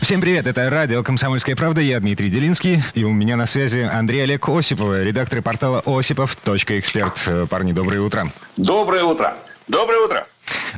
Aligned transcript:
Всем 0.00 0.20
привет, 0.20 0.46
это 0.46 0.70
радио 0.70 1.02
«Комсомольская 1.02 1.56
правда», 1.56 1.80
я 1.80 1.98
Дмитрий 2.00 2.30
Делинский, 2.30 2.82
и 2.94 3.04
у 3.04 3.12
меня 3.12 3.36
на 3.36 3.46
связи 3.46 3.80
Андрей 3.80 4.22
Олег 4.22 4.48
Осипов, 4.48 4.96
редактор 4.96 5.42
портала 5.42 5.82
осипов.эксперт. 5.84 7.28
Парни, 7.50 7.72
доброе 7.72 8.00
утро. 8.00 8.30
Доброе 8.56 9.02
утро. 9.02 9.34
Доброе 9.66 10.00
утро. 10.00 10.26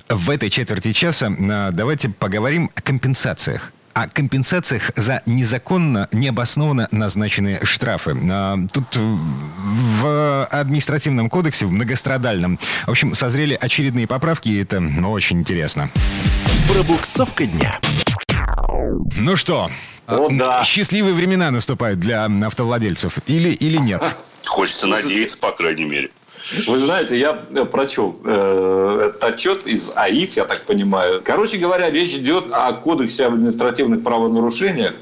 В 0.09 0.31
этой 0.31 0.51
четверти 0.51 0.93
часа 0.93 1.31
давайте 1.71 2.09
поговорим 2.09 2.71
о 2.75 2.81
компенсациях 2.81 3.73
о 3.93 4.09
компенсациях 4.09 4.93
за 4.97 5.21
незаконно, 5.27 6.09
необоснованно 6.13 6.89
назначенные 6.91 7.65
штрафы. 7.65 8.17
А, 8.31 8.57
тут 8.73 8.97
в 8.97 10.45
административном 10.47 11.29
кодексе, 11.29 11.67
в 11.67 11.73
многострадальном, 11.73 12.59
в 12.87 12.91
общем, 12.91 13.15
созрели 13.15 13.59
очередные 13.61 14.07
поправки, 14.07 14.49
и 14.49 14.63
это 14.63 14.83
очень 15.07 15.41
интересно. 15.41 15.91
Пробуксовка 16.73 17.47
дня. 17.47 17.79
Ну 19.17 19.37
что, 19.37 19.71
О, 20.07 20.29
да. 20.31 20.65
счастливые 20.65 21.15
времена 21.15 21.51
наступают 21.51 22.01
для 22.01 22.25
автовладельцев 22.27 23.19
или, 23.27 23.51
или 23.51 23.77
нет? 23.77 24.17
Хочется 24.45 24.87
надеяться, 24.87 25.39
по 25.39 25.53
крайней 25.53 25.85
мере. 25.85 26.11
Вы 26.67 26.79
знаете, 26.79 27.19
я 27.19 27.35
прочел 27.65 28.17
э, 28.25 29.11
этот 29.11 29.25
отчет 29.25 29.67
из 29.67 29.93
АИФ, 29.95 30.37
я 30.37 30.45
так 30.45 30.63
понимаю. 30.63 31.21
Короче 31.25 31.59
говоря, 31.59 31.91
речь 31.91 32.15
идет 32.15 32.47
о 32.53 32.73
кодексе 32.73 33.27
об 33.27 33.35
административных 33.35 34.03
правонарушениях, 34.03 34.95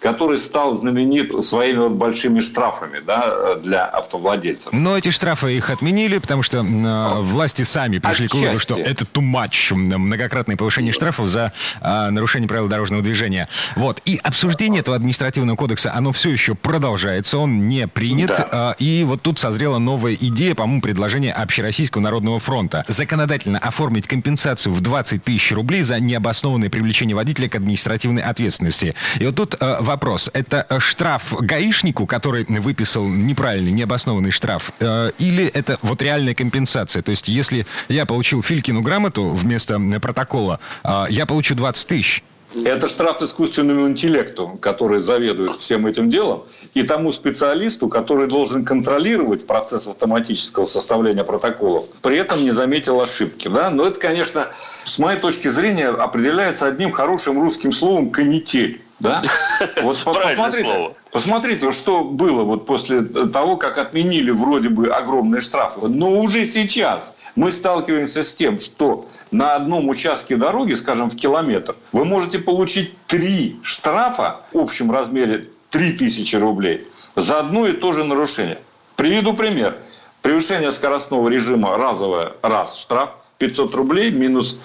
который 0.00 0.38
стал 0.38 0.74
знаменит 0.74 1.32
своими 1.44 1.78
вот 1.78 1.92
большими 1.92 2.40
штрафами 2.40 3.00
да, 3.04 3.56
для 3.56 3.84
автовладельцев. 3.86 4.72
Но 4.72 4.96
эти 4.96 5.10
штрафы 5.10 5.56
их 5.56 5.70
отменили, 5.70 6.18
потому 6.18 6.42
что 6.42 6.58
э, 6.58 7.20
власти 7.22 7.62
сами 7.62 7.98
пришли 7.98 8.28
к 8.28 8.34
выводу, 8.34 8.58
что 8.58 8.74
Отчасти. 8.74 8.92
это 8.92 9.04
too 9.04 9.22
much, 9.22 9.74
многократное 9.74 10.56
повышение 10.56 10.92
штрафов 10.92 11.28
за 11.28 11.52
э, 11.80 12.10
нарушение 12.10 12.48
правил 12.48 12.68
дорожного 12.68 13.02
движения. 13.02 13.48
Вот. 13.76 14.00
И 14.04 14.18
обсуждение 14.22 14.80
этого 14.80 14.96
административного 14.96 15.56
кодекса, 15.56 15.92
оно 15.94 16.12
все 16.12 16.30
еще 16.30 16.54
продолжается, 16.54 17.38
он 17.38 17.68
не 17.68 17.86
принят. 17.88 18.28
Да. 18.28 18.74
Э, 18.78 18.82
и 18.82 19.04
вот 19.04 19.22
тут 19.22 19.38
созрела 19.38 19.78
новая 19.78 20.14
идея, 20.14 20.54
по-моему, 20.54 20.82
предложение 20.84 21.32
Общероссийского 21.32 22.02
народного 22.02 22.38
фронта. 22.38 22.84
Законодательно 22.88 23.58
оформить 23.58 24.06
компенсацию 24.06 24.74
в 24.74 24.82
20 24.82 25.24
тысяч 25.24 25.50
рублей 25.52 25.82
за 25.82 25.98
необоснованное 25.98 26.68
привлечение 26.68 27.16
водителя 27.16 27.48
к 27.48 27.54
административной 27.54 28.20
ответственности. 28.20 28.94
И 29.18 29.24
вот 29.24 29.34
тут 29.34 29.56
э, 29.58 29.76
вопрос. 29.80 30.28
Это 30.34 30.66
э, 30.68 30.78
штраф 30.80 31.32
гаишнику, 31.40 32.06
который 32.06 32.44
выписал 32.44 33.08
неправильный, 33.08 33.72
необоснованный 33.72 34.30
штраф, 34.30 34.72
э, 34.78 35.12
или 35.18 35.46
это 35.46 35.78
вот 35.80 36.02
реальная 36.02 36.34
компенсация? 36.34 37.02
То 37.02 37.12
есть 37.12 37.28
если 37.28 37.66
я 37.88 38.04
получил 38.04 38.42
Филькину 38.42 38.82
грамоту 38.82 39.30
вместо 39.30 39.80
э, 39.80 40.00
протокола, 40.00 40.60
э, 40.84 41.06
я 41.08 41.24
получу 41.24 41.54
20 41.54 41.88
тысяч. 41.88 42.22
Это 42.64 42.86
штраф 42.88 43.22
искусственному 43.22 43.88
интеллекту, 43.88 44.58
который 44.60 45.00
заведует 45.00 45.56
всем 45.56 45.86
этим 45.86 46.10
делом, 46.10 46.44
и 46.74 46.82
тому 46.82 47.12
специалисту, 47.12 47.88
который 47.88 48.26
должен 48.26 48.64
контролировать 48.64 49.46
процесс 49.46 49.86
автоматического 49.86 50.66
составления 50.66 51.24
протоколов, 51.24 51.86
при 52.02 52.18
этом 52.18 52.42
не 52.42 52.50
заметил 52.50 53.00
ошибки. 53.00 53.48
Да? 53.48 53.70
Но 53.70 53.86
это, 53.86 53.98
конечно, 53.98 54.48
с 54.54 54.98
моей 54.98 55.18
точки 55.18 55.48
зрения, 55.48 55.88
определяется 55.88 56.66
одним 56.66 56.92
хорошим 56.92 57.40
русским 57.40 57.72
словом 57.72 58.10
«канитель». 58.10 58.82
Да? 59.00 59.22
Вот 59.82 59.98
Правильное 60.04 60.36
посмотрите, 60.36 60.64
слово. 60.64 60.94
Посмотрите, 61.14 61.70
что 61.70 62.02
было 62.02 62.42
вот 62.42 62.66
после 62.66 63.02
того, 63.02 63.56
как 63.56 63.78
отменили 63.78 64.32
вроде 64.32 64.68
бы 64.68 64.88
огромные 64.88 65.40
штрафы. 65.40 65.86
Но 65.86 66.10
уже 66.10 66.44
сейчас 66.44 67.16
мы 67.36 67.52
сталкиваемся 67.52 68.24
с 68.24 68.34
тем, 68.34 68.58
что 68.58 69.06
на 69.30 69.54
одном 69.54 69.88
участке 69.88 70.34
дороги, 70.34 70.74
скажем, 70.74 71.08
в 71.08 71.14
километр, 71.14 71.76
вы 71.92 72.04
можете 72.04 72.40
получить 72.40 72.98
три 73.06 73.60
штрафа 73.62 74.40
в 74.52 74.58
общем 74.58 74.90
размере 74.90 75.46
3000 75.70 76.34
рублей 76.34 76.84
за 77.14 77.38
одно 77.38 77.68
и 77.68 77.74
то 77.74 77.92
же 77.92 78.02
нарушение. 78.02 78.58
Приведу 78.96 79.34
пример. 79.34 79.78
Превышение 80.20 80.72
скоростного 80.72 81.28
режима 81.28 81.76
разовое, 81.76 82.32
раз 82.42 82.76
штраф, 82.76 83.10
500 83.38 83.72
рублей 83.76 84.10
минус 84.10 84.58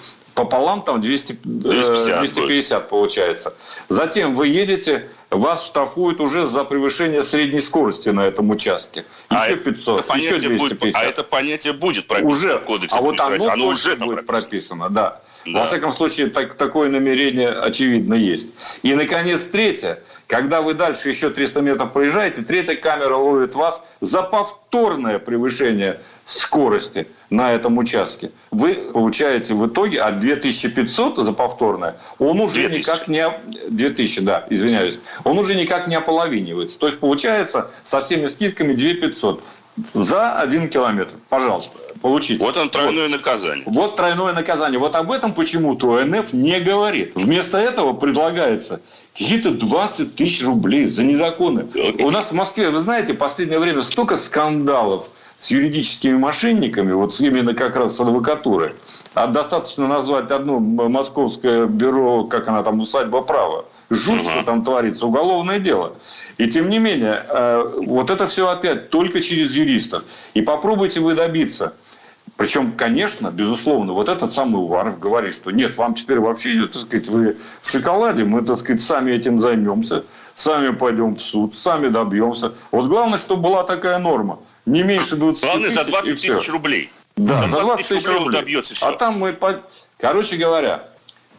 пополам 0.44 0.82
там 0.82 1.00
200, 1.00 1.32
э, 1.32 1.36
250 1.44 2.20
будет. 2.20 2.34
250 2.34 2.88
получается. 2.88 3.52
Затем 3.88 4.34
вы 4.34 4.46
едете, 4.48 5.08
вас 5.30 5.66
штрафуют 5.66 6.20
уже 6.20 6.46
за 6.46 6.64
превышение 6.64 7.22
средней 7.22 7.60
скорости 7.60 8.08
на 8.08 8.22
этом 8.26 8.50
участке. 8.50 9.04
А 9.28 9.44
Еще 9.44 9.54
это 9.54 9.64
500, 9.70 9.98
еще 9.98 10.08
понятие 10.08 10.50
будет- 10.50 10.58
250. 10.58 11.02
а 11.02 11.04
это 11.04 11.22
понятие 11.24 11.72
будет 11.72 12.06
прописано 12.08 12.32
уже, 12.34 12.58
в 12.58 12.64
кодексе. 12.64 12.96
а 12.98 13.00
вот 13.02 13.20
оно, 13.20 13.48
оно 13.50 13.66
уже 13.68 13.96
там 13.96 14.08
будет 14.08 14.26
прописано. 14.26 14.86
прописано, 14.86 14.90
да. 14.90 15.20
Да. 15.46 15.60
Во 15.60 15.66
всяком 15.66 15.92
случае, 15.94 16.26
так- 16.28 16.52
такое 16.54 16.90
намерение 16.90 17.48
очевидно 17.48 18.12
есть. 18.14 18.48
И, 18.82 18.94
наконец, 18.94 19.42
третье. 19.44 20.00
Когда 20.26 20.60
вы 20.60 20.74
дальше 20.74 21.08
еще 21.08 21.30
300 21.30 21.62
метров 21.62 21.92
проезжаете, 21.92 22.42
третья 22.42 22.74
камера 22.76 23.16
ловит 23.16 23.54
вас 23.54 23.80
за 24.02 24.22
повторное 24.22 25.18
превышение 25.18 25.98
скорости 26.26 27.06
на 27.30 27.52
этом 27.54 27.78
участке. 27.78 28.30
Вы 28.50 28.90
получаете 28.92 29.54
в 29.54 29.66
итоге 29.66 30.00
от 30.02 30.18
2500 30.36 31.18
за 31.18 31.32
повторное, 31.32 31.96
он 32.18 32.40
уже 32.40 32.68
2000. 32.68 32.78
никак 32.78 33.08
не... 33.08 33.26
оп- 33.26 33.40
2000, 33.68 34.20
да, 34.22 34.46
извиняюсь. 34.50 34.98
Он 35.24 35.38
уже 35.38 35.54
никак 35.54 35.86
не 35.86 35.96
ополовинивается. 35.96 36.78
То 36.78 36.86
есть, 36.86 36.98
получается, 36.98 37.70
со 37.84 38.00
всеми 38.00 38.26
скидками 38.28 38.72
2500 38.72 39.42
за 39.94 40.38
один 40.38 40.68
километр. 40.68 41.14
Пожалуйста, 41.28 41.76
получите. 42.02 42.44
Вот 42.44 42.56
он 42.56 42.70
тройное 42.70 43.08
наказание. 43.08 43.64
Вот 43.66 43.96
тройное 43.96 44.32
наказание. 44.32 44.78
Вот 44.78 44.94
об 44.96 45.10
этом 45.10 45.32
почему-то 45.32 45.96
ОНФ 45.96 46.32
не 46.32 46.60
говорит. 46.60 47.12
Вместо 47.14 47.58
этого 47.58 47.92
предлагается 47.92 48.80
какие-то 49.12 49.50
20 49.52 50.16
тысяч 50.16 50.44
рублей 50.44 50.86
за 50.86 51.04
незаконны. 51.04 51.66
У 52.00 52.10
нас 52.10 52.30
в 52.30 52.34
Москве, 52.34 52.70
вы 52.70 52.82
знаете, 52.82 53.12
в 53.12 53.16
последнее 53.16 53.58
время 53.58 53.82
столько 53.82 54.16
скандалов 54.16 55.08
с 55.40 55.50
юридическими 55.50 56.16
мошенниками, 56.16 56.92
вот 56.92 57.18
именно 57.20 57.54
как 57.54 57.74
раз 57.74 57.96
с 57.96 58.00
адвокатурой. 58.00 58.74
А 59.14 59.26
достаточно 59.26 59.88
назвать 59.88 60.30
одно 60.30 60.60
московское 60.60 61.66
бюро, 61.66 62.24
как 62.24 62.46
она 62.48 62.62
там, 62.62 62.80
усадьба 62.80 63.22
права. 63.22 63.64
Жуть, 63.88 64.22
что 64.28 64.42
там 64.44 64.62
творится, 64.62 65.06
уголовное 65.06 65.58
дело. 65.58 65.94
И 66.36 66.48
тем 66.48 66.68
не 66.68 66.78
менее, 66.78 67.24
э, 67.26 67.72
вот 67.86 68.10
это 68.10 68.26
все 68.26 68.48
опять 68.48 68.90
только 68.90 69.20
через 69.20 69.52
юристов. 69.52 70.04
И 70.34 70.42
попробуйте 70.42 71.00
вы 71.00 71.14
добиться 71.14 71.72
причем, 72.40 72.72
конечно, 72.72 73.30
безусловно, 73.30 73.92
вот 73.92 74.08
этот 74.08 74.32
самый 74.32 74.62
Уваров 74.62 74.98
говорит, 74.98 75.34
что 75.34 75.50
нет, 75.50 75.76
вам 75.76 75.94
теперь 75.94 76.20
вообще, 76.20 76.66
так 76.72 76.80
сказать, 76.80 77.06
вы 77.08 77.36
в 77.60 77.70
шоколаде, 77.70 78.24
мы, 78.24 78.40
так 78.40 78.56
сказать, 78.56 78.80
сами 78.80 79.12
этим 79.12 79.42
займемся, 79.42 80.04
сами 80.34 80.74
пойдем 80.74 81.16
в 81.16 81.20
суд, 81.20 81.54
сами 81.54 81.88
добьемся. 81.88 82.54
Вот 82.70 82.86
главное, 82.86 83.18
чтобы 83.18 83.42
была 83.42 83.62
такая 83.64 83.98
норма. 83.98 84.38
Не 84.66 84.82
меньше 84.82 85.16
20 85.16 85.44
Главное, 85.44 85.70
за 85.70 85.80
тысяч, 85.84 85.88
и 85.88 85.90
20 85.92 86.18
всё. 86.18 86.38
тысяч 86.38 86.50
рублей. 86.50 86.90
Да, 87.16 87.40
за 87.44 87.48
за 87.48 87.60
20 87.60 87.86
тысяч 87.88 88.08
он 88.08 88.14
рублей. 88.24 88.40
добьется 88.40 88.74
А 88.74 88.76
всё. 88.76 88.92
там 88.92 89.18
мы... 89.18 89.32
по- 89.32 89.60
Короче 89.98 90.36
говоря, 90.36 90.84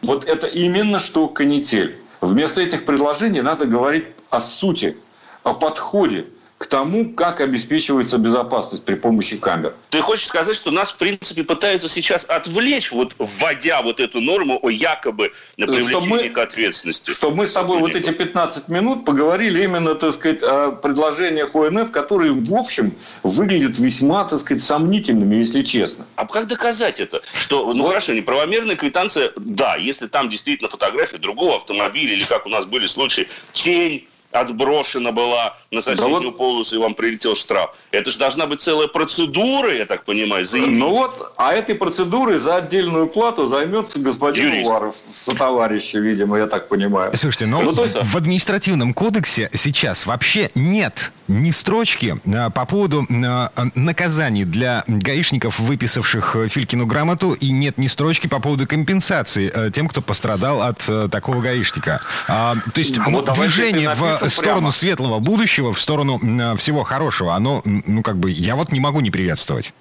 вот 0.02 0.24
это 0.24 0.46
именно 0.46 0.98
что 0.98 1.28
канитель. 1.28 1.96
Вместо 2.20 2.60
этих 2.60 2.84
предложений 2.84 3.42
надо 3.42 3.66
говорить 3.66 4.04
о 4.30 4.40
сути, 4.40 4.96
о 5.42 5.54
подходе 5.54 6.26
к 6.62 6.66
тому, 6.66 7.10
как 7.10 7.40
обеспечивается 7.40 8.18
безопасность 8.18 8.84
при 8.84 8.94
помощи 8.94 9.36
камер. 9.36 9.74
Ты 9.90 10.00
хочешь 10.00 10.26
сказать, 10.26 10.54
что 10.54 10.70
нас, 10.70 10.92
в 10.92 10.96
принципе, 10.96 11.42
пытаются 11.42 11.88
сейчас 11.88 12.24
отвлечь, 12.24 12.92
вот 12.92 13.14
вводя 13.18 13.82
вот 13.82 13.98
эту 13.98 14.20
норму 14.20 14.60
о 14.62 14.70
якобы 14.70 15.32
на 15.56 15.66
привлечении 15.66 16.28
к 16.28 16.38
ответственности? 16.38 17.10
Чтобы 17.10 17.38
мы 17.38 17.46
с 17.48 17.52
тобой 17.52 17.80
вот 17.80 17.96
эти 17.96 18.10
15 18.10 18.68
минут 18.68 19.04
поговорили 19.04 19.64
именно, 19.64 19.96
так 19.96 20.14
сказать, 20.14 20.40
о 20.44 20.70
предложениях 20.70 21.52
ОНФ, 21.56 21.90
которые, 21.90 22.32
в 22.32 22.54
общем, 22.54 22.94
выглядят 23.24 23.80
весьма, 23.80 24.24
так 24.24 24.38
сказать, 24.38 24.62
сомнительными, 24.62 25.34
если 25.34 25.62
честно. 25.62 26.06
А 26.14 26.26
как 26.26 26.46
доказать 26.46 27.00
это? 27.00 27.22
Что, 27.34 27.72
ну 27.74 27.82
Вот. 27.82 27.88
хорошо, 27.88 28.12
неправомерная 28.12 28.76
квитанция, 28.76 29.32
да, 29.36 29.74
если 29.74 30.06
там 30.06 30.28
действительно 30.28 30.70
фотография 30.70 31.18
другого 31.18 31.56
автомобиля, 31.56 32.12
или 32.12 32.24
как 32.24 32.46
у 32.46 32.48
нас 32.48 32.66
были 32.66 32.86
случаи, 32.86 33.26
тень, 33.52 34.06
отброшена 34.32 35.12
была 35.12 35.56
на 35.70 35.80
соседнюю 35.80 36.20
да 36.20 36.26
вот... 36.26 36.38
полосу, 36.38 36.76
и 36.76 36.78
вам 36.78 36.94
прилетел 36.94 37.34
штраф. 37.34 37.74
Это 37.90 38.10
же 38.10 38.18
должна 38.18 38.46
быть 38.46 38.60
целая 38.60 38.88
процедура, 38.88 39.72
я 39.72 39.86
так 39.86 40.04
понимаю, 40.04 40.44
заявить. 40.44 40.78
Ну 40.78 40.90
вот, 40.90 41.32
а 41.36 41.52
этой 41.52 41.74
процедурой 41.74 42.38
за 42.38 42.56
отдельную 42.56 43.06
плату 43.06 43.46
займется 43.46 43.98
господин 43.98 44.48
Юрист. 44.48 44.70
Уваров 44.70 44.94
со 44.94 45.34
товарища, 45.34 45.98
видимо, 45.98 46.38
я 46.38 46.46
так 46.46 46.68
понимаю. 46.68 47.16
Слушайте, 47.16 47.46
ну, 47.46 47.62
есть... 47.62 48.02
в 48.02 48.16
административном 48.16 48.94
кодексе 48.94 49.50
сейчас 49.54 50.06
вообще 50.06 50.50
нет 50.54 51.12
ни 51.28 51.50
строчки 51.50 52.16
а, 52.26 52.50
по 52.50 52.66
поводу 52.66 53.06
а, 53.10 53.50
наказаний 53.74 54.44
для 54.44 54.84
гаишников, 54.86 55.58
выписавших 55.58 56.36
э, 56.36 56.48
Филькину 56.48 56.86
грамоту, 56.86 57.32
и 57.32 57.50
нет 57.50 57.78
ни 57.78 57.86
строчки 57.86 58.26
по 58.26 58.40
поводу 58.40 58.66
компенсации 58.66 59.50
э, 59.52 59.70
тем, 59.70 59.88
кто 59.88 60.02
пострадал 60.02 60.62
от 60.62 60.86
э, 60.88 61.08
такого 61.10 61.40
гаишника. 61.40 62.00
А, 62.28 62.54
то 62.74 62.78
есть 62.78 62.96
ну, 62.96 63.10
ну, 63.10 63.34
движение 63.34 63.94
в 63.94 64.21
сторону 64.28 64.60
прямо. 64.60 64.72
светлого 64.72 65.18
будущего, 65.18 65.72
в 65.72 65.80
сторону 65.80 66.18
всего 66.56 66.82
хорошего, 66.84 67.34
оно, 67.34 67.62
ну 67.64 68.02
как 68.02 68.16
бы, 68.18 68.30
я 68.30 68.56
вот 68.56 68.72
не 68.72 68.80
могу 68.80 69.00
не 69.00 69.10
приветствовать. 69.10 69.72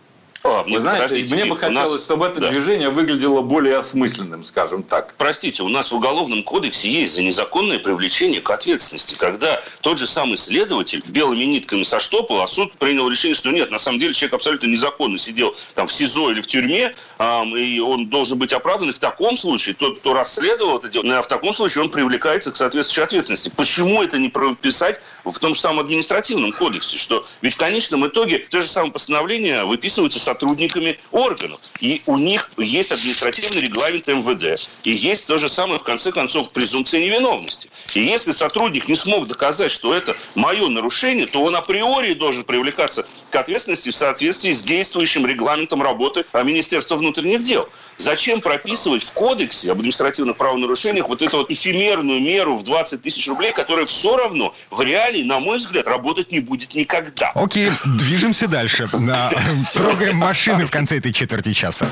О, 0.44 0.64
Вы 0.64 0.80
знаете, 0.80 1.36
мне 1.36 1.46
бы 1.46 1.56
хотелось, 1.56 1.92
нас... 1.92 2.04
чтобы 2.04 2.26
это 2.26 2.40
да. 2.40 2.50
движение 2.50 2.90
выглядело 2.90 3.42
более 3.42 3.78
осмысленным, 3.78 4.44
скажем 4.44 4.82
так. 4.82 5.14
Простите, 5.16 5.62
у 5.62 5.70
нас 5.70 5.92
в 5.92 5.96
Уголовном 5.96 6.42
кодексе 6.42 6.90
есть 6.90 7.14
за 7.14 7.22
незаконное 7.22 7.78
привлечение 7.78 8.42
к 8.42 8.50
ответственности, 8.50 9.14
когда 9.14 9.62
тот 9.82 10.00
же 10.00 10.08
самый 10.08 10.38
следователь 10.38 11.04
белыми 11.06 11.44
нитками 11.44 11.84
соштопал, 11.84 12.42
а 12.42 12.48
суд 12.48 12.74
принял 12.74 13.08
решение, 13.08 13.36
что 13.36 13.52
нет, 13.52 13.70
на 13.70 13.78
самом 13.78 14.00
деле 14.00 14.16
человек 14.16 14.34
абсолютно 14.34 14.66
незаконно 14.66 15.20
сидел 15.20 15.56
там 15.76 15.86
в 15.86 15.94
СИЗО 15.94 16.32
или 16.32 16.42
в 16.42 16.48
тюрьме, 16.48 16.96
эм, 17.20 17.56
и 17.56 17.80
он 17.80 18.08
должен 18.08 18.40
быть 18.40 18.52
оправдан. 18.52 18.90
И 18.90 18.94
в 18.94 19.00
таком 19.00 19.38
случае 19.38 19.76
тот, 19.76 20.00
кто 20.00 20.16
расследовал 20.16 20.80
это 20.80 20.90
дело, 20.90 21.22
в 21.22 21.28
таком 21.28 21.54
случае 21.54 21.84
он 21.84 21.92
привлекается 21.92 22.52
к 22.52 22.56
соответствующей 22.56 23.04
ответственности. 23.04 23.52
Почему 23.56 24.02
это 24.02 24.18
не 24.18 24.30
прописать 24.30 25.00
в 25.24 25.38
том 25.38 25.54
же 25.54 25.60
самом 25.60 25.82
административном 25.82 26.52
кодексе, 26.52 26.98
что 26.98 27.26
ведь 27.44 27.54
в 27.54 27.58
конечном 27.58 28.08
итоге 28.08 28.40
то 28.50 28.60
же 28.60 28.68
самое 28.68 28.92
постановление 28.92 29.66
выписывается 29.66 30.20
сотрудниками 30.32 30.98
органов. 31.12 31.60
И 31.82 32.02
у 32.06 32.18
них 32.18 32.52
есть 32.58 32.92
административный 32.92 33.62
регламент 33.62 34.08
МВД. 34.08 34.70
И 34.84 34.92
есть 34.92 35.28
то 35.28 35.38
же 35.38 35.50
самое, 35.50 35.80
в 35.80 35.84
конце 35.84 36.12
концов, 36.12 36.52
презумпция 36.54 37.02
невиновности. 37.02 37.70
И 37.94 38.02
если 38.02 38.32
сотрудник 38.32 38.88
не 38.88 38.96
смог 38.96 39.28
доказать, 39.28 39.72
что 39.72 39.94
это 39.94 40.16
мое 40.36 40.68
нарушение, 40.70 41.28
то 41.28 41.44
он 41.44 41.56
априори 41.56 42.14
должен 42.14 42.44
привлекаться 42.44 43.06
к 43.30 43.36
ответственности 43.36 43.90
в 43.90 43.96
соответствии 43.96 44.52
с 44.52 44.64
действующим 44.64 45.26
регламентом 45.26 45.82
работы 45.82 46.26
Министерства 46.34 46.96
внутренних 46.96 47.44
дел. 47.44 47.68
Зачем 47.98 48.42
прописывать 48.42 49.04
в 49.04 49.14
кодексе 49.14 49.72
об 49.72 49.80
административных 49.80 50.38
правонарушениях 50.38 51.08
вот 51.08 51.22
эту 51.22 51.38
вот 51.38 51.52
эфемерную 51.52 52.22
меру 52.22 52.56
в 52.56 52.64
20 52.64 53.02
тысяч 53.02 53.28
рублей, 53.28 53.52
которая 53.52 53.86
все 53.86 54.16
равно 54.16 54.56
в 54.70 54.82
реалии, 54.82 55.24
на 55.24 55.40
мой 55.40 55.58
взгляд, 55.58 55.88
работать 55.88 56.32
не 56.32 56.40
будет 56.40 56.74
никогда. 56.74 57.32
Окей, 57.36 57.70
движемся 57.86 58.48
дальше. 58.48 58.86
Трогаем 59.74 60.21
машины 60.22 60.66
в 60.66 60.72
конце 60.72 61.00
этой 61.00 61.12
четверти 61.12 61.52
часа. 61.52 61.88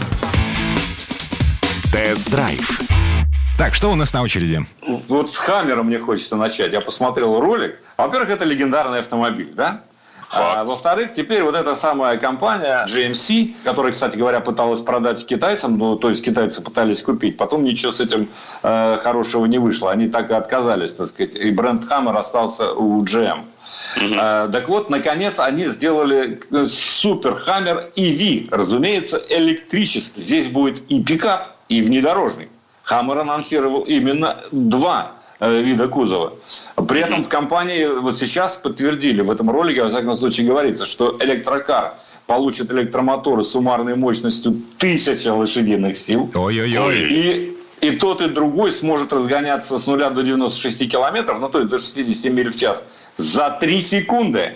Тест-драйв. 1.92 2.82
Так, 3.58 3.74
что 3.76 3.92
у 3.92 3.96
нас 3.96 4.14
на 4.14 4.22
очереди? 4.22 4.66
Вот 5.08 5.34
с 5.34 5.38
Хаммером 5.38 5.88
мне 5.88 6.00
хочется 6.00 6.36
начать. 6.38 6.72
Я 6.72 6.80
посмотрел 6.80 7.42
ролик. 7.42 7.80
Во-первых, 7.98 8.30
это 8.30 8.46
легендарный 8.46 9.00
автомобиль, 9.00 9.52
да? 9.54 9.82
А, 10.32 10.64
во-вторых, 10.64 11.14
теперь 11.14 11.44
вот 11.44 11.56
эта 11.56 11.76
самая 11.76 12.18
компания 12.18 12.86
GMC, 12.86 13.64
которая, 13.64 13.92
кстати 13.92 14.18
говоря, 14.18 14.42
пыталась 14.42 14.82
продать 14.82 15.26
китайцам, 15.26 15.78
ну, 15.78 15.96
то 15.96 16.10
есть 16.10 16.24
китайцы 16.24 16.62
пытались 16.62 17.02
купить, 17.02 17.38
потом 17.38 17.64
ничего 17.64 17.92
с 17.92 18.00
этим 18.00 18.28
э, 18.62 18.98
хорошего 19.02 19.46
не 19.46 19.58
вышло. 19.58 19.92
Они 19.92 20.08
так 20.08 20.30
и 20.30 20.34
отказались, 20.34 20.94
так 20.94 21.08
сказать. 21.08 21.36
И 21.36 21.52
бренд 21.52 21.84
Hammer 21.92 22.18
остался 22.18 22.74
у 22.74 23.00
GM. 23.04 23.40
Угу. 23.98 24.16
А, 24.20 24.48
так 24.50 24.70
вот, 24.70 24.90
наконец, 24.90 25.40
они 25.40 25.66
сделали 25.66 26.40
э, 26.52 26.68
супер 26.68 27.36
Hammer 27.48 27.92
EV, 27.96 28.50
разумеется, 28.52 29.22
электрический. 29.30 30.22
Здесь 30.22 30.48
будет 30.48 30.84
и 30.90 31.02
пикап, 31.04 31.56
и 31.70 31.82
внедорожник. 31.82 32.50
Хаммер 32.84 33.20
анонсировал 33.20 33.82
именно 33.82 34.38
два 34.52 35.12
Э, 35.12 35.19
вида 35.40 35.88
кузова. 35.88 36.34
При 36.88 37.02
этом 37.02 37.24
в 37.24 37.30
компании 37.30 37.86
вот 37.86 38.18
сейчас 38.18 38.56
подтвердили, 38.56 39.22
в 39.22 39.32
этом 39.32 39.50
ролике, 39.50 39.84
во 39.84 39.90
всяком 39.90 40.18
случае, 40.18 40.48
говорится, 40.48 40.86
что 40.86 41.18
электрокар 41.20 41.96
получит 42.28 42.72
электромоторы 42.72 43.44
с 43.44 43.52
суммарной 43.52 43.96
мощностью 43.96 44.52
1000 44.78 45.34
лошадиных 45.34 45.98
сил. 45.98 46.30
Ой-ой-ой. 46.36 46.98
И 47.10 47.56
и 47.82 47.92
тот, 47.92 48.22
и 48.22 48.28
другой 48.28 48.74
сможет 48.74 49.14
разгоняться 49.14 49.80
с 49.80 49.88
0 49.88 50.10
до 50.10 50.22
96 50.22 50.92
километров, 50.92 51.40
ну 51.40 51.48
то 51.48 51.60
есть 51.60 51.70
до 51.70 51.78
60 51.78 52.34
миль 52.34 52.52
в 52.52 52.58
час, 52.58 52.84
за 53.16 53.58
3 53.60 53.82
секунды. 53.82 54.56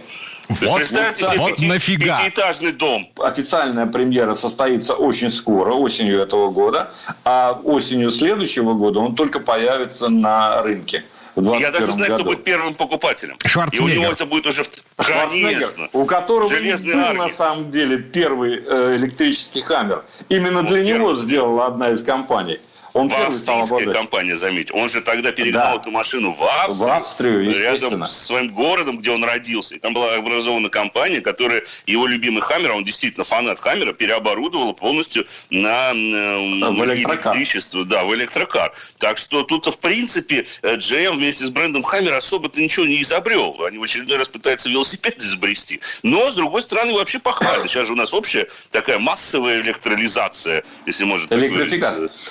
Вот, 0.49 0.77
Представьте 0.77 1.23
себе 1.23 1.37
вот 1.37 1.55
пяти, 1.55 1.67
нафига. 1.67 2.17
пятиэтажный 2.17 2.73
дом. 2.73 3.09
Официальная 3.17 3.85
премьера 3.85 4.33
состоится 4.33 4.93
очень 4.93 5.31
скоро, 5.31 5.73
осенью 5.73 6.19
этого 6.19 6.51
года, 6.51 6.91
а 7.23 7.59
осенью 7.63 8.11
следующего 8.11 8.73
года 8.73 8.99
он 8.99 9.15
только 9.15 9.39
появится 9.39 10.09
на 10.09 10.61
рынке. 10.61 11.03
Я 11.35 11.71
даже 11.71 11.91
знаю, 11.91 12.11
году. 12.11 12.23
кто 12.23 12.31
будет 12.31 12.43
первым 12.43 12.75
покупателем. 12.75 13.37
Шварценеггер. 13.43 13.95
И 13.95 13.97
у 13.97 14.01
него 14.01 14.11
это 14.11 14.25
будет 14.25 14.45
уже... 14.45 14.63
Конечно. 14.97 15.89
У 15.93 16.05
которого 16.05 16.47
был 16.47 17.13
на 17.13 17.29
самом 17.29 17.71
деле 17.71 17.97
первый 17.97 18.63
э, 18.63 18.95
электрический 18.97 19.61
хаммер. 19.61 20.03
Именно 20.29 20.61
вот 20.61 20.67
для 20.67 20.83
него 20.83 21.15
сделала 21.15 21.65
одна 21.65 21.89
из 21.89 22.03
компаний. 22.03 22.59
Он 22.93 23.09
в 23.09 23.13
австрийская 23.13 23.91
компания, 23.91 24.35
заметь. 24.35 24.71
Он 24.71 24.87
же 24.87 25.01
тогда 25.01 25.31
перегнал 25.31 25.75
да. 25.75 25.81
эту 25.81 25.91
машину 25.91 26.31
в 26.31 26.43
Австрию, 26.43 26.89
в 26.89 26.91
Австрию 26.91 27.59
рядом 27.59 28.05
с 28.05 28.25
своим 28.25 28.49
городом, 28.49 28.99
где 28.99 29.11
он 29.11 29.23
родился. 29.23 29.75
И 29.75 29.79
там 29.79 29.93
была 29.93 30.15
образована 30.15 30.69
компания, 30.69 31.21
которая 31.21 31.63
его 31.87 32.05
любимый 32.05 32.41
Хаммер, 32.41 32.71
а 32.71 32.75
он 32.75 32.85
действительно 32.85 33.23
фанат 33.23 33.59
Хаммера, 33.59 33.93
переоборудовала 33.93 34.73
полностью 34.73 35.25
на, 35.49 35.93
на 35.93 36.71
в 36.71 36.85
электричество, 36.85 37.83
да, 37.85 38.03
в 38.03 38.13
электрокар. 38.13 38.73
Так 38.99 39.17
что 39.17 39.43
тут, 39.43 39.65
в 39.65 39.79
принципе, 39.79 40.45
GM 40.61 41.15
вместе 41.15 41.45
с 41.45 41.49
брендом 41.49 41.83
Хаммер 41.83 42.13
особо-то 42.13 42.61
ничего 42.61 42.85
не 42.85 43.01
изобрел. 43.01 43.63
Они 43.65 43.77
в 43.77 43.83
очередной 43.83 44.17
раз 44.17 44.29
пытаются 44.29 44.69
велосипед 44.69 45.19
изобрести. 45.19 45.79
Но, 46.03 46.29
с 46.29 46.35
другой 46.35 46.61
стороны, 46.61 46.93
вообще 46.93 47.19
похвально. 47.19 47.67
Сейчас 47.67 47.87
же 47.87 47.93
у 47.93 47.95
нас 47.95 48.13
общая 48.13 48.47
такая 48.71 48.99
массовая 48.99 49.61
электролизация, 49.61 50.63
если 50.85 51.05
можно 51.05 51.27
так 51.27 51.39
говорить. 51.39 51.83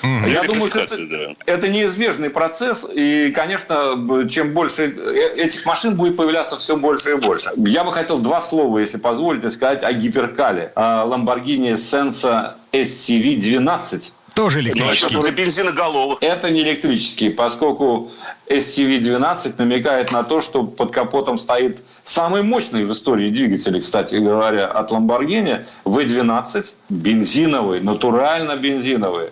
Я 0.02 0.51
думаю, 0.52 0.70
что 0.70 0.80
это, 0.80 0.96
да. 1.06 1.34
это 1.46 1.68
неизбежный 1.68 2.30
процесс, 2.30 2.86
и, 2.92 3.32
конечно, 3.34 4.26
чем 4.28 4.54
больше 4.54 4.94
э, 4.96 5.40
этих 5.40 5.64
машин 5.66 5.96
будет 5.96 6.16
появляться 6.16 6.56
все 6.56 6.76
больше 6.76 7.12
и 7.12 7.14
больше. 7.14 7.50
Я 7.56 7.84
бы 7.84 7.92
хотел 7.92 8.18
два 8.18 8.42
слова, 8.42 8.78
если 8.78 8.98
позволите, 8.98 9.50
сказать 9.50 9.82
о 9.82 9.92
гиперкале. 9.92 10.72
Lamborghini 10.76 11.74
Sensa 11.74 12.54
SCV-12 12.72 14.12
тоже 14.34 14.60
электрический. 14.60 15.18
Это 15.18 15.30
бензиноголовых. 15.30 16.18
Это 16.22 16.50
не 16.50 16.62
электрический, 16.62 17.30
поскольку 17.30 18.10
SCV-12 18.48 19.54
намекает 19.58 20.12
на 20.12 20.22
то, 20.22 20.40
что 20.40 20.64
под 20.64 20.90
капотом 20.90 21.38
стоит 21.38 21.82
самый 22.02 22.42
мощный 22.42 22.84
в 22.84 22.92
истории 22.92 23.30
двигатель, 23.30 23.78
кстати 23.80 24.16
говоря, 24.16 24.66
от 24.66 24.90
Lamborghini 24.90 25.64
V12, 25.84 26.74
бензиновый, 26.88 27.80
натурально 27.80 28.56
бензиновый 28.56 29.30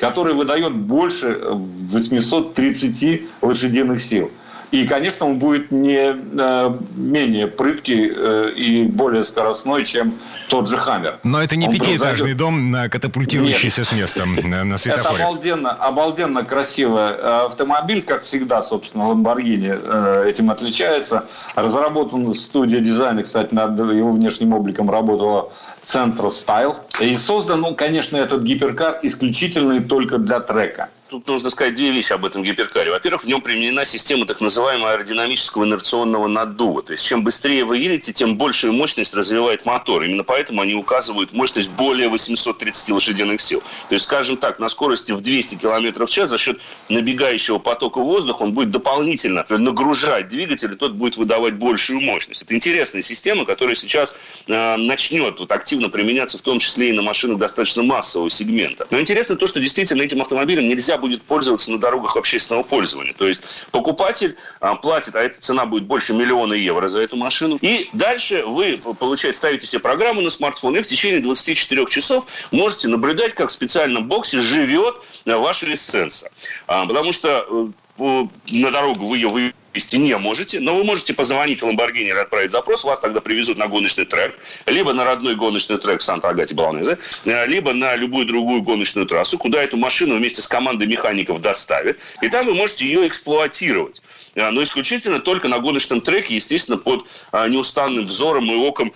который 0.00 0.32
выдает 0.32 0.74
больше 0.74 1.38
830 1.44 3.22
лошадиных 3.42 4.00
сил. 4.00 4.30
И, 4.70 4.86
конечно, 4.86 5.26
он 5.26 5.38
будет 5.38 5.72
не 5.72 6.14
э, 6.14 6.74
менее 6.94 7.48
прыткий 7.48 8.12
э, 8.14 8.50
и 8.56 8.84
более 8.84 9.24
скоростной, 9.24 9.84
чем 9.84 10.14
тот 10.48 10.68
же 10.68 10.78
«Хаммер». 10.78 11.18
Но 11.24 11.42
это 11.42 11.56
не 11.56 11.66
он 11.66 11.72
пятиэтажный 11.72 12.34
дом, 12.34 12.76
катапультирующийся 12.88 13.80
Нет. 13.80 13.88
с 13.88 13.92
места 13.92 14.26
на 14.26 14.78
светофоре. 14.78 15.16
Это 15.16 15.24
обалденно, 15.24 15.70
обалденно 15.72 16.44
красивый 16.44 17.10
э, 17.10 17.44
автомобиль, 17.46 18.02
как 18.02 18.22
всегда, 18.22 18.62
собственно, 18.62 19.08
«Ламборгини» 19.08 20.28
этим 20.28 20.50
отличается. 20.50 21.24
Разработан 21.56 22.32
студия 22.34 22.80
дизайна, 22.80 23.22
кстати, 23.22 23.52
над 23.52 23.78
его 23.78 24.12
внешним 24.12 24.52
обликом 24.52 24.88
работала 24.88 25.52
«Центр 25.82 26.26
Style. 26.26 26.76
И 27.00 27.16
создан, 27.16 27.62
ну, 27.62 27.74
конечно, 27.74 28.16
этот 28.16 28.42
гиперкар 28.42 29.00
исключительно 29.02 29.80
только 29.82 30.18
для 30.18 30.40
трека 30.40 30.88
тут 31.10 31.26
нужно 31.26 31.50
сказать 31.50 31.74
две 31.74 31.90
вещи 31.90 32.12
об 32.12 32.24
этом 32.24 32.44
гиперкаре. 32.44 32.90
Во-первых, 32.92 33.24
в 33.24 33.26
нем 33.26 33.42
применена 33.42 33.84
система 33.84 34.26
так 34.26 34.40
называемого 34.40 34.92
аэродинамического 34.92 35.64
инерционного 35.64 36.28
наддува. 36.28 36.82
То 36.82 36.92
есть, 36.92 37.04
чем 37.04 37.24
быстрее 37.24 37.64
вы 37.64 37.78
едете, 37.78 38.12
тем 38.12 38.36
большую 38.36 38.72
мощность 38.72 39.14
развивает 39.14 39.66
мотор. 39.66 40.04
Именно 40.04 40.22
поэтому 40.22 40.62
они 40.62 40.74
указывают 40.74 41.32
мощность 41.32 41.74
более 41.74 42.08
830 42.08 42.90
лошадиных 42.90 43.40
сил. 43.40 43.60
То 43.88 43.94
есть, 43.94 44.04
скажем 44.04 44.36
так, 44.36 44.60
на 44.60 44.68
скорости 44.68 45.10
в 45.10 45.20
200 45.20 45.56
км 45.56 46.06
в 46.06 46.10
час 46.10 46.30
за 46.30 46.38
счет 46.38 46.60
набегающего 46.88 47.58
потока 47.58 47.98
воздуха 48.00 48.42
он 48.42 48.52
будет 48.52 48.70
дополнительно 48.70 49.44
нагружать 49.48 50.28
двигатель, 50.28 50.72
и 50.72 50.76
тот 50.76 50.92
будет 50.92 51.16
выдавать 51.16 51.54
большую 51.54 52.00
мощность. 52.00 52.42
Это 52.42 52.54
интересная 52.54 53.02
система, 53.02 53.44
которая 53.44 53.74
сейчас 53.74 54.14
э, 54.46 54.76
начнет 54.76 55.40
вот, 55.40 55.50
активно 55.50 55.88
применяться, 55.88 56.38
в 56.38 56.42
том 56.42 56.60
числе 56.60 56.90
и 56.90 56.92
на 56.92 57.02
машинах 57.02 57.38
достаточно 57.38 57.82
массового 57.82 58.30
сегмента. 58.30 58.86
Но 58.90 59.00
интересно 59.00 59.34
то, 59.34 59.48
что 59.48 59.58
действительно 59.58 60.02
этим 60.02 60.20
автомобилем 60.20 60.68
нельзя 60.68 60.99
будет 61.00 61.22
пользоваться 61.22 61.72
на 61.72 61.78
дорогах 61.78 62.16
общественного 62.16 62.62
пользования. 62.62 63.14
То 63.14 63.26
есть 63.26 63.42
покупатель 63.72 64.36
а, 64.60 64.76
платит, 64.76 65.16
а 65.16 65.22
эта 65.22 65.40
цена 65.40 65.66
будет 65.66 65.84
больше 65.84 66.14
миллиона 66.14 66.54
евро 66.54 66.86
за 66.88 67.00
эту 67.00 67.16
машину. 67.16 67.58
И 67.60 67.88
дальше 67.92 68.44
вы, 68.46 68.78
получаете, 68.98 69.36
ставите 69.36 69.66
себе 69.66 69.80
программу 69.80 70.20
на 70.20 70.30
смартфон 70.30 70.76
и 70.76 70.80
в 70.80 70.86
течение 70.86 71.20
24 71.20 71.86
часов 71.86 72.26
можете 72.50 72.88
наблюдать, 72.88 73.34
как 73.34 73.48
в 73.48 73.52
специальном 73.52 74.06
боксе 74.06 74.40
живет 74.40 74.94
ваша 75.24 75.66
лисенция. 75.66 76.30
А, 76.66 76.86
потому 76.86 77.12
что 77.12 77.72
э, 77.98 78.26
на 78.52 78.70
дорогу 78.70 79.06
вы 79.06 79.16
ее 79.16 79.52
вести 79.74 79.98
не 79.98 80.16
можете, 80.16 80.60
но 80.60 80.76
вы 80.76 80.84
можете 80.84 81.14
позвонить 81.14 81.62
в 81.62 81.66
Lamborghini 81.66 82.08
и 82.08 82.10
отправить 82.10 82.50
запрос, 82.50 82.84
вас 82.84 83.00
тогда 83.00 83.20
привезут 83.20 83.58
на 83.58 83.68
гоночный 83.68 84.04
трек, 84.04 84.38
либо 84.66 84.92
на 84.92 85.04
родной 85.04 85.34
гоночный 85.36 85.78
трек 85.78 86.02
Санта-Агати 86.02 86.54
Баланезе, 86.54 86.98
э, 87.24 87.46
либо 87.46 87.72
на 87.72 87.96
любую 87.96 88.26
другую 88.26 88.62
гоночную 88.62 89.06
трассу, 89.06 89.38
куда 89.38 89.62
эту 89.62 89.76
машину 89.76 90.16
вместе 90.16 90.42
с 90.42 90.48
командой 90.48 90.86
механиков 90.86 91.40
доставят, 91.40 91.98
и 92.22 92.28
там 92.28 92.46
вы 92.46 92.54
можете 92.54 92.86
ее 92.86 93.06
эксплуатировать. 93.06 94.02
Э, 94.34 94.50
но 94.50 94.62
исключительно 94.62 95.20
только 95.20 95.48
на 95.48 95.58
гоночном 95.58 96.00
треке, 96.00 96.34
естественно, 96.34 96.78
под 96.78 97.06
э, 97.32 97.48
неустанным 97.48 98.06
взором 98.06 98.50
и 98.50 98.54
оком 98.54 98.92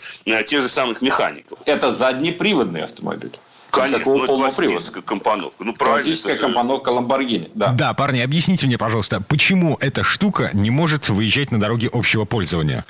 тех 0.47 0.63
же 0.63 0.69
самых 0.69 1.03
механиков. 1.03 1.59
Это 1.67 1.95
заднеприводный 1.95 2.83
автомобиль. 2.83 3.31
Конечно, 3.75 4.13
ну, 4.13 4.25
это 4.25 4.35
классическая 4.35 5.03
компоновка. 5.03 5.65
Ну, 5.65 5.75
правильно. 5.75 6.03
Классическая 6.03 6.37
компоновка 6.37 6.91
Lamborghini, 6.91 7.51
да. 7.55 7.73
Да, 7.73 7.95
парни, 7.95 8.21
объясните 8.21 8.67
мне, 8.67 8.79
пожалуйста, 8.79 9.21
почему 9.21 9.77
эта 9.81 10.03
штука 10.03 10.51
не 10.53 10.71
может 10.71 11.09
выезжать 11.09 11.51
на 11.51 11.61
дороге 11.61 11.89
общего 11.93 12.25
пользования? 12.25 12.85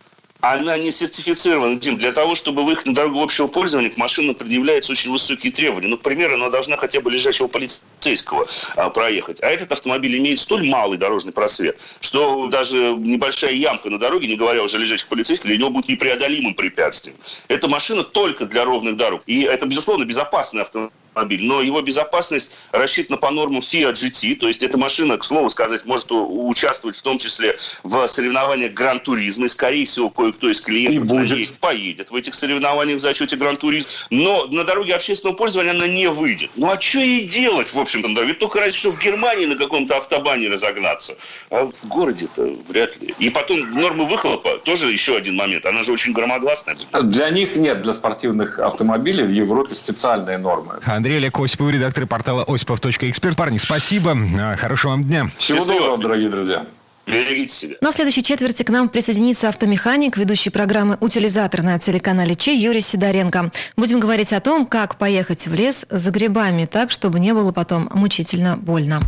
Она 0.52 0.76
не 0.76 0.90
сертифицирована, 0.90 1.76
Дим. 1.76 1.96
Для 1.96 2.12
того, 2.12 2.34
чтобы 2.34 2.64
выехать 2.64 2.86
на 2.86 2.94
дорогу 2.94 3.22
общего 3.22 3.46
пользования, 3.46 3.90
к 3.90 3.96
машине 3.96 4.34
предъявляются 4.34 4.92
очень 4.92 5.10
высокие 5.10 5.50
требования. 5.50 5.88
Ну, 5.88 5.96
к 5.96 6.02
примеру, 6.02 6.34
она 6.34 6.50
должна 6.50 6.76
хотя 6.76 7.00
бы 7.00 7.10
лежачего 7.10 7.46
полицейского 7.46 8.46
а, 8.76 8.90
проехать. 8.90 9.42
А 9.42 9.46
этот 9.46 9.72
автомобиль 9.72 10.18
имеет 10.18 10.38
столь 10.38 10.68
малый 10.68 10.98
дорожный 10.98 11.32
просвет, 11.32 11.78
что 12.00 12.48
даже 12.48 12.94
небольшая 12.94 13.52
ямка 13.52 13.88
на 13.88 13.98
дороге, 13.98 14.28
не 14.28 14.36
говоря 14.36 14.62
уже 14.62 14.76
о 14.76 14.80
лежачих 14.80 15.08
полицейских, 15.08 15.46
для 15.46 15.56
него 15.56 15.70
будет 15.70 15.88
непреодолимым 15.88 16.54
препятствием. 16.54 17.16
Эта 17.48 17.66
машина 17.66 18.04
только 18.04 18.44
для 18.44 18.64
ровных 18.64 18.96
дорог. 18.96 19.22
И 19.26 19.42
это, 19.42 19.64
безусловно, 19.66 20.04
безопасный 20.04 20.62
автомобиль 20.62 20.92
автомобиль, 21.14 21.44
но 21.44 21.62
его 21.62 21.80
безопасность 21.80 22.52
рассчитана 22.72 23.16
по 23.16 23.30
нормам 23.30 23.60
Fiat 23.60 23.92
GT, 23.92 24.36
то 24.36 24.48
есть 24.48 24.62
эта 24.62 24.76
машина, 24.76 25.16
к 25.16 25.24
слову 25.24 25.48
сказать, 25.48 25.84
может 25.84 26.08
участвовать 26.10 26.96
в 26.96 27.02
том 27.02 27.18
числе 27.18 27.56
в 27.82 28.06
соревнованиях 28.08 28.72
Гран-туризма, 28.72 29.46
и, 29.46 29.48
скорее 29.48 29.86
всего, 29.86 30.10
кое-кто 30.10 30.50
из 30.50 30.60
клиентов 30.60 31.06
будет. 31.06 31.52
поедет 31.58 32.10
в 32.10 32.16
этих 32.16 32.34
соревнованиях 32.34 32.98
в 32.98 33.00
зачете 33.00 33.36
Гран-туризм, 33.36 33.88
но 34.10 34.46
на 34.46 34.64
дороге 34.64 34.94
общественного 34.94 35.36
пользования 35.36 35.70
она 35.70 35.86
не 35.86 36.08
выйдет. 36.08 36.50
Ну 36.56 36.70
а 36.70 36.80
что 36.80 36.98
ей 36.98 37.26
делать, 37.28 37.72
в 37.72 37.78
общем-то, 37.78 38.14
да? 38.14 38.22
Ведь 38.22 38.38
только 38.38 38.60
разве 38.60 38.78
что 38.78 38.90
в 38.90 39.00
Германии 39.00 39.46
на 39.46 39.56
каком-то 39.56 39.96
автобане 39.96 40.48
разогнаться, 40.48 41.16
а 41.50 41.66
в 41.66 41.88
городе-то 41.88 42.56
вряд 42.68 43.00
ли. 43.00 43.14
И 43.18 43.30
потом 43.30 43.70
нормы 43.72 44.04
выхлопа, 44.06 44.58
тоже 44.58 44.90
еще 44.90 45.16
один 45.16 45.36
момент, 45.36 45.64
она 45.66 45.82
же 45.82 45.92
очень 45.92 46.12
громогласная. 46.12 46.76
Для 47.02 47.30
них 47.30 47.56
нет, 47.56 47.82
для 47.82 47.94
спортивных 47.94 48.58
автомобилей 48.58 49.24
в 49.24 49.30
Европе 49.30 49.74
специальные 49.74 50.38
нормы. 50.38 50.80
Андрей 51.04 51.18
Олег 51.18 51.38
Осипов, 51.38 51.70
редактор 51.70 52.06
портала 52.06 52.44
осипов.эксперт. 52.44 53.36
Парни, 53.36 53.58
спасибо. 53.58 54.16
А, 54.40 54.56
хорошего 54.56 54.92
вам 54.92 55.04
дня. 55.04 55.30
Всего 55.36 55.62
доброго, 55.62 55.98
дорогие 55.98 56.30
друзья. 56.30 56.64
Берегите 57.06 57.52
себя. 57.52 57.74
Ну 57.82 57.90
а 57.90 57.92
в 57.92 57.94
следующей 57.94 58.22
четверти 58.22 58.62
к 58.62 58.70
нам 58.70 58.88
присоединится 58.88 59.50
автомеханик, 59.50 60.16
ведущий 60.16 60.48
программы 60.48 60.96
«Утилизатор» 61.00 61.60
на 61.60 61.78
телеканале 61.78 62.34
Че 62.34 62.56
Юрий 62.56 62.80
Сидоренко. 62.80 63.52
Будем 63.76 64.00
говорить 64.00 64.32
о 64.32 64.40
том, 64.40 64.64
как 64.64 64.96
поехать 64.96 65.46
в 65.46 65.52
лес 65.52 65.84
за 65.90 66.10
грибами 66.10 66.64
так, 66.64 66.90
чтобы 66.90 67.20
не 67.20 67.34
было 67.34 67.52
потом 67.52 67.90
мучительно 67.92 68.56
больно. 68.56 69.02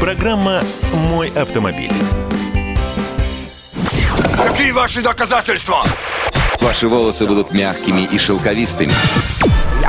Программа 0.00 0.64
«Мой 1.10 1.28
автомобиль». 1.28 1.92
Какие 4.36 4.72
ваши 4.72 5.00
доказательства? 5.00 5.84
Ваши 6.60 6.88
волосы 6.88 7.24
будут 7.26 7.52
мягкими 7.52 8.08
и 8.10 8.18
шелковистыми. 8.18 8.90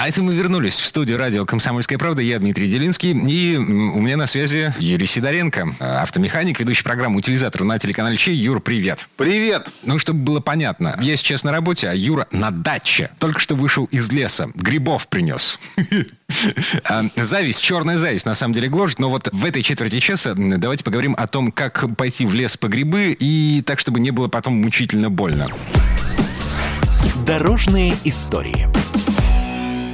А 0.00 0.08
это 0.08 0.22
мы 0.22 0.34
вернулись 0.34 0.78
в 0.78 0.86
студию 0.86 1.18
радио 1.18 1.44
«Комсомольская 1.44 1.98
правда». 1.98 2.22
Я 2.22 2.38
Дмитрий 2.38 2.68
Делинский. 2.68 3.10
И 3.10 3.58
у 3.58 4.00
меня 4.00 4.16
на 4.16 4.26
связи 4.26 4.72
Юрий 4.78 5.04
Сидоренко, 5.04 5.74
автомеханик, 5.78 6.58
ведущий 6.58 6.82
программу 6.82 7.18
«Утилизатор» 7.18 7.64
на 7.64 7.78
телеканале 7.78 8.16
Чей. 8.16 8.34
Юр, 8.34 8.62
привет. 8.62 9.10
Привет. 9.18 9.70
Ну, 9.84 9.98
чтобы 9.98 10.20
было 10.20 10.40
понятно, 10.40 10.96
я 11.02 11.18
сейчас 11.18 11.44
на 11.44 11.52
работе, 11.52 11.86
а 11.86 11.92
Юра 11.92 12.26
на 12.32 12.50
даче. 12.50 13.10
Только 13.18 13.40
что 13.40 13.56
вышел 13.56 13.84
из 13.90 14.10
леса. 14.10 14.48
Грибов 14.54 15.06
принес. 15.06 15.60
А, 16.84 17.02
зависть, 17.16 17.60
черная 17.60 17.98
зависть, 17.98 18.24
на 18.24 18.36
самом 18.36 18.54
деле 18.54 18.68
гложет. 18.68 19.00
Но 19.00 19.10
вот 19.10 19.28
в 19.32 19.44
этой 19.44 19.62
четверти 19.64 19.98
часа 19.98 20.34
давайте 20.34 20.84
поговорим 20.84 21.14
о 21.18 21.26
том, 21.26 21.50
как 21.50 21.94
пойти 21.96 22.24
в 22.24 22.32
лес 22.32 22.56
по 22.56 22.68
грибы 22.68 23.16
и 23.18 23.62
так, 23.66 23.80
чтобы 23.80 23.98
не 23.98 24.12
было 24.12 24.28
потом 24.28 24.54
мучительно 24.62 25.10
больно. 25.10 25.48
Дорожные 27.26 27.96
истории. 28.04 28.68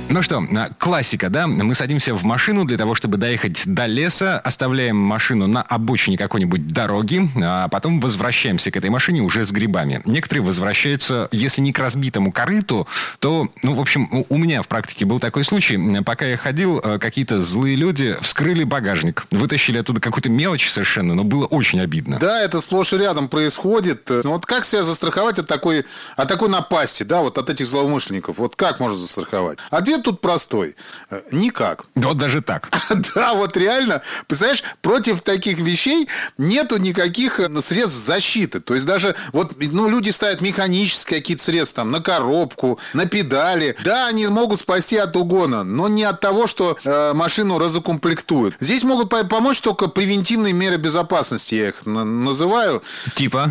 Ну 0.09 0.23
что, 0.23 0.39
а, 0.39 0.69
классика, 0.79 1.29
да? 1.29 1.49
Мы 1.49 1.75
садимся 1.75 2.15
в 2.15 2.23
машину 2.23 2.65
для 2.65 2.79
того, 2.79 2.95
чтобы 2.95 3.17
доехать 3.17 3.63
до 3.67 3.87
леса, 3.87 4.39
оставляем 4.39 4.97
машину 4.97 5.49
на 5.49 5.63
обочине 5.63 6.17
какой-нибудь 6.17 6.69
дороги, 6.69 7.29
а 7.43 7.69
потом 7.69 8.01
возвращаемся 8.01 8.71
к 8.71 8.77
этой 8.77 8.89
машине 8.89 9.23
уже 9.23 9.45
с 9.45 9.51
грибами. 9.51 10.01
Некоторые 10.07 10.45
возвращаются, 10.45 11.29
если 11.33 11.61
не 11.61 11.73
к 11.73 11.79
разбитому 11.81 12.31
корыту, 12.31 12.87
то, 13.19 13.49
ну, 13.63 13.75
в 13.75 13.81
общем, 13.81 14.25
у 14.29 14.39
меня 14.39 14.63
в 14.63 14.69
практике 14.69 15.05
был 15.05 15.19
такой 15.19 15.45
случай. 15.45 15.77
Пока 16.03 16.25
я 16.25 16.37
ходил, 16.37 16.81
а, 16.83 16.99
какие-то 16.99 17.43
злые 17.43 17.75
люди 17.75 18.17
вскрыли 18.21 18.63
багажник, 18.63 19.27
вытащили 19.33 19.79
оттуда 19.79 20.01
какую-то 20.01 20.29
мелочь 20.29 20.71
совершенно, 20.71 21.15
но 21.15 21.25
было 21.25 21.47
очень 21.47 21.81
обидно. 21.81 22.19
Да, 22.21 22.41
это 22.43 22.61
сплошь 22.61 22.93
и 22.93 22.97
рядом 22.99 23.29
происходит. 23.29 24.09
Ну, 24.09 24.33
вот 24.33 24.47
как 24.47 24.65
себя 24.65 24.85
застраховать 24.85 25.41
от 25.41 25.49
такой, 25.49 25.85
от 26.17 26.29
такой 26.29 26.49
напасти, 26.49 27.03
да, 27.03 27.23
вот 27.23 27.39
от 27.39 27.51
этих 27.51 27.67
злоумышленников? 27.67 28.39
Вот 28.39 28.55
как 28.55 28.79
можно 28.79 28.97
застраховать? 28.97 29.59
Ответ 29.71 29.96
Ответ 29.97 30.05
тут 30.05 30.21
простой. 30.21 30.77
Э, 31.11 31.21
никак. 31.33 31.85
Вот 31.95 32.17
даже 32.17 32.41
так. 32.43 32.71
Да, 33.15 33.35
вот 33.35 33.57
реально. 33.57 34.03
Представляешь, 34.27 34.63
против 34.83 35.23
таких 35.23 35.59
вещей 35.59 36.09
нету 36.39 36.77
никаких 36.79 37.41
э, 37.41 37.49
средств 37.61 37.99
защиты. 37.99 38.61
То 38.61 38.75
есть 38.75 38.87
даже 38.87 39.15
вот, 39.33 39.53
ну, 39.59 39.89
люди 39.89 40.11
ставят 40.11 40.41
механические 40.41 41.21
какие-то 41.21 41.43
средства 41.43 41.83
там 41.83 41.91
на 41.91 42.01
коробку, 42.01 42.79
на 42.95 43.07
педали. 43.07 43.77
Да, 43.85 44.07
они 44.07 44.27
могут 44.29 44.61
спасти 44.61 44.97
от 44.97 45.17
угона, 45.17 45.65
но 45.65 45.89
не 45.89 46.05
от 46.05 46.21
того, 46.21 46.47
что 46.47 46.77
э, 46.85 47.13
машину 47.13 47.59
разукомплектуют. 47.59 48.55
Здесь 48.61 48.85
могут 48.85 49.11
помочь 49.29 49.61
только 49.61 49.89
превентивные 49.89 50.53
меры 50.53 50.77
безопасности, 50.77 51.55
я 51.55 51.69
их 51.69 51.87
называю. 51.87 52.83
Типа? 53.15 53.51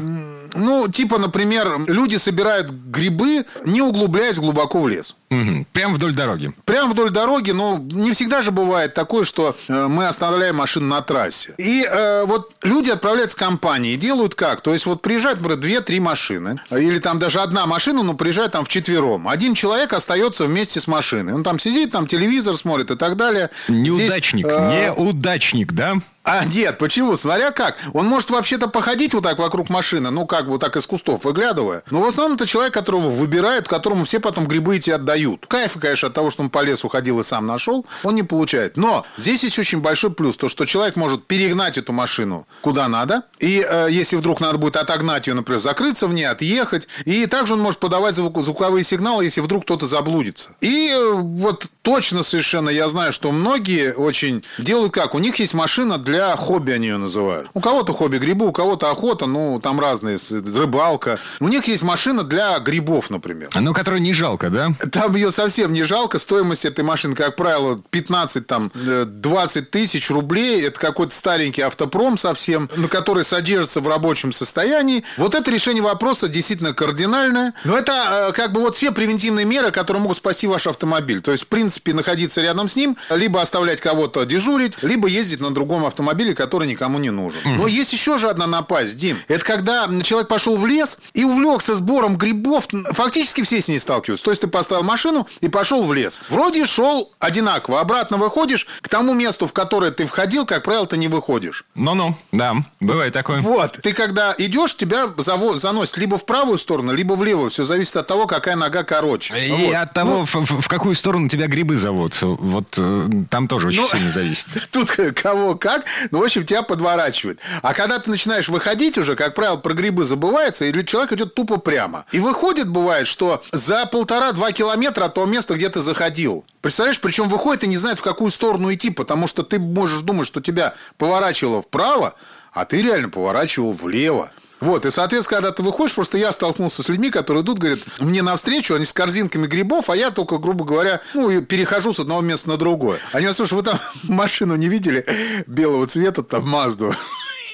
Ну, 0.56 0.88
типа, 0.88 1.18
например, 1.18 1.82
люди 1.88 2.16
собирают 2.16 2.72
грибы, 2.72 3.46
не 3.66 3.82
углубляясь 3.82 4.38
глубоко 4.38 4.80
в 4.80 4.88
лес. 4.88 5.16
Угу. 5.32 5.66
Прям 5.74 5.94
вдоль 5.94 6.14
дороги. 6.14 6.52
Прям 6.66 6.92
вдоль 6.92 7.10
дороги, 7.10 7.52
но 7.52 7.80
не 7.80 8.12
всегда 8.12 8.42
же 8.42 8.52
бывает 8.52 8.94
такое, 8.94 9.24
что 9.24 9.56
э, 9.68 9.88
мы 9.88 10.08
оставляем 10.08 10.58
машину 10.58 10.88
на 10.88 11.02
трассе. 11.02 11.56
И 11.58 11.84
э, 11.84 12.26
вот 12.26 12.54
люди 12.62 12.92
отправляются 12.92 13.36
в 13.36 13.40
компании, 13.40 13.96
делают 13.96 14.36
как? 14.36 14.62
То 14.62 14.74
есть 14.74 14.86
вот 14.86 15.02
приезжают, 15.02 15.40
например, 15.40 15.60
две-три 15.60 16.00
машины, 16.00 16.60
или 16.70 17.00
там 17.00 17.18
даже 17.18 17.42
одна 17.42 17.66
машина, 17.66 18.04
но 18.04 18.14
приезжает 18.14 18.52
там 18.52 18.66
в 18.66 18.68
четвером. 18.68 19.28
Один 19.28 19.56
человек 19.56 19.94
остается 19.94 20.46
вместе 20.46 20.80
с 20.80 20.88
машиной. 20.88 21.34
Он 21.34 21.44
там 21.44 21.58
сидит, 21.58 21.92
там 21.92 22.06
телевизор 22.06 22.56
смотрит 22.56 22.92
и 22.92 22.96
так 22.96 23.16
далее. 23.16 23.50
Неудачник, 23.68 24.46
Здесь, 24.46 24.58
э... 24.60 24.94
неудачник, 24.96 25.74
да? 25.74 25.96
А 26.26 26.44
нет, 26.44 26.80
почему? 26.80 27.16
Смотря 27.16 27.52
как. 27.52 27.78
Он 27.94 28.08
может 28.08 28.32
вообще-то 28.32 28.68
походить 28.68 29.14
вот 29.14 29.24
так 29.24 29.38
вокруг 29.38 29.70
машины, 29.70 30.10
ну 30.10 30.26
как 30.26 30.46
вот 30.46 30.60
так 30.60 30.76
из 30.76 30.88
кустов 30.88 31.24
выглядывая. 31.24 31.84
Но 31.92 32.02
в 32.02 32.08
основном 32.08 32.36
это 32.36 32.48
человек, 32.48 32.74
которого 32.74 33.10
выбирают, 33.10 33.68
которому 33.68 34.06
все 34.06 34.20
потом 34.20 34.48
грибы 34.48 34.78
эти 34.78 34.90
отдают. 34.90 35.46
Кайфа, 35.46 35.80
конечно, 35.80 36.08
от 36.08 36.16
того, 36.16 36.32
что 36.32 36.42
он 36.42 36.50
по 36.50 36.64
лесу 36.64 36.88
ходил 36.88 37.20
и 37.20 37.24
сам 37.24 37.46
нашел, 37.46 37.86
он 38.04 38.16
не 38.16 38.24
получает. 38.24 38.76
Но 38.76 39.06
здесь 39.18 39.44
есть 39.44 39.60
очень 39.60 39.82
большой 39.82 40.12
плюс, 40.12 40.36
то 40.36 40.48
что 40.50 40.66
человек 40.66 40.96
может 40.96 41.26
перегнать 41.26 41.78
эту 41.78 41.94
машину 41.94 42.48
куда 42.62 42.88
надо. 42.88 43.24
И 43.40 43.66
э, 43.68 43.88
если 43.92 44.16
вдруг 44.16 44.42
надо 44.42 44.58
будет 44.58 44.78
отогнать 44.78 45.28
ее, 45.28 45.36
например, 45.36 45.62
закрыться 45.62 46.08
в 46.08 46.14
ней, 46.14 46.26
отъехать. 46.26 46.88
И 47.06 47.28
также 47.28 47.54
он 47.54 47.60
может 47.60 47.80
подавать 47.80 48.16
звук, 48.16 48.42
звуковые 48.42 48.84
сигналы, 48.84 49.26
если 49.26 49.42
вдруг 49.42 49.64
кто-то 49.64 49.86
заблудится. 49.86 50.56
И 50.62 50.90
э, 50.90 51.12
вот 51.14 51.68
точно 51.84 52.24
совершенно 52.24 52.70
я 52.70 52.88
знаю, 52.88 53.14
что 53.14 53.32
многие 53.32 53.94
очень 53.94 54.44
делают 54.58 54.92
как? 54.92 55.14
У 55.14 55.20
них 55.20 55.36
есть 55.38 55.54
машина 55.54 56.00
для 56.00 56.15
хобби, 56.38 56.72
они 56.72 56.88
ее 56.88 56.98
называют. 56.98 57.50
У 57.54 57.62
кого-то 57.62 57.94
хобби 57.94 58.18
грибы, 58.18 58.48
у 58.48 58.52
кого-то 58.52 58.90
охота, 58.90 59.26
ну, 59.26 59.60
там 59.60 59.80
разные, 59.80 60.18
рыбалка. 60.56 61.20
У 61.40 61.48
них 61.48 61.66
есть 61.68 61.84
машина 61.84 62.24
для 62.24 62.58
грибов, 62.60 63.10
например. 63.10 63.50
Ну, 63.60 63.74
которую 63.74 64.02
не 64.02 64.14
жалко, 64.14 64.50
да? 64.50 64.72
Там 64.92 65.16
ее 65.16 65.32
совсем 65.32 65.74
не 65.74 65.84
жалко. 65.84 66.20
Стоимость 66.20 66.66
этой 66.66 66.84
машины, 66.84 67.16
как 67.16 67.36
правило, 67.36 67.80
15, 67.90 68.48
там, 68.48 68.72
20 68.74 69.72
тысяч 69.72 70.10
рублей. 70.10 70.66
Это 70.66 70.80
какой-то 70.80 71.16
старенький 71.16 71.62
автопром 71.62 72.18
совсем, 72.18 72.70
на 72.76 72.88
который 72.88 73.24
содержится 73.24 73.82
в 73.82 73.88
рабочем 73.88 74.32
состоянии. 74.32 75.04
Вот 75.18 75.36
это 75.36 75.52
решение 75.52 75.84
вопроса 75.84 76.28
действительно 76.28 76.74
кардинальное. 76.74 77.54
Но 77.64 77.78
это 77.78 78.32
как 78.36 78.54
бы 78.54 78.62
вот 78.62 78.76
все 78.76 78.92
превентивные 78.92 79.46
меры, 79.46 79.72
которые 79.72 80.02
могут 80.02 80.18
спасти 80.18 80.48
ваш 80.48 80.68
автомобиль. 80.68 81.22
То 81.22 81.32
есть, 81.32 81.44
в 81.44 81.48
принципе, 81.48 81.94
находиться 81.94 82.42
рядом 82.42 82.70
с 82.70 82.76
ним, 82.76 82.98
либо 83.10 83.42
оставлять 83.42 83.82
кого-то 83.82 84.26
дежурить, 84.26 84.82
либо 84.84 85.08
ездить 85.08 85.42
на 85.42 85.54
другом 85.54 85.86
автомобиле, 85.86 86.05
который 86.34 86.68
никому 86.68 87.00
не 87.00 87.10
нужен. 87.10 87.40
Но 87.58 87.68
есть 87.68 87.94
еще 87.94 88.18
же 88.18 88.30
одна 88.30 88.48
напасть, 88.48 88.98
Дим. 88.98 89.18
Это 89.28 89.44
когда 89.44 89.88
человек 90.04 90.28
пошел 90.28 90.56
в 90.56 90.66
лес 90.66 91.00
и 91.14 91.24
увлекся 91.24 91.76
сбором 91.76 92.18
грибов. 92.18 92.68
Фактически 92.92 93.42
все 93.44 93.62
с 93.62 93.68
ней 93.68 93.80
сталкиваются. 93.80 94.26
То 94.26 94.32
есть 94.32 94.42
ты 94.42 94.48
поставил 94.48 94.84
машину 94.84 95.28
и 95.42 95.50
пошел 95.50 95.84
в 95.84 95.94
лес. 95.94 96.20
Вроде 96.30 96.66
шел 96.66 97.12
одинаково. 97.20 97.80
Обратно 97.82 98.18
выходишь 98.18 98.68
к 98.82 98.90
тому 98.90 99.14
месту, 99.14 99.48
в 99.48 99.54
которое 99.54 99.92
ты 99.92 100.06
входил, 100.06 100.46
как 100.46 100.64
правило, 100.64 100.86
ты 100.88 100.98
не 100.98 101.08
выходишь. 101.08 101.66
Ну-ну, 101.76 102.16
да, 102.32 102.56
бывает 102.80 103.14
такое. 103.14 103.40
Вот. 103.42 103.74
Ты 103.82 103.94
когда 103.94 104.34
идешь, 104.38 104.76
тебя 104.76 105.06
заво- 105.18 105.56
заносит 105.56 105.98
либо 105.98 106.18
в 106.18 106.26
правую 106.26 106.58
сторону, 106.58 106.94
либо 106.94 107.14
в 107.14 107.24
левую. 107.24 107.50
Все 107.50 107.66
зависит 107.66 107.96
от 107.98 108.08
того, 108.08 108.28
какая 108.28 108.56
нога 108.56 108.84
короче. 108.84 109.34
И 109.48 109.52
Вот. 109.52 109.74
от 109.76 109.94
того, 109.94 110.12
Ну, 110.20 110.26
в, 110.26 110.34
в- 110.36 110.62
в 110.62 110.68
какую 110.68 110.96
сторону 110.96 111.30
тебя 111.30 111.48
грибы 111.48 111.76
зовут. 111.76 112.18
Вот 112.22 112.76
э, 112.78 113.08
там 113.30 113.48
тоже 113.48 113.68
очень 113.70 113.82
Ну, 113.82 113.88
сильно 113.88 114.12
зависит. 114.12 114.48
Тут 114.72 114.92
кого 115.16 115.56
как, 115.56 115.86
ну, 116.12 116.20
в 116.20 116.24
общем, 116.24 116.46
тебя 116.46 116.62
подворачивает. 116.64 117.40
А 117.62 117.74
когда 117.74 118.00
ты 118.00 118.10
начинаешь 118.10 118.50
выходить 118.50 118.98
уже, 118.98 119.16
как 119.16 119.36
правило, 119.36 119.58
про 119.58 119.74
грибы 119.74 120.04
забывается, 120.04 120.66
и 120.66 120.86
человек 120.86 121.14
идет 121.14 121.36
тупо 121.36 121.58
прямо. 121.58 122.06
И 122.12 122.20
выходит, 122.20 122.70
бывает, 122.70 123.08
что 123.08 123.44
за 123.52 123.86
полтора-два 123.86 124.52
километра 124.52 125.06
от 125.06 125.14
того 125.14 125.28
места, 125.28 125.56
где 125.56 125.70
ты 125.70 125.82
заходил. 125.82 126.46
Представляешь, 126.62 127.00
причем 127.00 127.30
выходит 127.30 127.64
и 127.64 127.68
не 127.68 127.78
знает, 127.78 128.00
в 128.00 128.04
какую 128.04 128.32
сторону 128.32 128.74
идти, 128.74 128.90
потому 128.90 129.28
что 129.28 129.44
ты 129.44 129.60
можешь 129.60 130.02
думать, 130.02 130.28
что 130.28 130.42
тебя 130.42 130.76
поворачивало 130.98 131.62
вправо, 131.62 132.16
а 132.52 132.66
ты 132.66 132.82
реально 132.82 133.10
поворачивал 133.10 133.74
влево. 133.74 134.32
Вот, 134.62 134.86
и, 134.86 134.92
соответственно, 134.92 135.38
когда 135.38 135.52
ты 135.52 135.64
выходишь, 135.64 135.94
просто 135.96 136.18
я 136.18 136.32
столкнулся 136.32 136.82
с 136.82 136.90
людьми, 136.90 137.10
которые 137.10 137.44
идут, 137.44 137.60
говорят, 137.60 137.80
мне 138.00 138.22
навстречу, 138.22 138.76
они 138.76 138.86
с 138.86 138.94
корзинками 138.94 139.48
грибов, 139.48 139.90
а 139.90 139.96
я 139.96 140.12
только, 140.12 140.38
грубо 140.38 140.66
говоря, 140.66 141.02
ну, 141.14 141.42
перехожу 141.42 141.94
с 141.94 142.00
одного 142.00 142.22
места 142.22 142.50
на 142.50 142.58
другое. 142.58 143.00
Они 143.12 143.24
говорят, 143.24 143.36
слушай, 143.36 143.54
вы 143.54 143.64
там 143.64 143.80
машину 144.04 144.56
не 144.56 144.70
видели 144.70 145.06
белого 145.46 145.88
цвета, 145.88 146.24
там, 146.24 146.48
Мазду? 146.48 146.94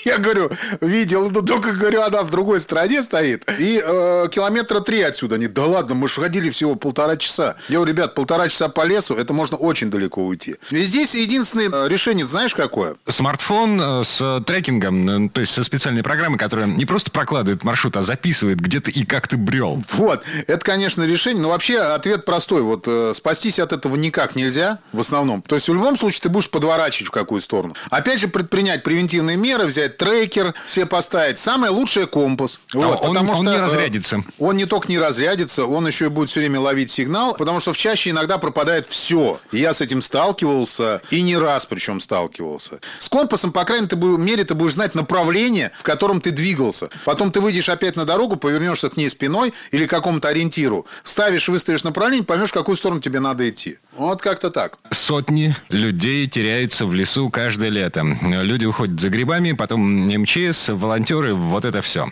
Я 0.05 0.17
говорю, 0.17 0.49
видел, 0.81 1.29
но 1.29 1.41
только, 1.41 1.73
говорю, 1.73 2.01
она 2.01 2.23
в 2.23 2.31
другой 2.31 2.59
стороне 2.59 3.01
стоит. 3.03 3.49
И 3.59 3.81
э, 3.83 4.27
километра 4.31 4.79
три 4.81 5.01
отсюда. 5.01 5.35
Они, 5.35 5.47
да 5.47 5.65
ладно, 5.65 5.95
мы 5.95 6.07
же 6.07 6.21
ходили 6.21 6.49
всего 6.49 6.75
полтора 6.75 7.17
часа. 7.17 7.55
Я 7.69 7.75
говорю, 7.75 7.93
ребят, 7.93 8.15
полтора 8.15 8.47
часа 8.47 8.69
по 8.69 8.85
лесу, 8.85 9.15
это 9.15 9.33
можно 9.33 9.57
очень 9.57 9.89
далеко 9.89 10.25
уйти. 10.25 10.55
И 10.71 10.81
здесь 10.83 11.13
единственное 11.15 11.69
э, 11.69 11.89
решение, 11.89 12.27
знаешь, 12.27 12.55
какое? 12.55 12.95
Смартфон 13.07 13.81
э, 13.81 14.03
с 14.03 14.43
трекингом, 14.45 15.25
э, 15.25 15.29
то 15.29 15.41
есть 15.41 15.53
со 15.53 15.63
специальной 15.63 16.03
программой, 16.03 16.37
которая 16.37 16.67
не 16.67 16.85
просто 16.85 17.11
прокладывает 17.11 17.63
маршрут, 17.63 17.97
а 17.97 18.01
записывает, 18.01 18.59
где 18.59 18.79
ты 18.79 18.91
и 18.91 19.05
как 19.05 19.27
ты 19.27 19.37
брел. 19.37 19.81
Вот, 19.93 20.23
это, 20.47 20.65
конечно, 20.65 21.03
решение, 21.03 21.41
но 21.41 21.49
вообще 21.49 21.77
ответ 21.77 22.25
простой. 22.25 22.61
Вот 22.61 22.87
э, 22.87 23.13
спастись 23.13 23.59
от 23.59 23.71
этого 23.71 23.95
никак 23.95 24.35
нельзя, 24.35 24.79
в 24.93 24.99
основном. 24.99 25.41
То 25.41 25.55
есть, 25.55 25.69
в 25.69 25.73
любом 25.73 25.95
случае, 25.95 26.21
ты 26.21 26.29
будешь 26.29 26.49
подворачивать 26.49 27.07
в 27.07 27.11
какую 27.11 27.41
сторону. 27.41 27.75
Опять 27.89 28.19
же, 28.19 28.27
предпринять 28.27 28.83
превентивные 28.83 29.37
меры, 29.37 29.65
взять 29.65 29.90
трекер, 29.91 30.53
себе 30.67 30.85
поставить. 30.85 31.39
Самое 31.39 31.71
лучшее 31.71 32.07
компас. 32.07 32.59
Вот, 32.73 32.83
А 32.83 32.87
он- 33.07 33.09
потому 33.09 33.31
он 33.31 33.35
что, 33.37 33.45
не 33.45 33.55
э, 33.57 33.61
разрядится. 33.61 34.23
Он 34.39 34.57
не 34.57 34.65
только 34.65 34.87
не 34.89 34.97
разрядится, 34.99 35.65
он 35.65 35.85
еще 35.87 36.05
и 36.05 36.09
будет 36.09 36.29
все 36.29 36.39
время 36.39 36.59
ловить 36.59 36.91
сигнал, 36.91 37.35
потому 37.35 37.59
что 37.59 37.73
в 37.73 37.77
чаще 37.77 38.09
иногда 38.09 38.37
пропадает 38.37 38.85
все. 38.87 39.39
И 39.51 39.59
я 39.59 39.73
с 39.73 39.81
этим 39.81 40.01
сталкивался, 40.01 41.01
и 41.09 41.21
не 41.21 41.37
раз 41.37 41.65
причем 41.65 41.99
сталкивался. 41.99 42.79
С 42.99 43.09
компасом, 43.09 43.51
по 43.51 43.63
крайней 43.65 43.87
мере, 44.17 44.43
ты 44.43 44.53
будешь 44.55 44.73
знать 44.73 44.95
направление, 44.95 45.71
в 45.77 45.83
котором 45.83 46.21
ты 46.21 46.31
двигался. 46.31 46.89
Потом 47.05 47.31
ты 47.31 47.39
выйдешь 47.41 47.69
опять 47.69 47.95
на 47.95 48.05
дорогу, 48.05 48.35
повернешься 48.37 48.89
к 48.89 48.97
ней 48.97 49.09
спиной 49.09 49.53
или 49.71 49.85
к 49.85 49.89
какому-то 49.89 50.29
ориентиру, 50.29 50.85
ставишь, 51.03 51.49
выставишь 51.49 51.83
направление, 51.83 52.25
поймешь, 52.25 52.49
в 52.49 52.53
какую 52.53 52.75
сторону 52.75 53.01
тебе 53.01 53.19
надо 53.19 53.49
идти. 53.49 53.77
Вот 53.97 54.21
как-то 54.21 54.49
так. 54.49 54.77
Сотни 54.91 55.55
людей 55.69 56.27
теряются 56.27 56.85
в 56.85 56.93
лесу 56.93 57.29
каждое 57.29 57.69
лето. 57.69 58.03
Люди 58.21 58.65
уходят 58.65 58.99
за 58.99 59.09
грибами, 59.09 59.51
потом 59.51 59.80
МЧС, 59.81 60.69
волонтеры, 60.69 61.33
вот 61.33 61.65
это 61.65 61.81
все. 61.81 62.07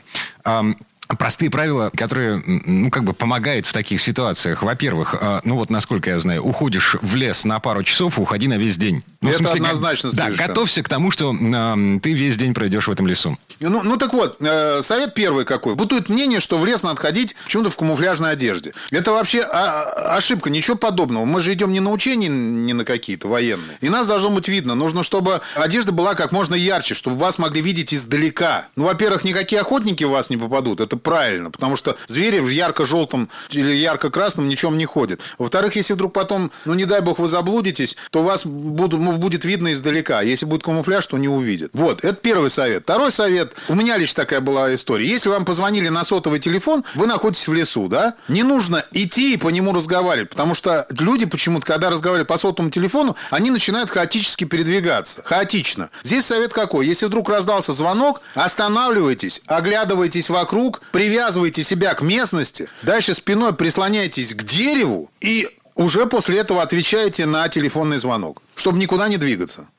Простые 1.17 1.49
правила, 1.49 1.89
которые, 1.95 2.39
ну, 2.45 2.91
как 2.91 3.03
бы 3.03 3.13
помогают 3.13 3.65
в 3.65 3.73
таких 3.73 3.99
ситуациях. 3.99 4.61
Во-первых, 4.61 5.15
а, 5.19 5.41
ну 5.43 5.55
вот, 5.55 5.71
насколько 5.71 6.11
я 6.11 6.19
знаю, 6.19 6.43
уходишь 6.43 6.97
в 7.01 7.15
лес 7.15 7.45
на 7.45 7.59
пару 7.59 7.81
часов, 7.81 8.19
уходи 8.19 8.47
на 8.47 8.59
весь 8.59 8.77
день. 8.77 9.03
Ну, 9.21 9.29
Это 9.29 9.39
смысле, 9.39 9.59
однозначно 9.59 10.11
Да, 10.11 10.23
совершенно. 10.25 10.47
готовься 10.47 10.81
к 10.81 10.87
тому, 10.87 11.11
что 11.11 11.31
ам, 11.31 11.99
ты 11.99 12.13
весь 12.13 12.37
день 12.37 12.53
пройдешь 12.53 12.87
в 12.87 12.91
этом 12.91 13.05
лесу. 13.05 13.37
Ну, 13.59 13.83
ну 13.83 13.97
так 13.97 14.13
вот, 14.13 14.37
э, 14.39 14.81
совет 14.81 15.13
первый 15.13 15.43
какой. 15.43 15.75
Бытует 15.75 16.07
мнение, 16.07 16.39
что 16.39 16.57
в 16.57 16.65
лес 16.65 16.83
надо 16.83 17.01
ходить 17.01 17.35
почему-то 17.43 17.69
в 17.69 17.75
камуфляжной 17.75 18.31
одежде. 18.31 18.71
Это 18.91 19.11
вообще 19.11 19.41
а- 19.41 20.15
ошибка, 20.15 20.49
ничего 20.49 20.77
подобного. 20.77 21.25
Мы 21.25 21.41
же 21.41 21.51
идем 21.51 21.73
не 21.73 21.81
на 21.81 21.91
учения, 21.91 22.29
не 22.29 22.71
на 22.71 22.85
какие-то 22.85 23.27
военные. 23.27 23.77
И 23.81 23.89
нас 23.89 24.07
должно 24.07 24.29
быть 24.29 24.47
видно. 24.47 24.73
Нужно, 24.75 25.03
чтобы 25.03 25.41
одежда 25.55 25.91
была 25.91 26.15
как 26.15 26.31
можно 26.31 26.55
ярче, 26.55 26.95
чтобы 26.95 27.17
вас 27.17 27.37
могли 27.37 27.61
видеть 27.61 27.93
издалека. 27.93 28.67
Ну, 28.77 28.85
во-первых, 28.85 29.25
никакие 29.25 29.59
охотники 29.59 30.05
в 30.05 30.11
вас 30.11 30.29
не 30.29 30.37
попадут. 30.37 30.79
Это 30.79 30.95
правильно, 30.95 31.51
потому 31.51 31.75
что 31.75 31.97
звери 32.07 32.39
в 32.39 32.47
ярко-желтом 32.47 33.27
или 33.51 33.73
ярко-красном 33.73 34.47
ничем 34.47 34.77
не 34.77 34.85
ходят. 34.85 35.19
Во-вторых, 35.37 35.75
если 35.75 35.93
вдруг 35.93 36.13
потом, 36.13 36.51
ну, 36.63 36.73
не 36.73 36.85
дай 36.85 37.01
бог, 37.01 37.19
вы 37.19 37.27
заблудитесь, 37.27 37.97
то 38.11 38.23
вас 38.23 38.45
буду- 38.45 39.08
будет 39.17 39.45
видно 39.45 39.73
издалека. 39.73 40.21
Если 40.21 40.45
будет 40.45 40.63
камуфляж, 40.63 41.05
то 41.07 41.17
не 41.17 41.27
увидят. 41.27 41.71
Вот, 41.73 42.03
это 42.03 42.15
первый 42.15 42.49
совет. 42.49 42.83
Второй 42.83 43.11
совет. 43.11 43.53
У 43.67 43.75
меня 43.75 43.97
лишь 43.97 44.13
такая 44.13 44.41
была 44.41 44.73
история. 44.73 45.07
Если 45.07 45.29
вам 45.29 45.45
позвонили 45.45 45.89
на 45.89 46.03
сотовый 46.03 46.39
телефон, 46.39 46.83
вы 46.95 47.07
находитесь 47.07 47.47
в 47.47 47.53
лесу, 47.53 47.87
да? 47.87 48.15
Не 48.27 48.43
нужно 48.43 48.83
идти 48.91 49.33
и 49.33 49.37
по 49.37 49.49
нему 49.49 49.73
разговаривать, 49.73 50.29
потому 50.29 50.53
что 50.53 50.85
люди 50.97 51.25
почему-то, 51.25 51.65
когда 51.65 51.89
разговаривают 51.89 52.27
по 52.27 52.37
сотовому 52.37 52.71
телефону, 52.71 53.15
они 53.31 53.51
начинают 53.51 53.89
хаотически 53.89 54.45
передвигаться. 54.45 55.21
Хаотично. 55.23 55.89
Здесь 56.03 56.25
совет 56.25 56.53
какой? 56.53 56.87
Если 56.87 57.05
вдруг 57.05 57.29
раздался 57.29 57.73
звонок, 57.73 58.21
останавливайтесь, 58.35 59.41
оглядывайтесь 59.47 60.29
вокруг, 60.29 60.81
привязывайте 60.91 61.63
себя 61.63 61.93
к 61.93 62.01
местности, 62.01 62.69
дальше 62.83 63.13
спиной 63.13 63.53
прислоняйтесь 63.53 64.33
к 64.33 64.43
дереву 64.43 65.11
и 65.21 65.47
уже 65.79 66.07
после 66.07 66.39
этого 66.39 66.61
отвечаете 66.61 67.25
на 67.25 67.47
телефонный 67.47 67.97
звонок, 67.99 68.41
чтобы 68.55 68.77
никуда 68.79 69.07
не 69.07 69.15
двигаться. 69.15 69.69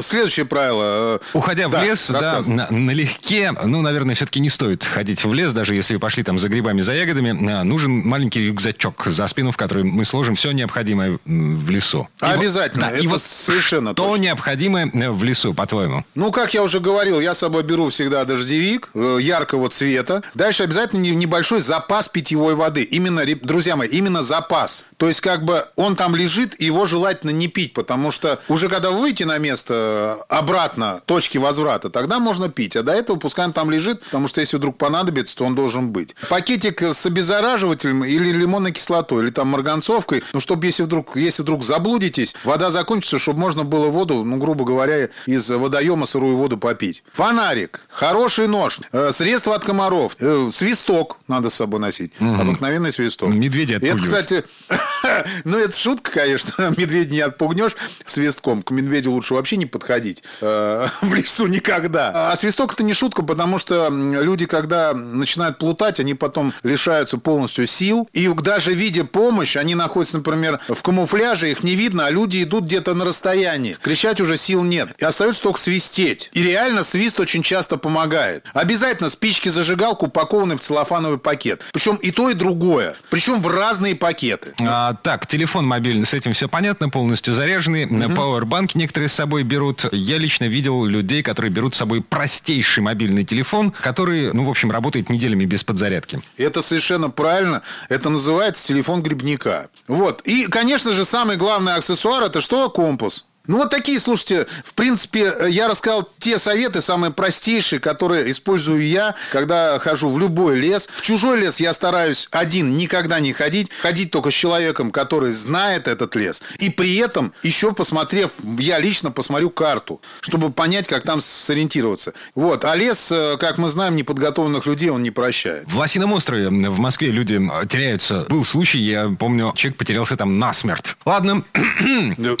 Следующее 0.00 0.46
правило. 0.46 1.18
э, 1.34 1.38
Уходя 1.38 1.68
да, 1.68 1.80
в 1.80 1.84
лес, 1.84 2.10
да, 2.10 2.40
на- 2.46 2.66
налегке, 2.70 3.52
ну, 3.64 3.82
наверное, 3.82 4.14
все-таки 4.14 4.40
не 4.40 4.48
стоит 4.48 4.84
ходить 4.84 5.24
в 5.24 5.32
лес, 5.34 5.52
даже 5.52 5.74
если 5.74 5.94
вы 5.94 6.00
пошли 6.00 6.22
там 6.22 6.38
за 6.38 6.48
грибами, 6.48 6.80
за 6.80 6.94
ягодами, 6.94 7.50
а, 7.52 7.62
нужен 7.64 7.90
маленький 8.06 8.46
рюкзачок 8.46 9.06
за 9.06 9.26
спину, 9.26 9.52
в 9.52 9.56
который 9.56 9.84
мы 9.84 10.04
сложим 10.04 10.34
все 10.34 10.52
необходимое 10.52 11.18
в 11.26 11.70
лесу. 11.70 12.08
И 12.20 12.24
вот- 12.24 12.34
Обязательно. 12.38 12.88
да, 12.88 12.96
и 12.96 13.00
Это 13.00 13.08
вот 13.10 13.22
совершенно 13.22 13.90
что 13.92 14.08
точно. 14.08 14.22
необходимое 14.22 14.90
э, 14.92 15.10
в 15.10 15.22
лесу, 15.24 15.52
по-твоему? 15.52 16.04
Ну, 16.14 16.32
как 16.32 16.54
я 16.54 16.62
уже 16.62 16.80
говорил, 16.80 17.20
я 17.20 17.34
с 17.34 17.38
собой 17.40 17.62
беру 17.62 17.90
всегда 17.90 18.24
дождевик 18.24 18.88
э, 18.94 19.18
яркого 19.20 19.68
цвета. 19.68 20.22
Дальше 20.34 20.62
обязательно 20.62 21.00
не- 21.00 21.10
небольшой 21.10 21.60
запас 21.60 22.08
питьевой 22.08 22.54
воды. 22.54 22.82
Именно, 22.82 23.24
друзья 23.42 23.76
мои, 23.76 23.88
именно 23.88 24.22
запас. 24.22 24.86
То 24.96 25.08
есть, 25.08 25.20
как 25.20 25.44
бы 25.44 25.66
он 25.76 25.96
там 25.96 26.16
лежит, 26.16 26.58
и 26.60 26.64
его 26.64 26.86
желательно 26.86 27.30
не 27.30 27.48
пить, 27.48 27.74
потому 27.74 28.10
что 28.10 28.40
уже 28.48 28.68
когда 28.68 28.90
вы 28.90 29.00
выйдете 29.00 29.26
на 29.26 29.38
место 29.38 29.74
э, 29.74 29.81
обратно 30.28 31.00
точки 31.06 31.38
возврата, 31.38 31.90
тогда 31.90 32.18
можно 32.18 32.48
пить. 32.48 32.76
А 32.76 32.82
до 32.82 32.92
этого 32.92 33.18
пускай 33.18 33.46
он 33.46 33.52
там 33.52 33.70
лежит, 33.70 34.02
потому 34.02 34.28
что 34.28 34.40
если 34.40 34.56
вдруг 34.56 34.78
понадобится, 34.78 35.36
то 35.36 35.44
он 35.44 35.54
должен 35.54 35.90
быть. 35.90 36.14
Пакетик 36.28 36.82
с 36.82 37.06
обеззараживателем 37.06 38.04
или 38.04 38.30
лимонной 38.30 38.72
кислотой, 38.72 39.24
или 39.24 39.30
там 39.30 39.48
марганцовкой, 39.48 40.22
ну, 40.32 40.40
чтобы 40.40 40.66
если 40.66 40.82
вдруг, 40.82 41.16
если 41.16 41.42
вдруг 41.42 41.64
заблудитесь, 41.64 42.34
вода 42.44 42.70
закончится, 42.70 43.18
чтобы 43.18 43.40
можно 43.40 43.64
было 43.64 43.88
воду, 43.88 44.24
ну, 44.24 44.36
грубо 44.36 44.64
говоря, 44.64 45.08
из 45.26 45.50
водоема 45.50 46.06
сырую 46.06 46.36
воду 46.36 46.58
попить. 46.58 47.04
Фонарик, 47.12 47.80
хороший 47.88 48.46
нож, 48.48 48.80
э, 48.92 49.12
средства 49.12 49.54
от 49.54 49.64
комаров, 49.64 50.16
э, 50.20 50.50
свисток 50.52 51.18
надо 51.28 51.50
с 51.50 51.54
собой 51.54 51.80
носить. 51.80 52.12
Угу. 52.20 52.42
Обыкновенный 52.42 52.92
свисток. 52.92 53.30
Медведя 53.30 53.76
Это, 53.76 53.98
кстати, 54.02 54.44
ну, 55.44 55.58
это 55.58 55.76
шутка, 55.76 56.10
конечно. 56.10 56.74
Медведя 56.76 57.12
не 57.12 57.20
отпугнешь 57.20 57.76
свистком. 58.06 58.62
К 58.62 58.70
медведю 58.70 59.12
лучше 59.12 59.34
вообще 59.34 59.56
не 59.56 59.66
подходить 59.72 60.22
э, 60.40 60.86
в 61.02 61.14
лесу 61.14 61.46
никогда. 61.48 62.30
А 62.30 62.36
свисток 62.36 62.74
это 62.74 62.84
не 62.84 62.92
шутка, 62.92 63.22
потому 63.22 63.58
что 63.58 63.88
люди, 63.90 64.46
когда 64.46 64.92
начинают 64.92 65.58
плутать, 65.58 65.98
они 65.98 66.14
потом 66.14 66.52
лишаются 66.62 67.18
полностью 67.18 67.66
сил. 67.66 68.08
И 68.12 68.28
даже 68.28 68.74
видя 68.74 69.04
помощь, 69.04 69.56
они 69.56 69.74
находятся, 69.74 70.18
например, 70.18 70.60
в 70.68 70.80
камуфляже, 70.82 71.50
их 71.50 71.64
не 71.64 71.74
видно, 71.74 72.06
а 72.06 72.10
люди 72.10 72.42
идут 72.42 72.64
где-то 72.64 72.94
на 72.94 73.04
расстоянии. 73.04 73.76
Кричать 73.80 74.20
уже 74.20 74.36
сил 74.36 74.62
нет. 74.62 74.90
И 74.98 75.04
остается 75.04 75.42
только 75.42 75.58
свистеть. 75.58 76.30
И 76.32 76.42
реально 76.42 76.84
свист 76.84 77.18
очень 77.18 77.42
часто 77.42 77.78
помогает. 77.78 78.44
Обязательно 78.52 79.10
спички 79.10 79.48
зажигалку 79.48 80.06
упакованы 80.06 80.56
в 80.56 80.60
целлофановый 80.60 81.18
пакет. 81.18 81.62
Причем 81.72 81.96
и 81.96 82.10
то, 82.10 82.30
и 82.30 82.34
другое. 82.34 82.94
Причем 83.10 83.40
в 83.40 83.46
разные 83.48 83.96
пакеты. 83.96 84.52
А, 84.60 84.94
так, 85.02 85.26
телефон 85.26 85.66
мобильный, 85.66 86.06
с 86.06 86.14
этим 86.14 86.34
все 86.34 86.48
понятно, 86.48 86.88
полностью 86.88 87.34
заряженный. 87.34 87.86
Угу. 87.86 88.14
Пауэрбанки 88.14 88.76
некоторые 88.76 89.08
с 89.08 89.14
собой 89.14 89.42
берут. 89.42 89.61
Я 89.92 90.18
лично 90.18 90.44
видел 90.44 90.84
людей, 90.84 91.22
которые 91.22 91.50
берут 91.50 91.74
с 91.74 91.78
собой 91.78 92.02
простейший 92.02 92.82
мобильный 92.82 93.24
телефон, 93.24 93.72
который, 93.80 94.32
ну, 94.32 94.44
в 94.44 94.50
общем, 94.50 94.70
работает 94.70 95.10
неделями 95.10 95.44
без 95.44 95.64
подзарядки. 95.64 96.20
Это 96.36 96.62
совершенно 96.62 97.10
правильно. 97.10 97.62
Это 97.88 98.10
называется 98.10 98.66
телефон 98.66 99.02
грибника. 99.02 99.68
Вот. 99.88 100.20
И, 100.22 100.46
конечно 100.46 100.92
же, 100.92 101.04
самый 101.04 101.36
главный 101.36 101.74
аксессуар 101.74 102.22
это 102.24 102.40
что? 102.40 102.70
Компас. 102.70 103.24
Ну, 103.48 103.58
вот 103.58 103.70
такие, 103.70 103.98
слушайте, 103.98 104.46
в 104.64 104.74
принципе, 104.74 105.32
я 105.48 105.66
рассказал 105.66 106.08
те 106.18 106.38
советы, 106.38 106.80
самые 106.80 107.12
простейшие, 107.12 107.80
которые 107.80 108.30
использую 108.30 108.86
я, 108.86 109.16
когда 109.32 109.80
хожу 109.80 110.10
в 110.10 110.18
любой 110.18 110.56
лес. 110.56 110.88
В 110.94 111.02
чужой 111.02 111.40
лес 111.40 111.58
я 111.58 111.72
стараюсь 111.74 112.28
один 112.30 112.76
никогда 112.76 113.18
не 113.18 113.32
ходить, 113.32 113.70
ходить 113.80 114.12
только 114.12 114.30
с 114.30 114.34
человеком, 114.34 114.92
который 114.92 115.32
знает 115.32 115.88
этот 115.88 116.14
лес. 116.14 116.40
И 116.58 116.70
при 116.70 116.96
этом, 116.96 117.32
еще 117.42 117.72
посмотрев, 117.72 118.30
я 118.58 118.78
лично 118.78 119.10
посмотрю 119.10 119.50
карту, 119.50 120.00
чтобы 120.20 120.52
понять, 120.52 120.86
как 120.86 121.02
там 121.02 121.20
сориентироваться. 121.20 122.14
Вот. 122.36 122.64
А 122.64 122.76
лес, 122.76 123.10
э, 123.10 123.36
как 123.38 123.58
мы 123.58 123.68
знаем, 123.68 123.96
неподготовленных 123.96 124.66
людей 124.66 124.90
он 124.90 125.02
не 125.02 125.10
прощает. 125.10 125.64
В 125.66 125.76
Лосином 125.76 126.12
острове 126.12 126.48
в 126.48 126.78
Москве 126.78 127.10
люди 127.10 127.40
теряются. 127.68 128.24
Был 128.28 128.44
случай, 128.44 128.78
я 128.78 129.08
помню, 129.18 129.52
человек 129.56 129.78
потерялся 129.78 130.16
там 130.16 130.38
насмерть. 130.38 130.96
Ладно, 131.04 131.42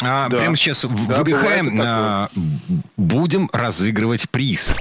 а, 0.02 0.28
да. 0.28 0.38
прямо 0.38 0.56
сейчас 0.56 0.84
да, 1.08 1.18
выдыхаем. 1.18 1.80
А, 1.82 2.28
будем 2.96 3.48
разыгрывать 3.52 4.28
приз. 4.30 4.76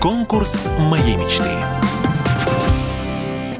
Конкурс 0.00 0.68
моей 0.78 1.16
мечты. 1.16 1.50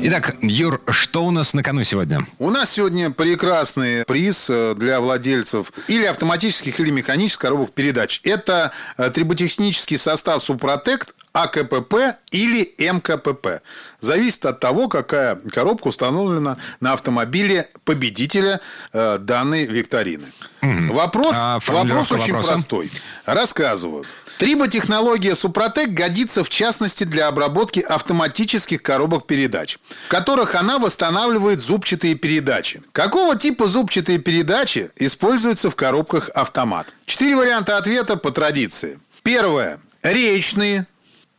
Итак, 0.02 0.36
Юр, 0.40 0.80
что 0.88 1.26
у 1.26 1.30
нас 1.30 1.52
на 1.52 1.62
кону 1.62 1.84
сегодня? 1.84 2.26
У 2.38 2.48
нас 2.48 2.70
сегодня 2.70 3.10
прекрасный 3.10 4.06
приз 4.06 4.48
э, 4.48 4.74
для 4.74 4.98
владельцев 4.98 5.70
или 5.88 6.06
автоматических, 6.06 6.80
или 6.80 6.90
механических 6.90 7.42
коробок 7.42 7.72
передач. 7.72 8.22
Это 8.24 8.72
э, 8.96 9.10
триботехнический 9.10 9.98
состав 9.98 10.42
Супротект 10.42 11.14
АКПП 11.32 12.16
или 12.30 12.74
МКПП. 12.78 13.62
Зависит 14.00 14.46
от 14.46 14.60
того, 14.60 14.88
какая 14.88 15.36
коробка 15.36 15.88
установлена 15.88 16.56
на 16.80 16.92
автомобиле 16.92 17.68
победителя 17.84 18.60
э, 18.92 19.18
данной 19.18 19.66
викторины. 19.66 20.26
Угу. 20.62 20.92
Вопрос, 20.94 21.34
а 21.36 21.58
вопрос 21.66 22.12
очень 22.12 22.32
вопроса? 22.32 22.52
простой. 22.54 22.90
Рассказываю. 23.24 24.04
Триботехнология 24.40 25.34
Супротек 25.34 25.90
годится 25.90 26.42
в 26.42 26.48
частности 26.48 27.04
для 27.04 27.28
обработки 27.28 27.80
автоматических 27.80 28.82
коробок 28.82 29.26
передач, 29.26 29.76
в 30.06 30.08
которых 30.08 30.54
она 30.54 30.78
восстанавливает 30.78 31.60
зубчатые 31.60 32.14
передачи. 32.14 32.82
Какого 32.92 33.36
типа 33.36 33.66
зубчатые 33.66 34.18
передачи 34.18 34.90
используются 34.96 35.68
в 35.68 35.76
коробках 35.76 36.30
автомат? 36.30 36.94
Четыре 37.04 37.36
варианта 37.36 37.76
ответа 37.76 38.16
по 38.16 38.30
традиции. 38.30 38.98
Первое. 39.22 39.78
Речные, 40.02 40.86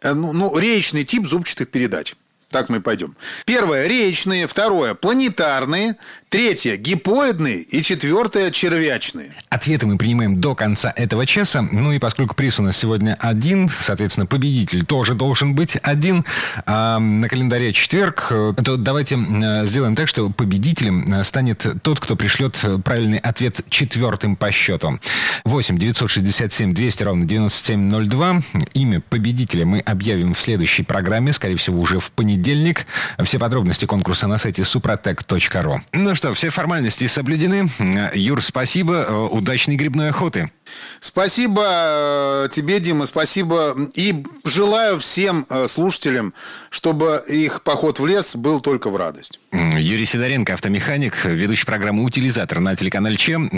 ну, 0.03 0.33
ну, 0.33 0.57
речный 0.57 1.03
тип 1.03 1.27
зубчатых 1.27 1.69
передач. 1.69 2.15
Так 2.49 2.69
мы 2.69 2.81
пойдем. 2.81 3.15
Первое– 3.45 3.87
речные. 3.87 4.45
Второе– 4.45 4.93
планетарные. 4.95 5.95
Третье– 6.31 6.77
гипоидные. 6.77 7.57
И 7.57 7.83
четвертое– 7.83 8.51
червячные. 8.51 9.33
Ответы 9.49 9.85
мы 9.85 9.97
принимаем 9.97 10.39
до 10.39 10.55
конца 10.55 10.93
этого 10.95 11.25
часа. 11.25 11.61
Ну 11.61 11.91
и 11.91 11.99
поскольку 11.99 12.35
приз 12.35 12.57
у 12.57 12.63
нас 12.63 12.77
сегодня 12.77 13.17
один, 13.19 13.67
соответственно, 13.67 14.25
победитель 14.25 14.85
тоже 14.85 15.13
должен 15.13 15.55
быть 15.55 15.77
один. 15.83 16.23
А 16.65 16.99
на 16.99 17.27
календаре 17.27 17.73
четверг, 17.73 18.27
э, 18.31 18.53
то 18.63 18.77
давайте 18.77 19.17
э, 19.17 19.65
сделаем 19.65 19.97
так, 19.97 20.07
что 20.07 20.29
победителем 20.29 21.13
э, 21.13 21.25
станет 21.25 21.67
тот, 21.83 21.99
кто 21.99 22.15
пришлет 22.15 22.65
правильный 22.85 23.17
ответ 23.17 23.59
четвертым 23.67 24.37
по 24.37 24.53
счету. 24.53 25.01
8 25.43 25.77
967 25.77 26.73
200 26.73 27.03
ровно 27.03 27.25
9702. 27.25 28.41
Имя 28.75 29.01
победителя 29.01 29.65
мы 29.65 29.79
объявим 29.79 30.33
в 30.33 30.39
следующей 30.39 30.83
программе, 30.83 31.33
скорее 31.33 31.57
всего, 31.57 31.81
уже 31.81 31.99
в 31.99 32.09
понедельник. 32.13 32.85
Все 33.21 33.37
подробности 33.37 33.83
конкурса 33.83 34.27
на 34.27 34.37
сайте 34.37 34.61
suprotec.ru. 34.61 35.81
Ну 35.91 36.15
что, 36.21 36.35
все 36.35 36.51
формальности 36.51 37.07
соблюдены. 37.07 37.67
Юр, 38.13 38.43
спасибо. 38.43 39.05
Э, 39.07 39.27
удачной 39.31 39.75
грибной 39.75 40.09
охоты. 40.09 40.51
Спасибо 40.99 41.63
э, 41.65 42.49
тебе, 42.51 42.79
Дима, 42.79 43.07
спасибо. 43.07 43.75
И 43.95 44.23
желаю 44.45 44.99
всем 44.99 45.47
э, 45.49 45.65
слушателям, 45.67 46.35
чтобы 46.69 47.23
их 47.27 47.63
поход 47.63 47.99
в 47.99 48.05
лес 48.05 48.35
был 48.35 48.61
только 48.61 48.91
в 48.91 48.97
радость. 48.97 49.39
Юрий 49.51 50.05
Сидоренко, 50.05 50.53
автомеханик, 50.53 51.25
ведущий 51.25 51.65
программы 51.65 52.03
«Утилизатор» 52.03 52.59
на 52.59 52.75
телеканале 52.75 53.17
ЧЕМ. 53.17 53.49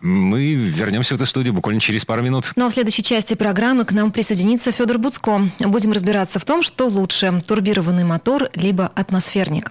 Мы 0.00 0.54
вернемся 0.54 1.14
в 1.14 1.18
эту 1.18 1.26
студию 1.26 1.54
буквально 1.54 1.80
через 1.80 2.04
пару 2.04 2.22
минут. 2.22 2.50
Ну 2.56 2.66
а 2.66 2.70
в 2.70 2.72
следующей 2.72 3.04
части 3.04 3.34
программы 3.34 3.84
к 3.84 3.92
нам 3.92 4.10
присоединится 4.10 4.72
Федор 4.72 4.98
Буцко. 4.98 5.48
Будем 5.60 5.92
разбираться 5.92 6.40
в 6.40 6.44
том, 6.44 6.62
что 6.62 6.88
лучше– 6.88 7.40
турбированный 7.46 8.04
мотор 8.04 8.50
либо 8.56 8.86
атмосферник. 8.86 9.70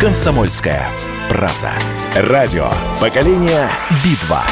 «Комсомольская 0.00 0.86
правда». 1.30 1.72
Радио 2.14 2.68
«Поколение 3.00 3.66
Битва». 4.04 4.42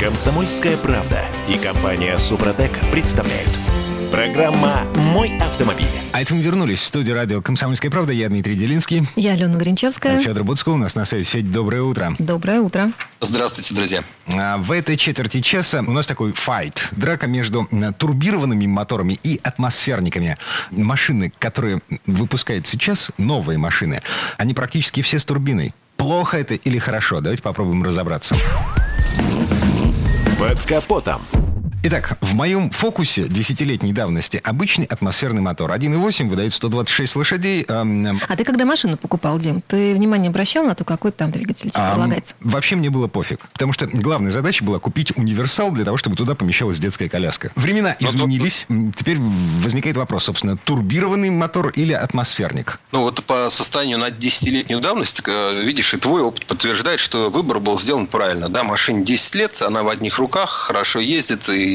«Комсомольская 0.00 0.76
правда» 0.76 1.20
и 1.46 1.56
компания 1.56 2.18
«Супротек» 2.18 2.72
представляют– 2.90 3.50
Программа 4.10 4.82
«Мой 4.96 5.38
автомобиль». 5.38 5.86
А 6.12 6.20
это 6.20 6.34
мы 6.34 6.42
вернулись 6.42 6.80
в 6.80 6.84
студию 6.84 7.14
радио 7.14 7.40
«Комсомольская 7.40 7.92
правда». 7.92 8.12
Я 8.12 8.28
Дмитрий 8.28 8.56
Делинский. 8.56 9.06
Я 9.14 9.32
Алена 9.32 9.56
Гринчевская. 9.56 10.20
Федор 10.20 10.42
Буцко 10.42 10.70
у 10.70 10.76
нас 10.76 10.96
на 10.96 11.04
связи. 11.04 11.24
Федь, 11.24 11.52
доброе 11.52 11.82
утро. 11.82 12.14
Доброе 12.18 12.60
утро. 12.60 12.90
Здравствуйте, 13.20 13.72
друзья. 13.72 14.02
А 14.26 14.58
в 14.58 14.72
этой 14.72 14.96
четверти 14.96 15.40
часа 15.40 15.84
у 15.86 15.92
нас 15.92 16.08
такой 16.08 16.32
файт. 16.32 16.88
Драка 16.92 17.28
между 17.28 17.68
турбированными 17.98 18.66
моторами 18.66 19.16
и 19.22 19.40
атмосферниками. 19.44 20.36
Машины, 20.72 21.32
которые 21.38 21.80
выпускают 22.06 22.66
сейчас, 22.66 23.12
новые 23.16 23.58
машины, 23.58 24.02
они 24.38 24.54
практически 24.54 25.02
все 25.02 25.20
с 25.20 25.24
турбиной. 25.24 25.72
Плохо 25.96 26.36
это 26.36 26.54
или 26.54 26.78
хорошо? 26.78 27.20
Давайте 27.20 27.44
попробуем 27.44 27.84
разобраться. 27.84 28.34
Под 30.38 30.60
капотом. 30.62 31.20
Итак, 31.82 32.18
в 32.20 32.34
моем 32.34 32.68
фокусе 32.68 33.26
десятилетней 33.26 33.94
давности 33.94 34.38
обычный 34.44 34.84
атмосферный 34.84 35.40
мотор. 35.40 35.70
1.8 35.72 36.28
выдает 36.28 36.52
126 36.52 37.16
лошадей. 37.16 37.64
эм, 37.66 38.20
А 38.28 38.36
ты 38.36 38.44
когда 38.44 38.66
машину 38.66 38.98
покупал, 38.98 39.38
Дим, 39.38 39.62
ты 39.66 39.94
внимание 39.94 40.28
обращал 40.28 40.64
на 40.64 40.74
то, 40.74 40.84
какой 40.84 41.10
там 41.10 41.30
двигатель 41.30 41.70
тебе 41.70 41.82
а, 41.82 41.92
предлагается? 41.92 42.34
Вообще 42.40 42.76
мне 42.76 42.90
было 42.90 43.06
пофиг. 43.06 43.40
Потому 43.54 43.72
что 43.72 43.86
главная 43.86 44.30
задача 44.30 44.62
была 44.62 44.78
купить 44.78 45.16
универсал 45.16 45.70
для 45.70 45.86
того, 45.86 45.96
чтобы 45.96 46.16
туда 46.16 46.34
помещалась 46.34 46.78
детская 46.78 47.08
коляска. 47.08 47.50
Времена 47.56 47.96
изменились. 47.98 48.66
М, 48.68 48.92
Теперь 48.92 49.16
возникает 49.18 49.96
вопрос, 49.96 50.24
собственно, 50.24 50.58
турбированный 50.58 51.30
мотор 51.30 51.70
или 51.70 51.94
атмосферник? 51.94 52.78
Ну 52.92 53.00
вот 53.04 53.24
по 53.24 53.48
состоянию 53.48 53.96
на 53.96 54.10
десятилетнюю 54.10 54.82
давность, 54.82 55.22
э, 55.26 55.62
видишь, 55.64 55.94
и 55.94 55.96
твой 55.96 56.20
опыт 56.20 56.44
подтверждает, 56.44 57.00
что 57.00 57.30
выбор 57.30 57.58
был 57.58 57.78
сделан 57.78 58.06
правильно. 58.06 58.50
Да, 58.50 58.64
машине 58.64 59.02
10 59.02 59.34
лет, 59.36 59.62
она 59.62 59.82
в 59.82 59.88
одних 59.88 60.18
руках, 60.18 60.50
хорошо 60.50 61.00
ездит, 61.00 61.48
и, 61.48 61.69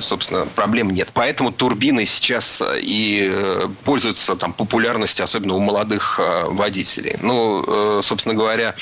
собственно, 0.00 0.46
проблем 0.46 0.90
нет. 0.90 1.10
Поэтому 1.14 1.52
турбины 1.52 2.06
сейчас 2.06 2.62
э, 2.62 2.80
и 2.80 3.28
э, 3.30 3.68
пользуются 3.84 4.36
там 4.36 4.52
популярностью, 4.52 5.24
особенно 5.24 5.54
у 5.54 5.60
молодых 5.60 6.18
э, 6.18 6.44
водителей. 6.48 7.16
Ну, 7.20 8.02
собственно 8.02 8.34
говоря, 8.34 8.74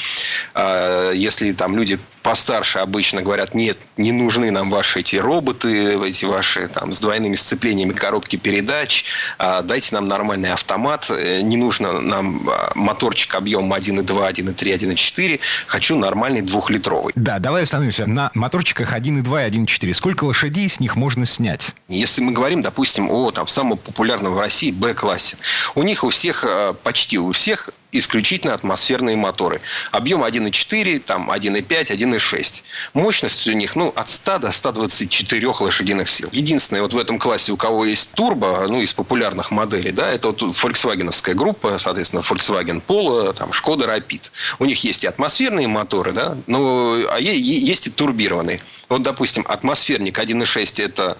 если 1.14 1.52
там 1.52 1.76
люди 1.76 1.98
постарше 2.24 2.78
обычно 2.78 3.20
говорят, 3.20 3.54
нет, 3.54 3.76
не 3.98 4.10
нужны 4.10 4.50
нам 4.50 4.70
ваши 4.70 5.00
эти 5.00 5.16
роботы, 5.16 5.94
эти 6.06 6.24
ваши 6.24 6.68
там 6.68 6.90
с 6.90 6.98
двойными 6.98 7.36
сцеплениями 7.36 7.92
коробки 7.92 8.36
передач, 8.36 9.04
а, 9.38 9.60
дайте 9.60 9.94
нам 9.94 10.06
нормальный 10.06 10.50
автомат, 10.50 11.10
э, 11.10 11.42
не 11.42 11.58
нужно 11.58 12.00
нам 12.00 12.48
а, 12.48 12.72
моторчик 12.74 13.34
объемом 13.34 13.74
1.2, 13.74 14.32
1.3, 14.32 14.54
1.4, 14.54 15.40
хочу 15.66 15.96
нормальный 15.96 16.40
двухлитровый. 16.40 17.12
Да, 17.14 17.38
давай 17.38 17.64
остановимся 17.64 18.06
на 18.06 18.30
моторчиках 18.32 18.94
1.2 18.94 19.46
и 19.46 19.50
1.4. 19.50 19.92
Сколько 19.92 20.24
лошадей 20.24 20.68
с 20.68 20.80
них 20.80 20.96
можно 20.96 21.26
снять? 21.26 21.74
Если 21.88 22.22
мы 22.22 22.32
говорим, 22.32 22.62
допустим, 22.62 23.10
о 23.10 23.32
там, 23.32 23.46
самом 23.46 23.76
популярном 23.76 24.32
в 24.32 24.40
России 24.40 24.70
Б-классе, 24.70 25.36
у 25.74 25.82
них 25.82 26.02
у 26.02 26.08
всех, 26.08 26.42
э, 26.48 26.72
почти 26.82 27.18
у 27.18 27.32
всех 27.32 27.68
исключительно 27.98 28.54
атмосферные 28.54 29.16
моторы. 29.16 29.60
Объем 29.90 30.24
1,4, 30.24 30.98
там 31.00 31.30
1,5, 31.30 31.64
1,6. 31.66 32.62
Мощность 32.92 33.46
у 33.46 33.52
них 33.52 33.76
ну, 33.76 33.92
от 33.94 34.08
100 34.08 34.38
до 34.38 34.50
124 34.50 35.48
лошадиных 35.48 36.10
сил. 36.10 36.28
Единственное, 36.32 36.82
вот 36.82 36.92
в 36.92 36.98
этом 36.98 37.18
классе, 37.18 37.52
у 37.52 37.56
кого 37.56 37.84
есть 37.84 38.12
турбо, 38.12 38.66
ну, 38.68 38.80
из 38.80 38.92
популярных 38.94 39.50
моделей, 39.50 39.92
да, 39.92 40.10
это 40.10 40.28
вот 40.28 40.42
Volkswagenовская 40.42 41.34
группа, 41.34 41.78
соответственно, 41.78 42.20
Volkswagen 42.20 42.82
Polo, 42.86 43.32
там, 43.32 43.50
Skoda 43.50 43.86
Rapid. 43.86 44.22
У 44.58 44.64
них 44.64 44.82
есть 44.84 45.04
и 45.04 45.06
атмосферные 45.06 45.68
моторы, 45.68 46.12
да, 46.12 46.36
но, 46.46 46.98
а 47.10 47.18
есть 47.18 47.86
и 47.86 47.90
турбированные. 47.90 48.60
Вот, 48.88 49.02
допустим, 49.02 49.44
атмосферник 49.48 50.18
1,6 50.18 50.82
это 50.82 51.16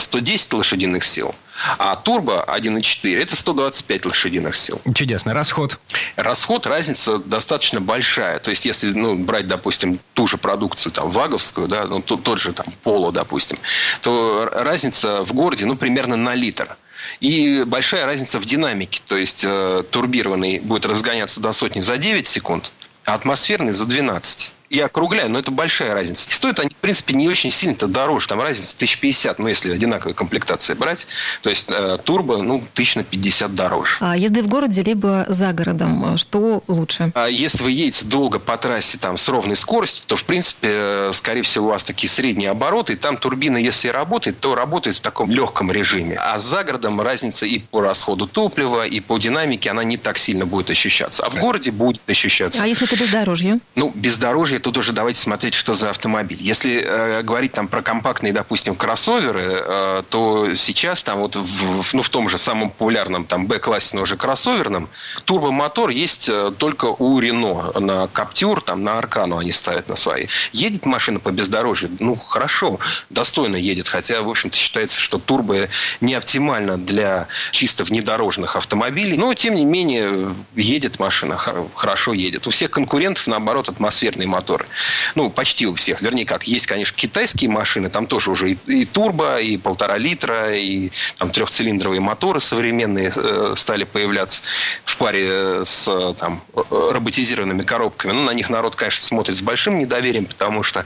110 0.00 0.52
лошадиных 0.54 1.04
сил, 1.04 1.34
а 1.78 1.94
турбо 1.96 2.44
1.4 2.48 3.20
это 3.20 3.36
125 3.36 4.06
лошадиных 4.06 4.56
сил. 4.56 4.80
Чудесно. 4.94 5.34
Расход? 5.34 5.78
Расход, 6.16 6.66
разница 6.66 7.18
достаточно 7.18 7.80
большая. 7.80 8.38
То 8.40 8.50
есть, 8.50 8.64
если 8.64 8.92
ну, 8.92 9.14
брать, 9.14 9.46
допустим, 9.46 10.00
ту 10.14 10.26
же 10.26 10.36
продукцию, 10.36 10.92
там, 10.92 11.10
ваговскую, 11.10 11.68
да, 11.68 11.84
ну, 11.86 12.00
тот, 12.00 12.24
тот 12.24 12.38
же 12.38 12.52
там, 12.52 12.66
поло, 12.82 13.12
допустим, 13.12 13.58
то 14.02 14.48
разница 14.52 15.22
в 15.24 15.32
городе, 15.32 15.66
ну, 15.66 15.76
примерно 15.76 16.16
на 16.16 16.34
литр. 16.34 16.76
И 17.20 17.62
большая 17.64 18.06
разница 18.06 18.40
в 18.40 18.44
динамике. 18.44 19.00
То 19.06 19.16
есть, 19.16 19.44
э, 19.44 19.84
турбированный 19.90 20.58
будет 20.58 20.86
разгоняться 20.86 21.40
до 21.40 21.52
сотни 21.52 21.80
за 21.80 21.96
9 21.98 22.26
секунд, 22.26 22.72
а 23.04 23.14
атмосферный 23.14 23.72
за 23.72 23.86
12. 23.86 24.52
Я 24.70 24.86
округляю, 24.86 25.30
но 25.30 25.38
это 25.38 25.50
большая 25.50 25.94
разница. 25.94 26.28
И 26.30 26.32
стоят 26.32 26.60
они, 26.60 26.70
в 26.70 26.76
принципе, 26.76 27.14
не 27.14 27.28
очень 27.28 27.50
сильно-то 27.50 27.86
дороже. 27.86 28.28
Там 28.28 28.40
разница 28.40 28.74
1050, 28.76 29.38
ну, 29.38 29.48
если 29.48 29.72
одинаковые 29.72 30.14
комплектации 30.14 30.74
брать. 30.74 31.06
То 31.42 31.50
есть, 31.50 31.68
э, 31.70 31.98
турбо, 32.04 32.42
ну, 32.42 32.62
1050 32.74 33.54
дороже. 33.54 33.96
А 34.00 34.16
езды 34.16 34.42
в 34.42 34.48
городе 34.48 34.82
либо 34.82 35.24
за 35.28 35.52
городом, 35.52 36.18
что 36.18 36.62
лучше? 36.68 37.12
А 37.14 37.28
если 37.28 37.62
вы 37.64 37.70
едете 37.72 38.04
долго 38.04 38.38
по 38.38 38.56
трассе 38.58 38.98
там, 38.98 39.16
с 39.16 39.28
ровной 39.28 39.56
скоростью, 39.56 40.04
то, 40.06 40.16
в 40.16 40.24
принципе, 40.24 40.68
э, 40.70 41.10
скорее 41.14 41.42
всего, 41.42 41.66
у 41.66 41.70
вас 41.70 41.84
такие 41.84 42.10
средние 42.10 42.50
обороты. 42.50 42.92
И 42.92 42.96
там 42.96 43.16
турбина, 43.16 43.56
если 43.56 43.88
работает, 43.88 44.38
то 44.40 44.54
работает 44.54 44.96
в 44.96 45.00
таком 45.00 45.30
легком 45.30 45.72
режиме. 45.72 46.16
А 46.16 46.38
за 46.38 46.62
городом 46.62 47.00
разница 47.00 47.46
и 47.46 47.58
по 47.58 47.80
расходу 47.80 48.26
топлива, 48.26 48.86
и 48.86 49.00
по 49.00 49.18
динамике, 49.18 49.70
она 49.70 49.82
не 49.84 49.96
так 49.96 50.18
сильно 50.18 50.44
будет 50.44 50.68
ощущаться. 50.70 51.24
А 51.24 51.30
в 51.30 51.36
городе 51.36 51.70
будет 51.70 52.02
ощущаться. 52.06 52.62
А 52.62 52.66
если 52.66 52.86
это 52.86 52.96
бездорожье? 52.96 53.60
Ну, 53.74 53.92
бездорожье, 53.94 54.57
тут 54.58 54.76
уже 54.76 54.92
давайте 54.92 55.20
смотреть, 55.20 55.54
что 55.54 55.74
за 55.74 55.90
автомобиль. 55.90 56.38
Если 56.40 56.82
э, 56.84 57.22
говорить 57.22 57.52
там 57.52 57.68
про 57.68 57.82
компактные, 57.82 58.32
допустим, 58.32 58.74
кроссоверы, 58.74 59.60
э, 59.60 60.02
то 60.08 60.54
сейчас 60.54 61.02
там 61.04 61.18
вот 61.20 61.36
в, 61.36 61.82
в- 61.82 61.94
ну, 61.94 62.02
в 62.02 62.08
том 62.08 62.28
же 62.28 62.38
самом 62.38 62.70
популярном 62.70 63.24
там 63.24 63.46
Б-классе, 63.46 63.96
но 63.96 64.02
уже 64.02 64.16
кроссоверном, 64.16 64.88
турбомотор 65.24 65.90
есть 65.90 66.28
э, 66.28 66.52
только 66.56 66.86
у 66.86 67.18
Рено. 67.20 67.72
На 67.78 68.08
Каптюр, 68.08 68.60
там 68.60 68.82
на 68.82 68.98
Аркану 68.98 69.38
они 69.38 69.52
ставят 69.52 69.88
на 69.88 69.96
свои. 69.96 70.26
Едет 70.52 70.86
машина 70.86 71.20
по 71.20 71.30
бездорожью? 71.30 71.90
Ну, 72.00 72.14
хорошо, 72.14 72.78
достойно 73.10 73.56
едет. 73.56 73.88
Хотя, 73.88 74.22
в 74.22 74.28
общем-то, 74.28 74.56
считается, 74.56 74.98
что 74.98 75.18
турбо 75.18 75.68
не 76.00 76.14
оптимально 76.14 76.76
для 76.76 77.28
чисто 77.52 77.84
внедорожных 77.84 78.56
автомобилей. 78.56 79.16
Но, 79.16 79.32
тем 79.34 79.54
не 79.54 79.64
менее, 79.64 80.34
едет 80.56 80.98
машина, 80.98 81.36
хор- 81.36 81.68
хорошо 81.74 82.12
едет. 82.12 82.46
У 82.46 82.50
всех 82.50 82.70
конкурентов, 82.70 83.26
наоборот, 83.26 83.68
атмосферные 83.68 84.26
моторы. 84.48 84.66
Ну, 85.14 85.30
почти 85.30 85.66
у 85.66 85.74
всех. 85.74 86.00
Вернее, 86.00 86.24
как, 86.24 86.44
есть, 86.44 86.66
конечно, 86.66 86.96
китайские 86.96 87.50
машины, 87.50 87.90
там 87.90 88.06
тоже 88.06 88.30
уже 88.30 88.52
и, 88.52 88.58
и 88.66 88.84
турбо, 88.84 89.38
и 89.38 89.56
полтора 89.56 89.98
литра, 89.98 90.56
и 90.56 90.90
там 91.16 91.30
трехцилиндровые 91.30 92.00
моторы 92.00 92.40
современные 92.40 93.12
э, 93.14 93.54
стали 93.56 93.84
появляться 93.84 94.42
в 94.84 94.96
паре 94.96 95.28
э, 95.28 95.62
с 95.64 95.88
э, 95.88 96.14
там, 96.18 96.40
э, 96.54 96.60
роботизированными 96.92 97.62
коробками. 97.62 98.12
Ну, 98.12 98.22
на 98.24 98.32
них 98.32 98.50
народ, 98.50 98.76
конечно, 98.76 99.02
смотрит 99.02 99.36
с 99.36 99.42
большим 99.42 99.78
недоверием, 99.78 100.26
потому 100.26 100.62
что 100.62 100.84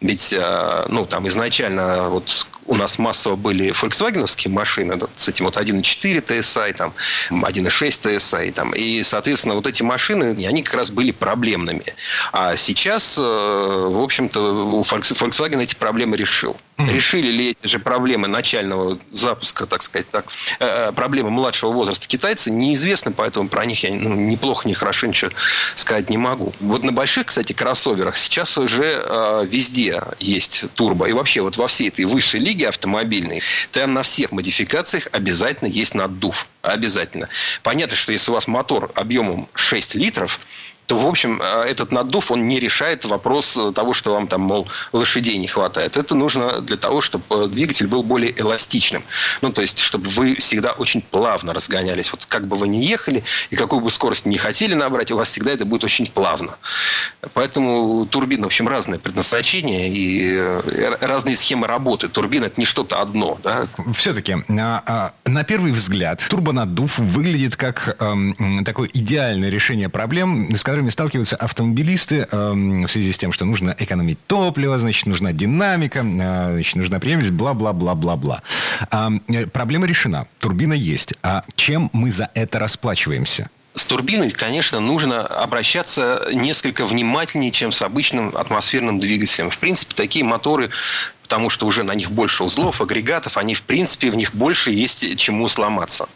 ведь, 0.00 0.32
э, 0.32 0.86
ну, 0.88 1.06
там 1.06 1.26
изначально 1.28 2.08
вот 2.08 2.46
у 2.66 2.74
нас 2.74 2.98
массово 2.98 3.36
были 3.36 3.72
фольксвагеновские 3.72 4.52
машины 4.52 4.98
с 5.14 5.28
этим 5.28 5.46
вот 5.46 5.56
1.4 5.56 6.24
TSI, 6.24 6.74
там, 6.74 6.94
1.6 7.30 8.00
TSI. 8.00 8.52
Там, 8.52 8.72
и, 8.72 9.02
соответственно, 9.02 9.54
вот 9.54 9.66
эти 9.66 9.82
машины, 9.82 10.36
они 10.46 10.62
как 10.62 10.74
раз 10.74 10.90
были 10.90 11.10
проблемными. 11.10 11.84
А 12.32 12.56
сейчас, 12.56 13.18
э, 13.18 13.22
в 13.22 14.00
общем-то, 14.02 14.40
у 14.40 14.82
Volks- 14.82 15.14
Volkswagen 15.14 15.62
эти 15.62 15.74
проблемы 15.74 16.16
решил. 16.16 16.56
Решили 16.78 17.30
ли 17.30 17.50
эти 17.50 17.66
же 17.66 17.78
проблемы 17.78 18.28
начального 18.28 18.98
запуска, 19.10 19.66
так 19.66 19.82
сказать, 19.82 20.08
так, 20.10 20.26
э, 20.58 20.92
проблемы 20.92 21.30
младшего 21.30 21.70
возраста 21.70 22.08
китайцы, 22.08 22.50
неизвестно, 22.50 23.12
поэтому 23.12 23.48
про 23.48 23.64
них 23.66 23.84
я 23.84 23.90
ну, 23.90 24.14
неплохо, 24.14 24.66
не 24.66 24.74
хорошо 24.74 25.06
ничего 25.06 25.30
сказать 25.76 26.10
не 26.10 26.16
могу. 26.16 26.52
Вот 26.60 26.82
на 26.82 26.92
больших, 26.92 27.26
кстати, 27.26 27.52
кроссоверах 27.52 28.16
сейчас 28.16 28.58
уже 28.58 29.02
э, 29.04 29.46
везде 29.48 30.02
есть 30.18 30.64
турбо. 30.74 31.06
И 31.06 31.12
вообще 31.12 31.42
вот 31.42 31.56
во 31.56 31.66
всей 31.66 31.88
этой 31.88 32.04
высшей 32.04 32.40
лиге 32.40 32.51
автомобильной, 32.60 33.42
там 33.72 33.92
на 33.92 34.02
всех 34.02 34.32
модификациях 34.32 35.08
обязательно 35.12 35.68
есть 35.68 35.94
наддув. 35.94 36.46
Обязательно. 36.62 37.28
Понятно, 37.62 37.96
что 37.96 38.12
если 38.12 38.30
у 38.30 38.34
вас 38.34 38.46
мотор 38.46 38.90
объемом 38.94 39.48
6 39.54 39.96
литров, 39.96 40.38
то, 40.92 40.98
в 40.98 41.06
общем, 41.06 41.40
э, 41.40 41.62
этот 41.70 41.90
наддув, 41.90 42.30
он 42.30 42.46
не 42.46 42.60
решает 42.60 43.06
вопрос 43.06 43.56
э, 43.56 43.72
того, 43.72 43.94
что 43.94 44.12
вам 44.12 44.28
там, 44.28 44.42
мол, 44.42 44.68
лошадей 44.92 45.38
не 45.38 45.46
хватает. 45.46 45.96
Это 45.96 46.14
нужно 46.14 46.60
для 46.60 46.76
того, 46.76 47.00
чтобы 47.00 47.24
э, 47.30 47.46
двигатель 47.48 47.86
был 47.86 48.02
более 48.02 48.38
эластичным. 48.38 49.02
Ну, 49.40 49.52
то 49.52 49.62
есть, 49.62 49.78
чтобы 49.78 50.10
вы 50.10 50.34
всегда 50.34 50.72
очень 50.72 51.00
плавно 51.00 51.54
разгонялись. 51.54 52.12
Вот 52.12 52.26
как 52.26 52.46
бы 52.46 52.56
вы 52.56 52.68
ни 52.68 52.76
ехали, 52.76 53.24
и 53.48 53.56
какую 53.56 53.80
бы 53.80 53.90
скорость 53.90 54.26
не 54.26 54.36
хотели 54.36 54.74
набрать, 54.74 55.10
у 55.10 55.16
вас 55.16 55.30
всегда 55.30 55.52
это 55.52 55.64
будет 55.64 55.82
очень 55.82 56.06
плавно. 56.08 56.56
Поэтому 57.32 58.04
турбина, 58.04 58.42
в 58.42 58.46
общем, 58.48 58.68
разное 58.68 58.98
предназначение 58.98 59.88
и 59.88 60.38
разные 61.00 61.36
схемы 61.36 61.68
работы. 61.68 62.08
Турбина– 62.08 62.44
это 62.46 62.60
не 62.60 62.66
что-то 62.66 63.00
одно. 63.00 63.38
Да? 63.42 63.66
Все-таки, 63.94 64.36
на 64.48 65.44
первый 65.48 65.72
взгляд, 65.72 66.22
турбонаддув 66.28 66.98
выглядит 66.98 67.56
как 67.56 67.96
эм, 67.98 68.62
такое 68.66 68.90
идеальное 68.92 69.48
решение 69.48 69.88
проблем, 69.88 70.54
с 70.54 70.62
которыми 70.62 70.81
сталкиваются 70.90 71.36
автомобилисты 71.36 72.26
эм, 72.30 72.84
в 72.84 72.90
связи 72.90 73.12
с 73.12 73.18
тем, 73.18 73.32
что 73.32 73.44
нужно 73.44 73.74
экономить 73.78 74.18
топливо, 74.26 74.78
значит, 74.78 75.06
нужна 75.06 75.32
динамика, 75.32 76.00
э, 76.00 76.52
значит, 76.54 76.76
нужна 76.76 76.98
преемственность, 76.98 77.38
бла-бла-бла-бла-бла. 77.38 78.42
Э, 78.90 79.46
проблема 79.46 79.86
решена. 79.86 80.26
Турбина 80.38 80.74
есть. 80.74 81.14
А 81.22 81.44
чем 81.54 81.90
мы 81.92 82.10
за 82.10 82.30
это 82.34 82.58
расплачиваемся? 82.58 83.50
С 83.74 83.86
турбиной, 83.86 84.30
конечно, 84.30 84.80
нужно 84.80 85.26
обращаться 85.26 86.28
несколько 86.32 86.84
внимательнее, 86.84 87.50
чем 87.50 87.72
с 87.72 87.80
обычным 87.80 88.36
атмосферным 88.36 89.00
двигателем. 89.00 89.48
В 89.48 89.58
принципе, 89.58 89.94
такие 89.94 90.24
моторы 90.24 90.70
потому 91.32 91.48
что 91.48 91.64
уже 91.64 91.82
на 91.82 91.92
них 91.92 92.10
больше 92.10 92.44
узлов, 92.44 92.82
агрегатов, 92.82 93.38
они, 93.38 93.54
в 93.54 93.62
принципе, 93.62 94.10
в 94.10 94.16
них 94.16 94.34
больше 94.34 94.70
есть 94.70 95.16
чему 95.16 95.48
сломаться. 95.48 96.06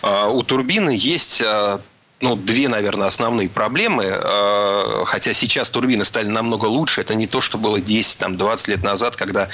А, 0.00 0.30
У 0.30 0.42
турбины 0.42 0.96
есть 0.98 1.42
а, 1.44 1.82
ну, 2.22 2.36
две, 2.36 2.68
наверное, 2.68 3.08
основные 3.08 3.48
проблемы. 3.48 4.04
Э, 4.06 5.02
хотя 5.06 5.32
сейчас 5.32 5.70
турбины 5.70 6.04
стали 6.04 6.28
намного 6.28 6.66
лучше. 6.66 7.00
Это 7.00 7.14
не 7.16 7.26
то, 7.26 7.40
что 7.40 7.58
было 7.58 7.78
10-20 7.78 8.70
лет 8.70 8.82
назад, 8.84 9.16
когда 9.16 9.48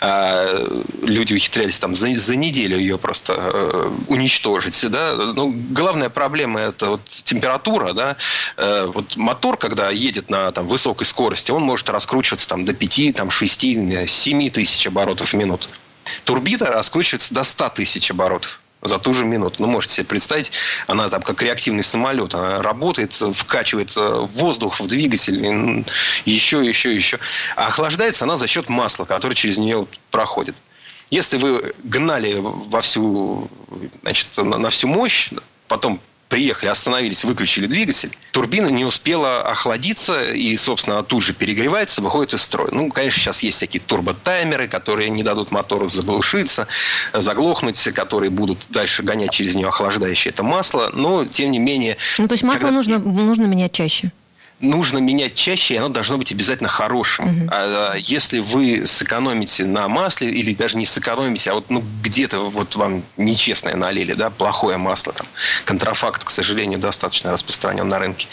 э, 0.00 0.68
люди 1.02 1.34
ухитрялись 1.34 1.78
там 1.78 1.94
за, 1.94 2.16
за 2.16 2.36
неделю 2.36 2.78
ее 2.78 2.96
просто 2.96 3.34
э, 3.36 3.90
уничтожить. 4.08 4.90
Да? 4.90 5.14
Ну, 5.14 5.54
главная 5.70 6.08
проблема– 6.08 6.60
это 6.70 6.86
вот 6.90 7.04
температура. 7.04 7.92
Да? 7.92 8.16
Вот 8.56 9.16
мотор, 9.16 9.58
когда 9.58 9.90
едет 9.90 10.30
на 10.30 10.50
там, 10.50 10.66
высокой 10.66 11.04
скорости, 11.04 11.50
он 11.50 11.62
может 11.62 11.90
раскручиваться 11.90 12.48
там, 12.48 12.64
до 12.64 12.72
5, 12.72 13.14
там, 13.14 13.30
6, 13.30 13.60
7 14.08 14.50
тысяч 14.50 14.86
оборотов 14.86 15.30
в 15.30 15.34
минуту. 15.34 15.68
Турбина 16.24 16.66
раскручивается 16.66 17.34
до 17.34 17.42
100 17.42 17.68
тысяч 17.70 18.10
оборотов 18.10 18.60
за 18.84 18.98
ту 18.98 19.12
же 19.12 19.24
минуту. 19.24 19.56
Ну, 19.58 19.66
можете 19.66 19.94
себе 19.94 20.06
представить, 20.06 20.52
она 20.86 21.08
там 21.08 21.22
как 21.22 21.42
реактивный 21.42 21.82
самолет. 21.82 22.34
Она 22.34 22.62
работает, 22.62 23.12
вкачивает 23.14 23.92
э, 23.96 24.26
воздух 24.32 24.78
в 24.78 24.86
двигатель, 24.86 25.84
еще, 26.24 26.64
еще, 26.64 26.94
еще. 26.94 27.18
А 27.56 27.66
охлаждается 27.66 28.24
она 28.24 28.38
за 28.38 28.46
счет 28.46 28.68
масла, 28.68 29.04
которое 29.04 29.34
через 29.34 29.58
нее 29.58 29.86
проходит. 30.10 30.54
Если 31.10 31.36
вы 31.38 31.74
гнали 31.82 32.36
во 32.38 32.80
всю, 32.80 33.50
значит, 34.02 34.28
на 34.36 34.70
всю 34.70 34.88
мощь, 34.88 35.30
потом 35.68 36.00
приехали, 36.28 36.68
остановились, 36.68 37.24
выключили 37.24 37.66
двигатель, 37.66 38.10
турбина 38.32 38.68
не 38.68 38.84
успела 38.84 39.42
охладиться 39.42 40.32
и, 40.32 40.56
собственно, 40.56 41.02
тут 41.02 41.22
же 41.22 41.34
перегревается, 41.34 42.02
выходит 42.02 42.34
из 42.34 42.42
строя. 42.42 42.68
Ну, 42.72 42.90
конечно, 42.90 43.20
сейчас 43.20 43.42
есть 43.42 43.58
всякие 43.58 43.80
турботаймеры, 43.80 44.68
которые 44.68 45.10
не 45.10 45.22
дадут 45.22 45.50
мотору 45.50 45.88
заглушиться, 45.88 46.66
заглохнуть, 47.12 47.82
которые 47.94 48.30
будут 48.30 48.66
дальше 48.68 49.02
гонять 49.02 49.30
через 49.30 49.54
нее 49.54 49.68
охлаждающее 49.68 50.32
это 50.32 50.42
масло, 50.42 50.90
но, 50.92 51.24
тем 51.24 51.50
не 51.50 51.58
менее... 51.58 51.96
Ну, 52.18 52.28
то 52.28 52.34
есть 52.34 52.42
масло 52.42 52.66
когда... 52.66 52.76
нужно, 52.76 52.98
нужно 52.98 53.44
менять 53.44 53.72
чаще? 53.72 54.12
Нужно 54.64 54.98
менять 54.98 55.34
чаще, 55.34 55.74
и 55.74 55.76
оно 55.76 55.88
должно 55.88 56.18
быть 56.18 56.32
обязательно 56.32 56.68
хорошим. 56.68 57.26
Угу. 57.26 57.48
А, 57.50 57.94
если 57.94 58.40
вы 58.40 58.86
сэкономите 58.86 59.64
на 59.64 59.88
масле, 59.88 60.30
или 60.30 60.54
даже 60.54 60.76
не 60.76 60.86
сэкономите, 60.86 61.50
а 61.50 61.54
вот 61.54 61.70
ну, 61.70 61.84
где-то 62.02 62.40
вот 62.50 62.76
вам 62.76 63.02
нечестное 63.16 63.76
налили, 63.76 64.14
да, 64.14 64.30
плохое 64.30 64.76
масло, 64.76 65.12
там, 65.12 65.26
контрафакт, 65.64 66.24
к 66.24 66.30
сожалению, 66.30 66.78
достаточно 66.78 67.30
распространен 67.32 67.88
на 67.88 67.98
рынке, 67.98 68.26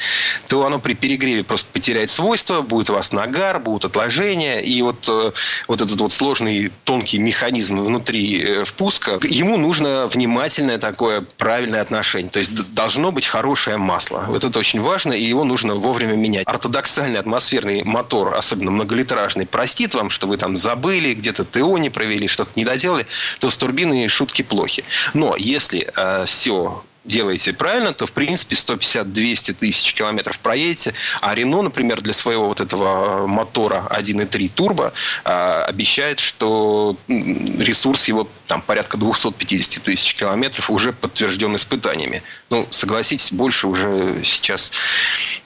то 0.47 0.65
оно 0.65 0.79
при 0.79 0.93
перегреве 0.93 1.43
просто 1.43 1.69
потеряет 1.71 2.09
свойства, 2.09 2.61
будет 2.61 2.89
у 2.89 2.93
вас 2.93 3.11
нагар, 3.11 3.59
будут 3.59 3.85
отложения, 3.85 4.61
и 4.61 4.81
вот, 4.81 5.05
э, 5.07 5.31
вот 5.67 5.81
этот 5.81 5.99
вот 5.99 6.13
сложный 6.13 6.71
тонкий 6.83 7.19
механизм 7.19 7.79
внутри 7.79 8.41
э, 8.41 8.63
впуска, 8.63 9.19
ему 9.23 9.57
нужно 9.57 10.07
внимательное 10.07 10.77
такое 10.77 11.21
правильное 11.37 11.81
отношение. 11.81 12.29
То 12.29 12.39
есть 12.39 12.73
должно 12.73 13.11
быть 13.11 13.25
хорошее 13.25 13.77
масло. 13.77 14.25
Вот 14.27 14.43
это 14.43 14.57
очень 14.59 14.81
важно, 14.81 15.13
и 15.13 15.23
его 15.23 15.43
нужно 15.43 15.75
вовремя 15.75 16.15
менять. 16.21 16.47
Ортодоксальный 16.47 17.19
атмосферный 17.19 17.83
мотор, 17.83 18.35
особенно 18.35 18.71
многолитражный, 18.71 19.45
простит 19.45 19.95
вам, 19.95 20.09
что 20.09 20.27
вы 20.27 20.37
там 20.37 20.55
забыли, 20.55 21.13
где-то 21.13 21.43
ТО 21.43 21.77
не 21.77 21.89
провели, 21.89 22.27
что-то 22.27 22.51
не 22.55 22.65
доделали, 22.65 23.07
то 23.39 23.49
с 23.49 23.57
турбиной 23.57 24.07
шутки 24.07 24.41
плохи. 24.41 24.83
Но 25.13 25.35
если 25.35 25.91
э, 25.95 26.25
все 26.25 26.83
делаете 27.03 27.53
правильно, 27.53 27.93
то, 27.93 28.05
в 28.05 28.11
принципе, 28.11 28.55
150-200 28.55 29.53
тысяч 29.53 29.93
километров 29.93 30.39
проедете. 30.39 30.93
А 31.21 31.33
Рено, 31.33 31.61
например, 31.61 32.01
для 32.01 32.13
своего 32.13 32.47
вот 32.47 32.61
этого 32.61 33.27
мотора 33.27 33.87
1.3 33.89 34.51
турбо 34.53 34.93
э, 35.23 35.63
обещает, 35.67 36.19
что 36.19 36.95
ресурс 37.07 38.07
его 38.07 38.27
там 38.47 38.61
порядка 38.61 38.97
250 38.97 39.83
тысяч 39.83 40.13
километров 40.13 40.69
уже 40.69 40.93
подтвержден 40.93 41.55
испытаниями. 41.55 42.23
Ну, 42.49 42.67
согласитесь, 42.69 43.31
больше 43.31 43.67
уже 43.67 44.21
сейчас 44.23 44.71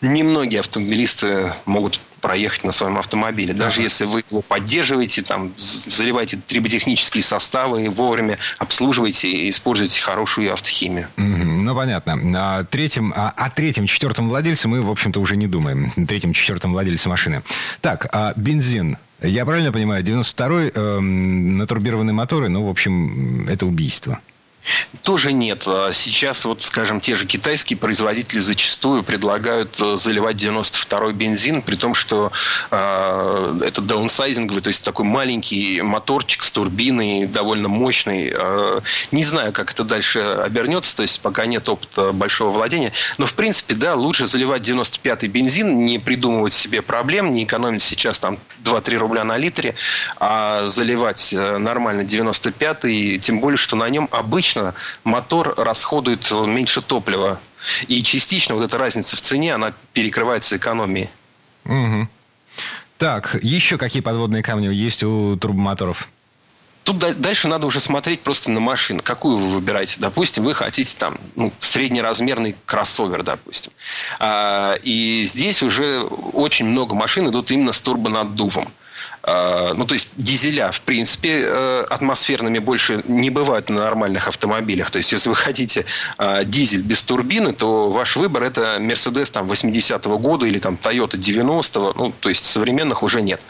немногие 0.01 0.59
автомобилисты 0.59 1.53
могут 1.65 1.99
проехать 2.25 2.63
на 2.63 2.71
своем 2.71 2.97
автомобиле. 2.97 3.53
Даже 3.53 3.83
если 3.83 4.05
вы 4.05 4.23
его 4.31 4.41
поддерживаете, 4.41 5.21
там, 5.21 5.51
заливаете 5.57 6.37
триботехнические 6.37 7.21
составы, 7.21 7.87
вовремя 7.87 8.39
обслуживаете 8.57 9.29
и 9.29 9.51
используете 9.51 10.01
хорошую 10.01 10.51
автохимию. 10.51 11.07
Ну, 11.17 11.75
понятно. 11.75 12.17
А 12.35 12.63
третьем, 12.63 13.13
а, 13.15 13.29
о 13.29 13.51
третьем, 13.51 13.85
четвертом 13.85 14.27
владельце 14.27 14.67
мы, 14.67 14.81
в 14.81 14.89
общем-то, 14.89 15.19
уже 15.19 15.37
не 15.37 15.45
думаем. 15.45 15.91
Третьем, 16.07 16.33
четвертом 16.33 16.71
владельце 16.71 17.09
машины. 17.09 17.43
Так, 17.81 18.07
а 18.11 18.33
бензин. 18.35 18.97
Я 19.21 19.45
правильно 19.45 19.71
понимаю, 19.71 20.03
92-й 20.03 20.71
э, 20.73 20.99
натурбированные 20.99 22.13
моторы, 22.13 22.49
ну, 22.49 22.65
в 22.65 22.69
общем, 22.69 23.47
это 23.47 23.67
убийство. 23.67 24.19
Тоже 25.03 25.31
нет. 25.31 25.63
А 25.67 25.91
сейчас, 25.93 26.45
вот, 26.45 26.63
скажем, 26.63 26.99
те 26.99 27.15
же 27.15 27.25
китайские 27.25 27.77
производители 27.77 28.39
зачастую 28.39 29.03
предлагают 29.03 29.79
э, 29.81 29.97
заливать 29.97 30.37
92-й 30.37 31.13
бензин, 31.13 31.61
при 31.61 31.75
том, 31.75 31.93
что 31.93 32.31
э, 32.71 33.59
это 33.63 33.81
даунсайзинговый, 33.81 34.61
то 34.61 34.69
есть 34.69 34.83
такой 34.83 35.05
маленький 35.05 35.81
моторчик 35.81 36.43
с 36.43 36.51
турбиной, 36.51 37.27
довольно 37.27 37.67
мощный. 37.67 38.31
Э, 38.33 38.81
не 39.11 39.23
знаю, 39.23 39.53
как 39.53 39.71
это 39.71 39.83
дальше 39.83 40.19
обернется, 40.19 40.95
то 40.95 41.03
есть 41.03 41.21
пока 41.21 41.45
нет 41.45 41.67
опыта 41.69 42.11
большого 42.11 42.51
владения. 42.51 42.91
Но, 43.17 43.25
в 43.25 43.33
принципе, 43.33 43.75
да, 43.75 43.95
лучше 43.95 44.25
заливать 44.25 44.67
95-й 44.67 45.27
бензин, 45.27 45.85
не 45.85 45.99
придумывать 45.99 46.53
себе 46.53 46.81
проблем, 46.81 47.31
не 47.31 47.43
экономить 47.43 47.83
сейчас 47.83 48.19
там 48.19 48.39
2-3 48.63 48.97
рубля 48.97 49.23
на 49.23 49.37
литре, 49.37 49.75
а 50.17 50.65
заливать 50.67 51.33
э, 51.33 51.57
нормально 51.57 52.01
95-й, 52.01 53.19
тем 53.19 53.39
более, 53.39 53.57
что 53.57 53.75
на 53.75 53.89
нем 53.89 54.09
обычно 54.11 54.54
частично 54.55 54.73
мотор 55.03 55.53
расходует 55.57 56.31
меньше 56.31 56.81
топлива. 56.81 57.39
И 57.87 58.03
частично 58.03 58.55
вот 58.55 58.63
эта 58.63 58.77
разница 58.77 59.15
в 59.15 59.21
цене, 59.21 59.55
она 59.55 59.73
перекрывается 59.93 60.57
экономией. 60.57 61.09
Угу. 61.65 62.07
Так, 62.97 63.37
еще 63.41 63.77
какие 63.77 64.01
подводные 64.01 64.43
камни 64.43 64.67
есть 64.73 65.03
у 65.03 65.35
турбомоторов? 65.35 66.09
Тут 66.83 66.99
дальше 66.99 67.47
надо 67.47 67.65
уже 67.65 67.79
смотреть 67.79 68.21
просто 68.21 68.51
на 68.51 68.59
машину. 68.59 69.01
Какую 69.03 69.37
вы 69.37 69.47
выбираете? 69.47 69.95
Допустим, 69.97 70.43
вы 70.43 70.53
хотите 70.53 70.95
там 70.95 71.17
ну, 71.35 71.51
среднеразмерный 71.59 72.55
кроссовер, 72.65 73.23
допустим. 73.23 73.71
А, 74.19 74.75
и 74.83 75.23
здесь 75.25 75.63
уже 75.63 76.01
очень 76.03 76.67
много 76.67 76.93
машин 76.93 77.27
идут 77.27 77.49
именно 77.49 77.73
с 77.73 77.81
турбонаддувом. 77.81 78.67
А, 79.27 79.73
ну, 79.73 79.85
то 79.85 79.95
есть 79.95 80.11
дизеля, 80.17 80.71
в 80.71 80.81
принципе, 80.81 81.41
э, 81.45 81.85
атмосферными 81.89 82.59
больше 82.59 83.01
не 83.07 83.31
бывают 83.31 83.69
на 83.69 83.77
нормальных 83.77 84.27
автомобилях. 84.27 84.91
То 84.91 84.99
есть, 84.99 85.11
если 85.11 85.29
вы 85.29 85.35
хотите 85.35 85.85
а, 86.17 86.43
дизель 86.43 86.81
без 86.81 87.01
турбины, 87.01 87.53
то 87.53 87.89
ваш 87.89 88.17
выбор 88.17 88.43
это 88.43 88.77
Mercedes 88.79 89.31
там 89.31 89.49
80-го 89.49 90.19
года 90.19 90.45
или 90.45 90.59
там 90.59 90.77
Toyota 90.81 91.17
90-го. 91.17 91.93
Ну, 91.95 92.13
то 92.19 92.29
есть, 92.29 92.45
современных 92.45 93.01
уже 93.01 93.21
нет. 93.21 93.41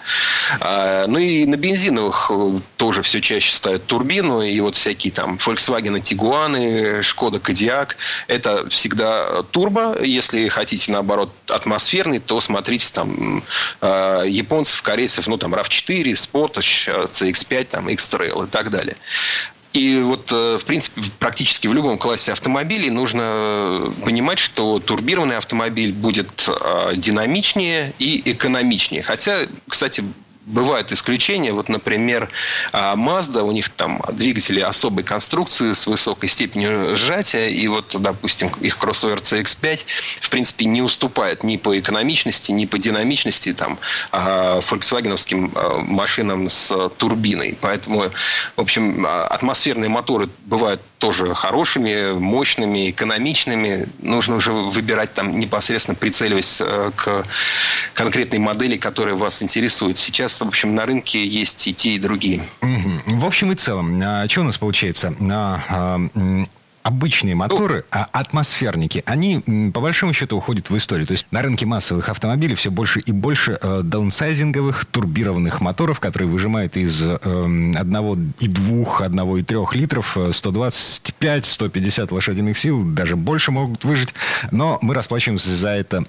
Ну, 0.61 1.17
и 1.17 1.45
на 1.45 1.55
бензиновых 1.55 2.31
э, 2.33 2.59
тоже 2.77 3.01
все 3.01 3.19
чаще 3.19 3.53
ставят 3.53 3.85
турбину. 3.85 4.41
И 4.41 4.57
вот 4.61 4.75
всякие 4.75 5.11
там 5.11 5.35
Volkswagen 5.35 6.01
Tiguan, 6.01 7.01
Skoda 7.01 7.41
Kodiaq. 7.41 7.95
Это 8.27 8.69
всегда 8.69 9.43
турбо. 9.51 10.01
Если 10.01 10.47
хотите, 10.47 10.91
наоборот, 10.93 11.33
атмосферный, 11.47 12.19
то 12.19 12.39
смотрите 12.39 12.87
там 12.93 13.43
японцев, 13.81 14.81
корейцев, 14.81 15.27
ну, 15.27 15.37
там, 15.37 15.53
RAV4, 15.69 16.13
Sportage, 16.13 17.09
CX-5, 17.11 17.63
там, 17.65 17.89
X-Trail 17.89 18.47
и 18.47 18.49
так 18.49 18.69
далее. 18.69 18.95
И 19.75 19.99
вот, 19.99 20.31
э, 20.31 20.57
в 20.57 20.63
принципе, 20.63 21.01
практически 21.19 21.67
в 21.67 21.73
любом 21.73 21.97
классе 21.97 22.31
автомобилей 22.31 22.89
нужно 22.89 23.21
э, 23.21 23.91
понимать, 24.05 24.39
что 24.39 24.79
турбированный 24.79 25.35
автомобиль 25.35 25.91
будет 25.91 26.47
э, 26.47 26.93
динамичнее 26.95 27.93
и 27.99 28.21
экономичнее. 28.31 29.03
Хотя, 29.03 29.47
кстати, 29.67 30.01
Бывают 30.45 30.91
исключения. 30.91 31.51
Вот, 31.51 31.69
например, 31.69 32.29
а, 32.71 32.95
Mazda, 32.95 33.41
у 33.41 33.51
них 33.51 33.69
там 33.69 34.01
двигатели 34.13 34.59
особой 34.59 35.03
конструкции 35.03 35.73
с 35.73 35.87
высокой 35.87 36.29
степенью 36.29 36.95
сжатия. 36.95 37.49
И 37.49 37.67
вот, 37.67 37.95
допустим, 37.99 38.51
их 38.61 38.77
кроссовер 38.77 39.19
CX-5, 39.19 39.85
в 40.21 40.29
принципе, 40.29 40.65
не 40.65 40.83
уступает 40.83 41.43
ни 41.43 41.57
по 41.57 41.77
экономичности, 41.79 42.51
ни 42.51 42.65
по 42.65 42.77
динамичности 42.77 43.53
там, 43.53 43.79
а, 44.11 44.61
фольксвагеновским 44.61 45.51
а, 45.55 45.79
машинам 45.79 46.47
с 46.47 46.89
турбиной. 46.97 47.57
Поэтому, 47.59 48.11
в 48.55 48.61
общем, 48.61 49.05
атмосферные 49.05 49.89
моторы 49.89 50.29
бывают 50.45 50.81
тоже 50.99 51.33
хорошими, 51.33 52.13
мощными, 52.13 52.89
экономичными. 52.89 53.87
Нужно 53.99 54.35
уже 54.35 54.51
выбирать 54.51 55.13
там 55.13 55.39
непосредственно 55.39 55.95
прицеливаясь 55.95 56.61
э, 56.61 56.91
к 56.95 57.25
конкретной 57.93 58.39
модели, 58.39 58.77
которая 58.77 59.15
вас 59.15 59.43
интересует. 59.43 59.97
Сейчас 59.97 60.34
в 60.43 60.47
общем, 60.47 60.75
на 60.75 60.85
рынке 60.85 61.25
есть 61.25 61.67
и 61.67 61.73
те, 61.73 61.95
и 61.95 61.99
другие. 61.99 62.41
В 62.61 63.25
общем 63.25 63.51
и 63.51 63.55
целом, 63.55 64.01
а, 64.03 64.27
что 64.27 64.41
у 64.41 64.43
нас 64.43 64.57
получается? 64.57 65.13
А, 65.31 65.61
а, 65.69 65.99
обычные 66.85 67.33
моторы, 67.33 67.83
а 67.89 68.07
атмосферники, 68.11 69.01
они 69.07 69.41
по 69.73 69.81
большому 69.81 70.13
счету 70.13 70.37
уходят 70.37 70.69
в 70.69 70.77
историю. 70.77 71.07
То 71.07 71.13
есть 71.13 71.25
на 71.31 71.41
рынке 71.41 71.65
массовых 71.65 72.09
автомобилей 72.09 72.53
все 72.53 72.69
больше 72.69 72.99
и 72.99 73.11
больше 73.11 73.57
э, 73.59 73.81
даунсайзинговых 73.83 74.85
турбированных 74.85 75.61
моторов, 75.61 75.99
которые 75.99 76.29
выжимают 76.29 76.77
из 76.77 77.01
э, 77.01 77.17
1,2, 77.23 78.37
1,3 78.39 79.67
литров 79.73 80.15
125-150 80.15 82.07
э, 82.11 82.13
лошадиных 82.13 82.55
сил, 82.55 82.83
даже 82.83 83.15
больше 83.15 83.49
могут 83.49 83.83
выжить. 83.83 84.13
Но 84.51 84.77
мы 84.83 84.93
расплачиваемся 84.93 85.55
за 85.55 85.69
это 85.69 86.05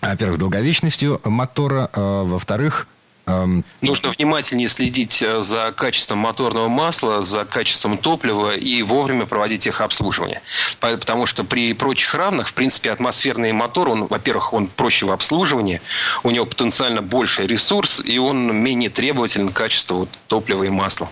во-первых, 0.00 0.38
долговечностью 0.38 1.20
мотора, 1.24 1.90
э, 1.92 2.22
во-вторых, 2.26 2.88
Нужно 3.26 4.10
внимательнее 4.10 4.68
следить 4.68 5.22
э, 5.22 5.42
за 5.42 5.72
качеством 5.72 6.18
моторного 6.18 6.68
масла, 6.68 7.22
за 7.22 7.44
качеством 7.46 7.96
топлива 7.96 8.54
и 8.54 8.82
вовремя 8.82 9.24
проводить 9.24 9.66
их 9.66 9.80
обслуживание. 9.80 10.42
Потому 10.80 11.24
что 11.24 11.42
при 11.42 11.72
прочих 11.72 12.14
равных, 12.14 12.48
в 12.48 12.54
принципе, 12.54 12.90
атмосферный 12.90 13.52
мотор, 13.52 13.88
он, 13.88 14.06
во-первых, 14.06 14.52
он 14.52 14.66
проще 14.66 15.06
в 15.06 15.10
обслуживании, 15.10 15.80
у 16.22 16.30
него 16.30 16.44
потенциально 16.44 17.00
больший 17.00 17.46
ресурс, 17.46 18.02
и 18.04 18.18
он 18.18 18.54
менее 18.54 18.90
требователен 18.90 19.48
к 19.48 19.54
качеству 19.54 20.06
топлива 20.28 20.64
и 20.64 20.68
масла. 20.68 21.08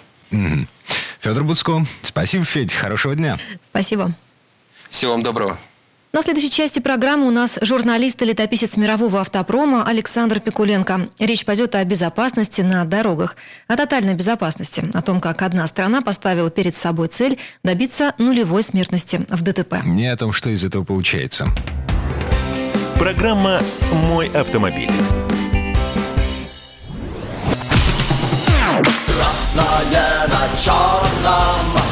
Федор 1.21 1.45
Буцко, 1.45 1.87
спасибо, 2.03 2.45
Федь, 2.45 2.75
хорошего 2.75 3.15
дня. 3.15 3.39
Спасибо. 3.63 4.13
Всего 4.91 5.13
вам 5.13 5.23
доброго. 5.23 5.59
Но 6.13 6.21
в 6.21 6.25
следующей 6.25 6.51
части 6.51 6.79
программы 6.79 7.27
у 7.27 7.31
нас 7.31 7.59
журналист 7.63 8.21
и 8.21 8.27
летописец 8.27 8.77
мирового 8.77 9.23
автопрома 9.23 9.87
Александр 9.87 10.41
Пикуленко. 10.41 11.09
Речь 11.19 11.47
пойдет 11.47 11.75
о 11.75 11.83
безопасности 11.85 12.61
на 12.61 12.85
дорогах, 12.85 13.35
о 13.67 13.79
тотальной 13.79 14.15
безопасности, 14.15 14.85
о 14.93 15.01
том, 15.01 15.23
как 15.23 15.41
одна 15.41 15.67
страна 15.67 16.03
поставила 16.03 16.51
перед 16.51 16.77
собой 16.77 17.09
цель 17.09 17.39
добиться 17.65 18.15
нулевой 18.19 18.63
смертности 18.63 19.25
в 19.31 19.41
ДТП. 19.43 19.77
Не 19.87 20.09
о 20.09 20.17
том, 20.19 20.35
что 20.35 20.51
из 20.51 20.63
этого 20.65 20.85
получается. 20.85 21.47
Программа 22.99 23.63
«Мой 24.11 24.29
автомобиль». 24.35 24.91
Красное 29.07 30.29
на 30.29 30.61
черном 30.61 31.92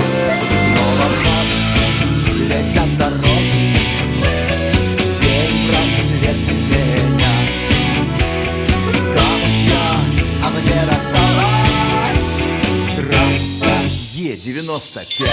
Е-95 14.43 15.23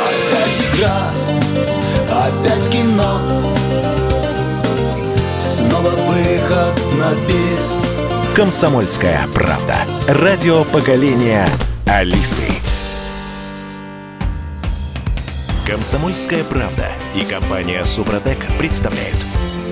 Опять 0.00 0.60
игра, 0.74 0.98
опять 2.10 2.68
кино 2.68 3.20
Снова 5.40 5.90
выход 5.90 6.74
на 6.98 7.14
бис 7.28 7.94
Комсомольская 8.34 9.20
правда. 9.34 9.76
Радио 10.08 10.64
поколения 10.64 11.46
Алисы. 11.86 12.44
Комсомольская 15.66 16.42
правда 16.42 16.88
и 17.14 17.24
компания 17.24 17.84
Супротек 17.84 18.44
представляют. 18.58 19.18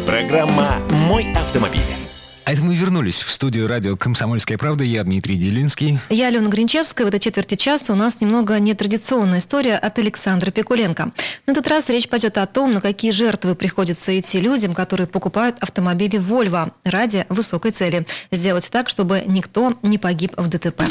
Программа 0.06 0.76
«Мой 1.08 1.32
автомобиль». 1.32 1.99
А 2.44 2.52
это 2.52 2.62
мы 2.62 2.74
вернулись 2.74 3.22
в 3.22 3.30
студию 3.30 3.68
радио 3.68 3.96
«Комсомольская 3.96 4.58
правда». 4.58 4.82
Я 4.82 5.04
Дмитрий 5.04 5.36
Делинский. 5.36 5.98
Я 6.08 6.28
Алена 6.28 6.48
Гринчевская. 6.48 7.04
В 7.04 7.08
этой 7.08 7.20
четверти 7.20 7.54
часа 7.54 7.92
у 7.92 7.96
нас 7.96 8.20
немного 8.20 8.58
нетрадиционная 8.58 9.38
история 9.38 9.76
от 9.76 9.98
Александра 9.98 10.50
Пикуленко. 10.50 11.12
На 11.46 11.52
этот 11.52 11.68
раз 11.68 11.88
речь 11.88 12.08
пойдет 12.08 12.38
о 12.38 12.46
том, 12.46 12.72
на 12.72 12.80
какие 12.80 13.10
жертвы 13.10 13.54
приходится 13.54 14.18
идти 14.18 14.40
людям, 14.40 14.74
которые 14.74 15.06
покупают 15.06 15.58
автомобили 15.60 16.18
Volvo 16.18 16.72
ради 16.84 17.26
высокой 17.28 17.70
цели. 17.70 18.06
Сделать 18.32 18.68
так, 18.70 18.88
чтобы 18.88 19.22
никто 19.26 19.78
не 19.82 19.98
погиб 19.98 20.32
в 20.36 20.48
ДТП. 20.48 20.82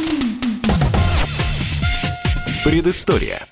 Предыстория. 2.64 3.48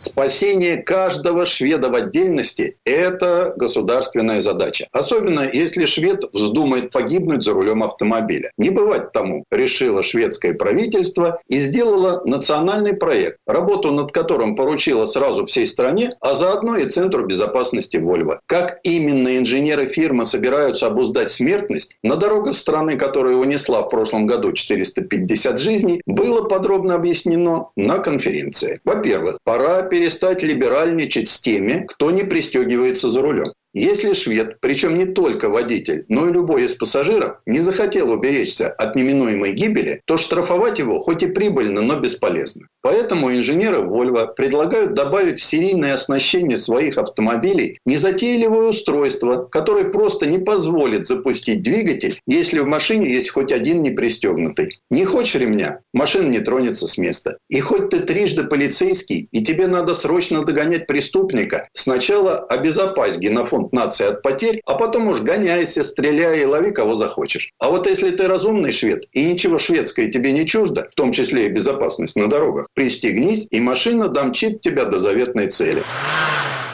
Спасение 0.00 0.78
каждого 0.78 1.44
шведа 1.44 1.90
в 1.90 1.94
отдельности– 1.94 2.78
это 2.86 3.52
государственная 3.58 4.40
задача. 4.40 4.86
Особенно, 4.92 5.46
если 5.52 5.84
швед 5.84 6.24
вздумает 6.32 6.90
погибнуть 6.90 7.44
за 7.44 7.52
рулем 7.52 7.82
автомобиля. 7.82 8.50
Не 8.56 8.70
бывать 8.70 9.12
тому, 9.12 9.44
решило 9.50 10.02
шведское 10.02 10.54
правительство 10.54 11.42
и 11.48 11.58
сделало 11.58 12.22
национальный 12.24 12.96
проект, 12.96 13.40
работу 13.46 13.92
над 13.92 14.10
которым 14.10 14.56
поручило 14.56 15.04
сразу 15.04 15.44
всей 15.44 15.66
стране, 15.66 16.12
а 16.22 16.34
заодно 16.34 16.78
и 16.78 16.88
Центру 16.88 17.26
безопасности 17.26 17.98
Вольво. 17.98 18.40
Как 18.46 18.80
именно 18.84 19.36
инженеры 19.36 19.84
фирмы 19.84 20.24
собираются 20.24 20.86
обуздать 20.86 21.30
смертность, 21.30 21.98
на 22.02 22.16
дорогах 22.16 22.56
страны, 22.56 22.96
которая 22.96 23.36
унесла 23.36 23.82
в 23.82 23.90
прошлом 23.90 24.24
году 24.24 24.54
450 24.54 25.58
жизней, 25.58 26.00
было 26.06 26.48
подробно 26.48 26.94
объяснено 26.94 27.68
на 27.76 27.98
конференции. 27.98 28.80
Во-первых, 28.86 29.40
пора 29.44 29.89
перестать 29.90 30.42
либеральничать 30.42 31.28
с 31.28 31.40
теми, 31.40 31.84
кто 31.86 32.10
не 32.10 32.24
пристегивается 32.24 33.10
за 33.10 33.20
рулем. 33.20 33.52
Если 33.72 34.14
швед, 34.14 34.58
причем 34.60 34.96
не 34.96 35.06
только 35.06 35.48
водитель, 35.48 36.04
но 36.08 36.28
и 36.28 36.32
любой 36.32 36.64
из 36.64 36.72
пассажиров, 36.72 37.36
не 37.46 37.60
захотел 37.60 38.10
уберечься 38.10 38.68
от 38.68 38.96
неминуемой 38.96 39.52
гибели, 39.52 40.02
то 40.06 40.16
штрафовать 40.16 40.80
его 40.80 40.98
хоть 40.98 41.22
и 41.22 41.28
прибыльно, 41.28 41.80
но 41.80 42.00
бесполезно. 42.00 42.66
Поэтому 42.82 43.32
инженеры 43.32 43.78
Volvo 43.78 44.34
предлагают 44.34 44.94
добавить 44.94 45.38
в 45.38 45.44
серийное 45.44 45.94
оснащение 45.94 46.56
своих 46.56 46.98
автомобилей 46.98 47.78
незатейливое 47.86 48.70
устройство, 48.70 49.44
которое 49.44 49.84
просто 49.84 50.26
не 50.26 50.38
позволит 50.38 51.06
запустить 51.06 51.62
двигатель, 51.62 52.20
если 52.26 52.58
в 52.58 52.66
машине 52.66 53.12
есть 53.12 53.30
хоть 53.30 53.52
один 53.52 53.82
не 53.82 53.90
пристегнутый. 53.90 54.80
Не 54.90 55.04
хочешь 55.04 55.36
ремня? 55.36 55.80
Машина 55.92 56.28
не 56.28 56.40
тронется 56.40 56.88
с 56.88 56.98
места. 56.98 57.36
И 57.48 57.60
хоть 57.60 57.90
ты 57.90 58.00
трижды 58.00 58.44
полицейский, 58.44 59.28
и 59.30 59.44
тебе 59.44 59.68
надо 59.68 59.94
срочно 59.94 60.44
догонять 60.44 60.86
преступника, 60.88 61.68
сначала 61.72 62.38
обезопась 62.38 63.16
генофон 63.16 63.59
фонд 63.60 63.72
нации 63.72 64.06
от 64.06 64.22
потерь, 64.22 64.60
а 64.66 64.74
потом 64.74 65.08
уж 65.08 65.20
гоняйся, 65.20 65.84
стреляй 65.84 66.42
и 66.42 66.44
лови 66.44 66.70
кого 66.70 66.94
захочешь. 66.94 67.50
А 67.58 67.68
вот 67.68 67.86
если 67.86 68.10
ты 68.10 68.26
разумный 68.26 68.72
швед 68.72 69.04
и 69.12 69.24
ничего 69.24 69.58
шведское 69.58 70.08
тебе 70.08 70.32
не 70.32 70.46
чуждо, 70.46 70.88
в 70.92 70.94
том 70.94 71.12
числе 71.12 71.46
и 71.46 71.50
безопасность 71.50 72.16
на 72.16 72.26
дорогах, 72.26 72.68
пристегнись, 72.74 73.46
и 73.50 73.60
машина 73.60 74.08
домчит 74.08 74.60
тебя 74.60 74.84
до 74.84 74.98
заветной 74.98 75.48
цели. 75.48 75.82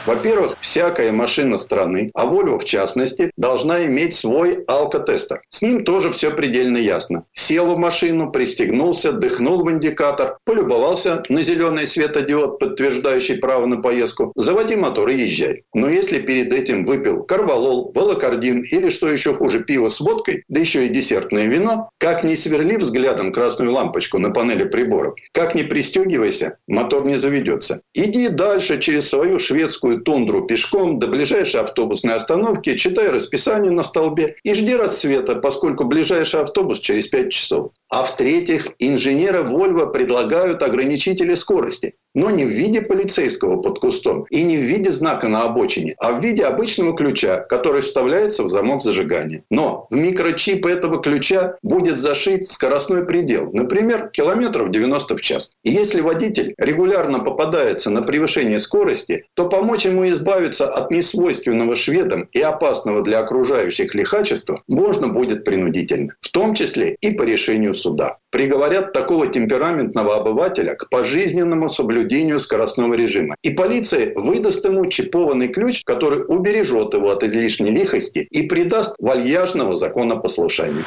Во-первых, 0.07 0.55
всякая 0.61 1.11
машина 1.11 1.57
страны, 1.57 2.11
а 2.13 2.25
Volvo 2.25 2.57
в 2.57 2.63
частности, 2.63 3.29
должна 3.35 3.85
иметь 3.87 4.13
свой 4.13 4.63
алкотестер. 4.67 5.41
С 5.49 5.61
ним 5.61 5.83
тоже 5.83 6.11
все 6.11 6.31
предельно 6.31 6.77
ясно. 6.77 7.25
Сел 7.33 7.65
в 7.75 7.77
машину, 7.77 8.31
пристегнулся, 8.31 9.11
дыхнул 9.11 9.65
в 9.65 9.69
индикатор, 9.69 10.37
полюбовался 10.45 11.23
на 11.27 11.43
зеленый 11.43 11.85
светодиод, 11.85 12.57
подтверждающий 12.57 13.37
право 13.37 13.65
на 13.65 13.81
поездку, 13.81 14.31
заводи 14.37 14.77
мотор 14.77 15.09
и 15.09 15.17
езжай. 15.17 15.63
Но 15.73 15.89
если 15.89 16.19
перед 16.19 16.53
этим 16.53 16.85
выпил 16.85 17.23
карвалол, 17.23 17.91
волокордин 17.93 18.61
или, 18.61 18.89
что 18.89 19.09
еще 19.09 19.33
хуже, 19.33 19.61
пиво 19.65 19.89
с 19.89 19.99
водкой, 19.99 20.45
да 20.47 20.61
еще 20.61 20.85
и 20.85 20.89
десертное 20.89 21.47
вино, 21.47 21.89
как 21.97 22.23
не 22.23 22.37
сверли 22.37 22.77
взглядом 22.77 23.33
красную 23.33 23.73
лампочку 23.73 24.19
на 24.19 24.31
панели 24.31 24.63
приборов, 24.63 25.15
как 25.33 25.53
не 25.53 25.63
пристегивайся, 25.63 26.59
мотор 26.65 27.05
не 27.05 27.15
заведется. 27.15 27.81
Иди 27.93 28.29
дальше 28.29 28.79
через 28.79 29.09
свою 29.09 29.37
шведскую 29.37 29.96
тундру 30.01 30.45
пешком 30.45 30.99
до 30.99 31.07
ближайшей 31.07 31.61
автобусной 31.61 32.15
остановки, 32.15 32.75
читай 32.75 33.09
расписание 33.09 33.71
на 33.71 33.83
столбе 33.83 34.35
и 34.43 34.53
жди 34.53 34.75
рассвета, 34.75 35.35
поскольку 35.35 35.85
ближайший 35.85 36.41
автобус 36.41 36.79
через 36.79 37.07
5 37.07 37.31
часов. 37.31 37.71
А 37.89 38.03
в-третьих, 38.03 38.69
инженеры 38.79 39.39
Volvo 39.39 39.91
предлагают 39.91 40.63
ограничители 40.63 41.35
скорости 41.35 41.95
но 42.17 42.31
не 42.31 42.45
в 42.45 42.49
виде 42.49 42.81
полицейского 42.81 43.61
под 43.61 43.79
кустом 43.79 44.25
и 44.31 44.41
не 44.41 44.57
в 44.57 44.61
виде 44.61 44.91
знака 44.91 45.27
на 45.27 45.43
обочине, 45.43 45.93
а 45.99 46.13
в 46.13 46.21
виде 46.21 46.43
обычного 46.43 46.97
ключа, 46.97 47.37
который 47.41 47.81
вставляется 47.81 48.43
в 48.43 48.49
замок 48.49 48.81
зажигания. 48.81 49.43
Но 49.51 49.85
в 49.91 49.95
микрочип 49.95 50.65
этого 50.65 50.99
ключа 50.99 51.57
будет 51.61 51.99
зашит 51.99 52.45
скоростной 52.45 53.05
предел, 53.05 53.51
например, 53.53 54.09
километров 54.09 54.71
90 54.71 55.15
в 55.15 55.21
час. 55.21 55.51
И 55.63 55.69
если 55.69 56.01
водитель 56.01 56.55
регулярно 56.57 57.19
попадается 57.19 57.91
на 57.91 58.01
превышение 58.01 58.59
скорости, 58.59 59.25
то 59.35 59.47
помочь 59.47 59.85
ему 59.85 60.07
избавиться 60.07 60.67
от 60.67 60.89
несвойственного 60.89 61.75
шведам 61.75 62.27
и 62.31 62.41
опасного 62.41 63.03
для 63.03 63.19
окружающих 63.19 63.93
лихачества 63.93 64.63
можно 64.67 65.07
будет 65.07 65.43
принудительно, 65.43 66.13
в 66.19 66.29
том 66.29 66.55
числе 66.55 66.97
и 66.99 67.11
по 67.11 67.21
решению 67.21 67.75
суда. 67.75 68.17
Приговорят 68.31 68.93
такого 68.93 69.27
темпераментного 69.27 70.17
обывателя 70.17 70.75
к 70.75 70.89
пожизненному 70.89 71.69
соблюдению 71.69 72.39
скоростного 72.39 72.93
режима. 72.93 73.35
И 73.41 73.51
полиция 73.51 74.13
выдаст 74.15 74.65
ему 74.65 74.85
чипованный 74.87 75.47
ключ, 75.47 75.83
который 75.83 76.23
убережет 76.27 76.93
его 76.93 77.11
от 77.11 77.23
излишней 77.23 77.71
лихости 77.71 78.27
и 78.29 78.47
придаст 78.47 78.95
вальяжного 78.99 79.75
законопослушания. 79.75 80.83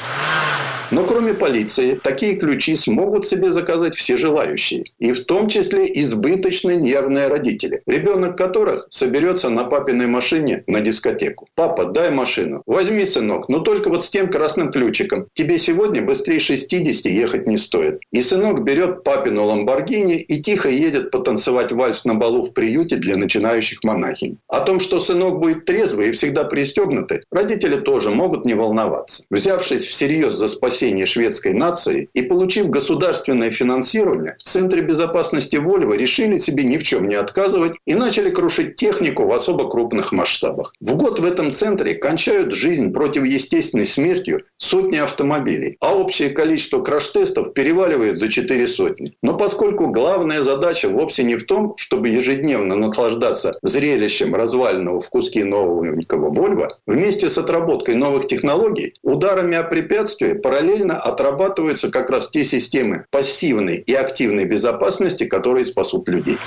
Но 0.91 1.05
кроме 1.05 1.35
полиции, 1.35 1.95
такие 2.03 2.35
ключи 2.37 2.75
смогут 2.75 3.25
себе 3.25 3.53
заказать 3.53 3.95
все 3.95 4.17
желающие. 4.17 4.85
И 4.99 5.13
в 5.13 5.25
том 5.25 5.49
числе 5.49 5.87
избыточно 6.03 6.73
нервные 6.73 7.29
родители, 7.29 7.81
ребенок 7.87 8.37
которых 8.37 8.87
соберется 8.91 9.51
на 9.51 9.65
папиной 9.65 10.09
машине 10.09 10.65
на 10.67 10.81
дискотеку. 10.81 11.49
Папа, 11.55 11.85
дай 11.85 12.11
машину. 12.11 12.63
Возьми, 12.67 13.05
сынок, 13.05 13.49
но 13.49 13.61
только 13.61 13.89
вот 13.89 14.05
с 14.05 14.11
тем 14.11 14.29
красным 14.29 14.73
ключиком. 14.73 15.27
Тебе 15.35 15.59
сегодня 15.59 16.03
быстрее 16.03 16.41
60 16.41 17.05
ехать 17.05 17.47
не 17.47 17.57
стоит. 17.57 18.01
И 18.11 18.21
сынок 18.21 18.65
берет 18.65 19.05
папину 19.05 19.45
ламборгини 19.45 20.17
и 20.17 20.43
тихо 20.43 20.69
едет 20.69 21.13
потанцевать 21.13 21.71
вальс 21.71 22.05
на 22.05 22.15
балу 22.15 22.43
в 22.43 22.53
приюте 22.53 22.97
для 22.97 23.17
начинающих 23.17 23.85
монахинь. 23.85 24.39
О 24.49 24.61
том, 24.61 24.81
что 24.81 24.99
сынок 24.99 25.39
будет 25.39 25.67
трезвый 25.67 26.09
и 26.09 26.13
всегда 26.13 26.45
пристегнутый, 26.45 27.23
родители 27.31 27.77
тоже 27.77 28.11
могут 28.11 28.45
не 28.45 28.55
волноваться. 28.55 29.23
Взявшись 29.31 29.85
всерьез 29.85 30.35
за 30.35 30.49
спасение 30.49 30.80
спасения 30.81 31.05
шведской 31.05 31.53
нации 31.53 32.09
и 32.15 32.23
получив 32.23 32.71
государственное 32.71 33.51
финансирование, 33.51 34.35
в 34.39 34.43
Центре 34.43 34.81
безопасности 34.81 35.57
Вольво 35.57 35.93
решили 35.93 36.39
себе 36.39 36.65
ни 36.65 36.79
в 36.79 36.83
чем 36.83 37.07
не 37.07 37.17
отказывать 37.17 37.75
и 37.85 37.95
начали 37.95 38.31
крушить 38.31 38.77
технику 38.77 39.27
в 39.27 39.33
особо 39.33 39.69
крупных 39.69 40.13
масштабах. 40.13 40.73
В 40.81 40.97
год 40.97 41.19
в 41.19 41.25
этом 41.27 41.53
центре 41.53 41.95
кончают 41.95 42.55
жизнь 42.55 42.95
противоестественной 42.95 43.85
смертью 43.85 44.41
сотни 44.57 44.97
автомобилей, 44.97 45.77
а 45.81 45.95
общее 45.95 46.31
количество 46.31 46.81
краш-тестов 46.83 47.53
переваливает 47.53 48.17
за 48.17 48.31
четыре 48.31 48.67
сотни. 48.67 49.13
Но 49.23 49.37
поскольку 49.37 49.89
главная 49.89 50.43
задача 50.43 50.89
вовсе 50.89 51.25
не 51.25 51.37
в 51.37 51.45
том, 51.45 51.75
чтобы 51.77 52.09
ежедневно 52.09 52.77
наслаждаться 52.77 53.53
зрелищем 53.63 54.35
разваленного 54.35 55.03
в 55.03 55.11
куски 55.11 55.45
новенького 55.45 56.33
Вольва, 56.33 56.79
вместе 56.87 57.29
с 57.29 57.37
отработкой 57.37 57.97
новых 57.97 58.29
технологий, 58.29 58.95
ударами 59.03 59.57
о 59.57 59.63
препятствия 59.63 60.35
параллельно 60.35 60.70
параллельно 60.71 60.99
отрабатываются 61.01 61.91
как 61.91 62.11
раз 62.11 62.31
те 62.31 62.45
системы 62.45 63.05
пассивной 63.11 63.77
и 63.77 63.95
активной 63.95 64.45
безопасности, 64.45 65.25
которые 65.25 65.65
спасут 65.65 66.09
людей. 66.09 66.39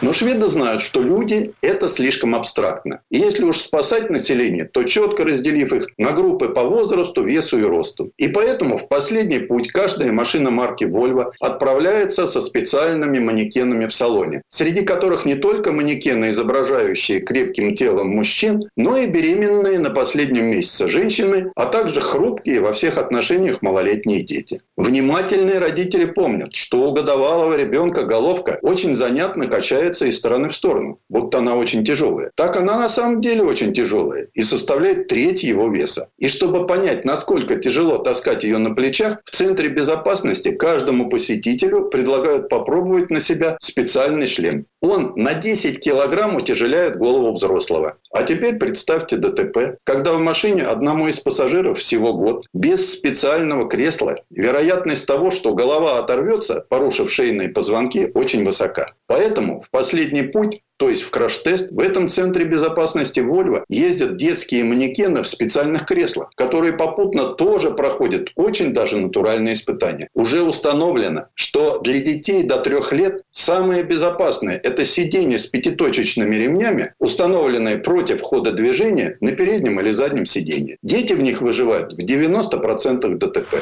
Но 0.00 0.12
шведы 0.12 0.48
знают, 0.48 0.80
что 0.80 1.02
люди– 1.02 1.52
это 1.60 1.88
слишком 1.88 2.34
абстрактно. 2.34 3.00
И 3.10 3.18
если 3.18 3.42
уж 3.44 3.58
спасать 3.58 4.10
население, 4.10 4.64
то 4.64 4.84
четко 4.84 5.24
разделив 5.24 5.72
их 5.72 5.88
на 5.98 6.12
группы 6.12 6.48
по 6.48 6.62
возрасту, 6.62 7.24
весу 7.24 7.58
и 7.58 7.62
росту. 7.62 8.12
И 8.16 8.28
поэтому 8.28 8.76
в 8.76 8.88
последний 8.88 9.40
путь 9.40 9.68
каждая 9.68 10.12
машина 10.12 10.50
марки 10.50 10.84
Volvo 10.84 11.32
отправляется 11.40 12.26
со 12.26 12.40
специальными 12.40 13.18
манекенами 13.18 13.86
в 13.86 13.94
салоне, 13.94 14.42
среди 14.48 14.82
которых 14.84 15.24
не 15.24 15.34
только 15.34 15.72
манекены, 15.72 16.30
изображающие 16.30 17.20
крепким 17.20 17.74
телом 17.74 18.10
мужчин, 18.10 18.60
но 18.76 18.96
и 18.96 19.06
беременные 19.06 19.80
на 19.80 19.90
последнем 19.90 20.46
месяце 20.46 20.88
женщины, 20.88 21.50
а 21.56 21.66
также 21.66 22.00
хрупкие 22.00 22.60
во 22.60 22.72
всех 22.72 22.98
отношениях 22.98 23.62
малолетние 23.62 24.22
дети. 24.22 24.60
Внимательные 24.76 25.58
родители 25.58 26.04
помнят, 26.04 26.54
что 26.54 26.88
у 26.88 26.92
годовалого 26.92 27.56
ребенка 27.56 28.04
головка 28.04 28.58
очень 28.62 28.94
занятно 28.94 29.46
качает 29.48 29.87
качается 29.88 30.06
из 30.06 30.18
стороны 30.18 30.48
в 30.48 30.54
сторону, 30.54 30.98
будто 31.08 31.38
она 31.38 31.56
очень 31.56 31.84
тяжелая. 31.84 32.30
Так 32.34 32.56
она 32.56 32.78
на 32.78 32.88
самом 32.88 33.20
деле 33.20 33.42
очень 33.42 33.72
тяжелая 33.72 34.28
и 34.34 34.42
составляет 34.42 35.08
треть 35.08 35.42
его 35.42 35.70
веса. 35.70 36.10
И 36.18 36.28
чтобы 36.28 36.66
понять, 36.66 37.04
насколько 37.04 37.56
тяжело 37.56 37.98
таскать 37.98 38.44
ее 38.44 38.58
на 38.58 38.74
плечах, 38.74 39.20
в 39.24 39.30
Центре 39.30 39.68
безопасности 39.68 40.50
каждому 40.52 41.08
посетителю 41.08 41.88
предлагают 41.88 42.48
попробовать 42.48 43.10
на 43.10 43.20
себя 43.20 43.56
специальный 43.60 44.26
шлем. 44.26 44.66
Он 44.80 45.12
на 45.16 45.34
10 45.34 45.80
килограмм 45.80 46.36
утяжеляет 46.36 46.98
голову 46.98 47.32
взрослого. 47.32 47.96
А 48.10 48.22
теперь 48.22 48.56
представьте 48.56 49.16
ДТП, 49.16 49.78
когда 49.84 50.12
в 50.12 50.20
машине 50.20 50.62
одному 50.62 51.08
из 51.08 51.18
пассажиров 51.18 51.78
всего 51.78 52.14
год, 52.14 52.46
без 52.54 52.92
специального 52.92 53.68
кресла, 53.68 54.16
вероятность 54.30 55.06
того, 55.06 55.30
что 55.30 55.54
голова 55.54 55.98
оторвется, 55.98 56.64
порушив 56.68 57.10
шейные 57.10 57.50
позвонки, 57.50 58.10
очень 58.14 58.44
высока. 58.44 58.94
Поэтому 59.06 59.60
в 59.60 59.70
последний 59.70 60.22
путь 60.22 60.62
то 60.78 60.88
есть 60.88 61.02
в 61.02 61.10
краш-тест, 61.10 61.70
в 61.72 61.80
этом 61.80 62.08
центре 62.08 62.44
безопасности 62.44 63.20
Volvo 63.20 63.64
ездят 63.68 64.16
детские 64.16 64.64
манекены 64.64 65.22
в 65.22 65.28
специальных 65.28 65.86
креслах, 65.86 66.30
которые 66.36 66.72
попутно 66.72 67.24
тоже 67.30 67.72
проходят 67.72 68.30
очень 68.36 68.72
даже 68.72 68.96
натуральные 68.96 69.54
испытания. 69.54 70.08
Уже 70.14 70.42
установлено, 70.42 71.26
что 71.34 71.80
для 71.80 72.00
детей 72.00 72.44
до 72.44 72.58
трех 72.58 72.92
лет 72.92 73.22
самое 73.32 73.82
безопасное– 73.82 74.60
это 74.62 74.84
сиденье 74.84 75.38
с 75.38 75.46
пятиточечными 75.46 76.36
ремнями, 76.36 76.94
установленные 77.00 77.78
против 77.78 78.22
хода 78.22 78.52
движения 78.52 79.16
на 79.20 79.32
переднем 79.32 79.80
или 79.80 79.90
заднем 79.90 80.26
сиденье. 80.26 80.78
Дети 80.82 81.12
в 81.12 81.22
них 81.22 81.42
выживают 81.42 81.92
в 81.92 81.98
90% 81.98 83.16
ДТП. 83.16 83.56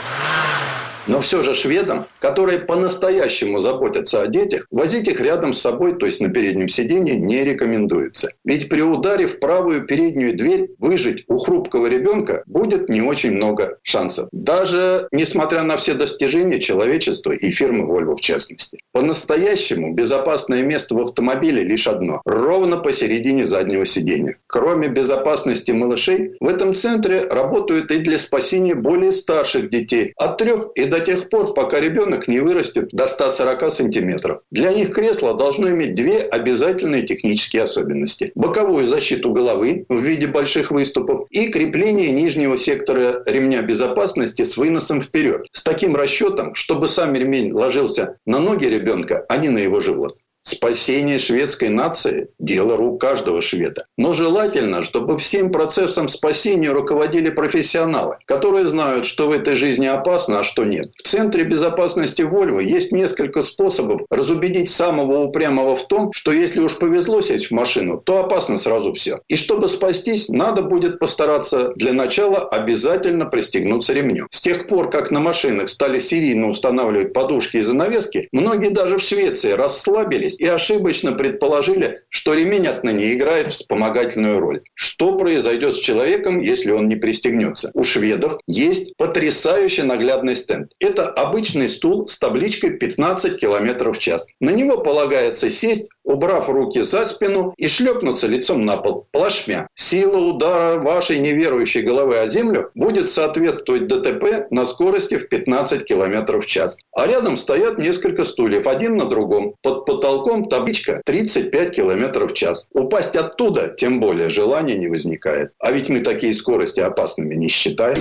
Но 1.06 1.20
все 1.20 1.42
же 1.42 1.54
шведам, 1.54 2.06
которые 2.18 2.58
по-настоящему 2.58 3.58
заботятся 3.58 4.22
о 4.22 4.26
детях, 4.26 4.66
возить 4.70 5.08
их 5.08 5.20
рядом 5.20 5.52
с 5.52 5.60
собой, 5.60 5.94
то 5.94 6.06
есть 6.06 6.20
на 6.20 6.28
переднем 6.28 6.68
сиденье, 6.68 7.16
не 7.16 7.44
рекомендуется. 7.44 8.30
Ведь 8.44 8.68
при 8.68 8.82
ударе 8.82 9.26
в 9.26 9.38
правую 9.38 9.86
переднюю 9.86 10.36
дверь 10.36 10.70
выжить 10.78 11.24
у 11.28 11.38
хрупкого 11.38 11.86
ребенка 11.86 12.42
будет 12.46 12.88
не 12.88 13.02
очень 13.02 13.32
много 13.32 13.78
шансов. 13.82 14.28
Даже 14.32 15.08
несмотря 15.12 15.62
на 15.62 15.76
все 15.76 15.94
достижения 15.94 16.58
человечества 16.58 17.32
и 17.32 17.50
фирмы 17.50 17.84
Volvo 17.84 18.16
в 18.16 18.20
частности. 18.20 18.78
По-настоящему 18.92 19.94
безопасное 19.94 20.62
место 20.62 20.94
в 20.94 21.00
автомобиле 21.00 21.62
лишь 21.62 21.86
одно. 21.86 22.20
Ровно 22.24 22.78
посередине 22.78 23.46
заднего 23.46 23.86
сиденья. 23.86 24.36
Кроме 24.46 24.88
безопасности 24.88 25.70
малышей, 25.70 26.36
в 26.40 26.48
этом 26.48 26.74
центре 26.74 27.20
работают 27.20 27.90
и 27.90 27.98
для 27.98 28.18
спасения 28.18 28.74
более 28.74 29.12
старших 29.12 29.68
детей 29.68 30.12
от 30.16 30.38
3 30.38 30.52
и 30.74 30.84
до 30.84 30.95
до 30.96 31.04
тех 31.04 31.28
пор, 31.28 31.52
пока 31.52 31.78
ребенок 31.80 32.26
не 32.26 32.40
вырастет 32.40 32.88
до 32.92 33.06
140 33.06 33.70
сантиметров. 33.70 34.40
Для 34.50 34.72
них 34.72 34.92
кресло 34.92 35.34
должно 35.34 35.70
иметь 35.70 35.94
две 35.94 36.18
обязательные 36.18 37.02
технические 37.02 37.64
особенности. 37.64 38.32
Боковую 38.34 38.86
защиту 38.86 39.30
головы 39.30 39.84
в 39.88 40.00
виде 40.00 40.26
больших 40.26 40.70
выступов 40.70 41.26
и 41.30 41.48
крепление 41.48 42.12
нижнего 42.12 42.56
сектора 42.56 43.22
ремня 43.26 43.62
безопасности 43.62 44.42
с 44.42 44.56
выносом 44.56 45.00
вперед. 45.00 45.46
С 45.52 45.62
таким 45.62 45.94
расчетом, 45.94 46.54
чтобы 46.54 46.88
сам 46.88 47.14
ремень 47.14 47.52
ложился 47.52 48.16
на 48.24 48.38
ноги 48.38 48.66
ребенка, 48.66 49.26
а 49.28 49.36
не 49.36 49.50
на 49.50 49.58
его 49.58 49.80
живот. 49.80 50.16
Спасение 50.48 51.18
шведской 51.18 51.70
нации– 51.70 52.28
дело 52.38 52.76
рук 52.76 53.00
каждого 53.00 53.42
шведа. 53.42 53.86
Но 53.96 54.14
желательно, 54.14 54.84
чтобы 54.84 55.18
всем 55.18 55.50
процессом 55.50 56.06
спасения 56.06 56.70
руководили 56.70 57.30
профессионалы, 57.30 58.18
которые 58.26 58.64
знают, 58.64 59.06
что 59.06 59.26
в 59.26 59.32
этой 59.32 59.56
жизни 59.56 59.86
опасно, 59.86 60.38
а 60.38 60.44
что 60.44 60.64
нет. 60.64 60.86
В 61.02 61.02
Центре 61.02 61.42
безопасности 61.42 62.22
Вольво 62.22 62.60
есть 62.60 62.92
несколько 62.92 63.42
способов 63.42 64.02
разубедить 64.08 64.70
самого 64.70 65.18
упрямого 65.24 65.74
в 65.74 65.88
том, 65.88 66.12
что 66.12 66.30
если 66.30 66.60
уж 66.60 66.78
повезло 66.78 67.22
сесть 67.22 67.48
в 67.48 67.50
машину, 67.50 68.00
то 68.00 68.20
опасно 68.20 68.56
сразу 68.56 68.92
все. 68.92 69.18
И 69.26 69.34
чтобы 69.34 69.68
спастись, 69.68 70.28
надо 70.28 70.62
будет 70.62 71.00
постараться 71.00 71.72
для 71.74 71.92
начала 71.92 72.38
обязательно 72.38 73.26
пристегнуться 73.26 73.94
ремнем. 73.94 74.28
С 74.30 74.40
тех 74.40 74.68
пор, 74.68 74.90
как 74.90 75.10
на 75.10 75.18
машинах 75.18 75.68
стали 75.68 75.98
серийно 75.98 76.46
устанавливать 76.46 77.12
подушки 77.12 77.56
и 77.56 77.62
занавески, 77.62 78.28
многие 78.30 78.70
даже 78.70 78.98
в 78.98 79.02
Швеции 79.02 79.50
расслабились 79.50 80.35
и 80.40 80.46
ошибочно 80.46 81.12
предположили, 81.12 82.02
что 82.08 82.34
ремень 82.34 82.66
отныне 82.66 83.14
играет 83.14 83.52
вспомогательную 83.52 84.40
роль. 84.40 84.62
Что 84.74 85.16
произойдет 85.16 85.74
с 85.74 85.80
человеком, 85.80 86.40
если 86.40 86.70
он 86.70 86.88
не 86.88 86.96
пристегнется? 86.96 87.70
У 87.74 87.84
шведов 87.84 88.38
есть 88.46 88.96
потрясающе 88.96 89.84
наглядный 89.84 90.36
стенд. 90.36 90.72
Это 90.80 91.08
обычный 91.08 91.68
стул 91.68 92.06
с 92.06 92.18
табличкой 92.18 92.78
15 92.78 93.38
км 93.38 93.92
в 93.92 93.98
час. 93.98 94.26
На 94.40 94.50
него 94.50 94.78
полагается 94.78 95.50
сесть, 95.50 95.88
убрав 96.06 96.48
руки 96.48 96.82
за 96.82 97.04
спину 97.04 97.52
и 97.58 97.68
шлепнуться 97.68 98.28
лицом 98.28 98.64
на 98.64 98.76
пол, 98.76 99.06
плашмя. 99.12 99.68
Сила 99.74 100.18
удара 100.18 100.80
вашей 100.80 101.18
неверующей 101.18 101.82
головы 101.82 102.18
о 102.18 102.28
землю 102.28 102.70
будет 102.74 103.10
соответствовать 103.10 103.88
ДТП 103.88 104.46
на 104.50 104.64
скорости 104.64 105.16
в 105.16 105.28
15 105.28 105.84
км 105.84 106.38
в 106.38 106.46
час. 106.46 106.78
А 106.92 107.06
рядом 107.06 107.36
стоят 107.36 107.78
несколько 107.78 108.24
стульев, 108.24 108.66
один 108.66 108.96
на 108.96 109.06
другом. 109.06 109.54
Под 109.62 109.84
потолком 109.84 110.48
табличка 110.48 111.02
35 111.04 111.72
км 111.72 112.26
в 112.26 112.32
час. 112.32 112.68
Упасть 112.72 113.16
оттуда, 113.16 113.74
тем 113.76 114.00
более, 114.00 114.30
желания 114.30 114.76
не 114.76 114.88
возникает. 114.88 115.50
А 115.58 115.72
ведь 115.72 115.88
мы 115.88 116.00
такие 116.00 116.32
скорости 116.34 116.80
опасными 116.80 117.34
не 117.34 117.48
считаем. 117.48 117.98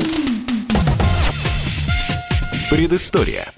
Предыстория. 2.70 3.54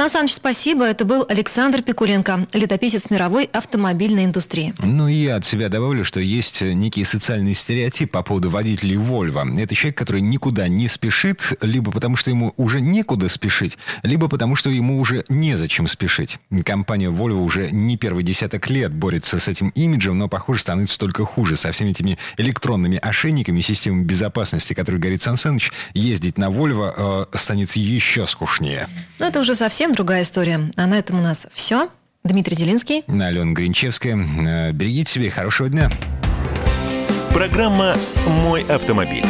Сан 0.00 0.08
Саныч, 0.08 0.32
спасибо. 0.32 0.84
Это 0.86 1.04
был 1.04 1.26
Александр 1.28 1.82
Пикуленко, 1.82 2.46
летописец 2.54 3.10
мировой 3.10 3.44
автомобильной 3.44 4.24
индустрии. 4.24 4.72
Ну 4.78 5.08
и 5.08 5.12
я 5.12 5.36
от 5.36 5.44
себя 5.44 5.68
добавлю, 5.68 6.06
что 6.06 6.20
есть 6.20 6.62
некий 6.62 7.04
социальный 7.04 7.52
стереотип 7.52 8.10
по 8.10 8.22
поводу 8.22 8.48
водителей 8.48 8.96
Volvo. 8.96 9.60
Это 9.60 9.74
человек, 9.74 9.98
который 9.98 10.22
никуда 10.22 10.68
не 10.68 10.88
спешит, 10.88 11.52
либо 11.60 11.92
потому 11.92 12.16
что 12.16 12.30
ему 12.30 12.54
уже 12.56 12.80
некуда 12.80 13.28
спешить, 13.28 13.76
либо 14.02 14.28
потому 14.28 14.56
что 14.56 14.70
ему 14.70 14.98
уже 14.98 15.22
незачем 15.28 15.86
спешить. 15.86 16.38
Компания 16.64 17.10
Volvo 17.10 17.44
уже 17.44 17.70
не 17.70 17.98
первый 17.98 18.24
десяток 18.24 18.70
лет 18.70 18.92
борется 18.94 19.38
с 19.38 19.48
этим 19.48 19.68
имиджем, 19.74 20.16
но, 20.16 20.28
похоже, 20.30 20.60
становится 20.60 20.98
только 20.98 21.26
хуже. 21.26 21.56
Со 21.56 21.72
всеми 21.72 21.90
этими 21.90 22.16
электронными 22.38 22.96
ошейниками, 22.96 23.60
системами 23.60 24.04
безопасности, 24.04 24.72
которые 24.72 24.98
говорит 24.98 25.20
Сан 25.20 25.36
Саныч, 25.36 25.70
ездить 25.92 26.38
на 26.38 26.46
Volvo 26.46 27.26
э, 27.32 27.36
станет 27.36 27.72
еще 27.72 28.26
скучнее. 28.26 28.88
Но 29.18 29.26
это 29.26 29.40
уже 29.40 29.54
совсем 29.54 29.89
другая 29.94 30.22
история. 30.22 30.70
А 30.76 30.86
на 30.86 30.98
этом 30.98 31.18
у 31.18 31.22
нас 31.22 31.46
все. 31.52 31.88
Дмитрий 32.24 32.56
Делинский. 32.56 33.04
Алена 33.08 33.52
Гринчевская. 33.52 34.16
Э, 34.16 34.72
Берегите 34.72 35.12
себя 35.12 35.26
и 35.26 35.30
хорошего 35.30 35.68
дня. 35.68 35.90
Программа 37.32 37.96
«Мой 38.26 38.62
автомобиль». 38.64 39.24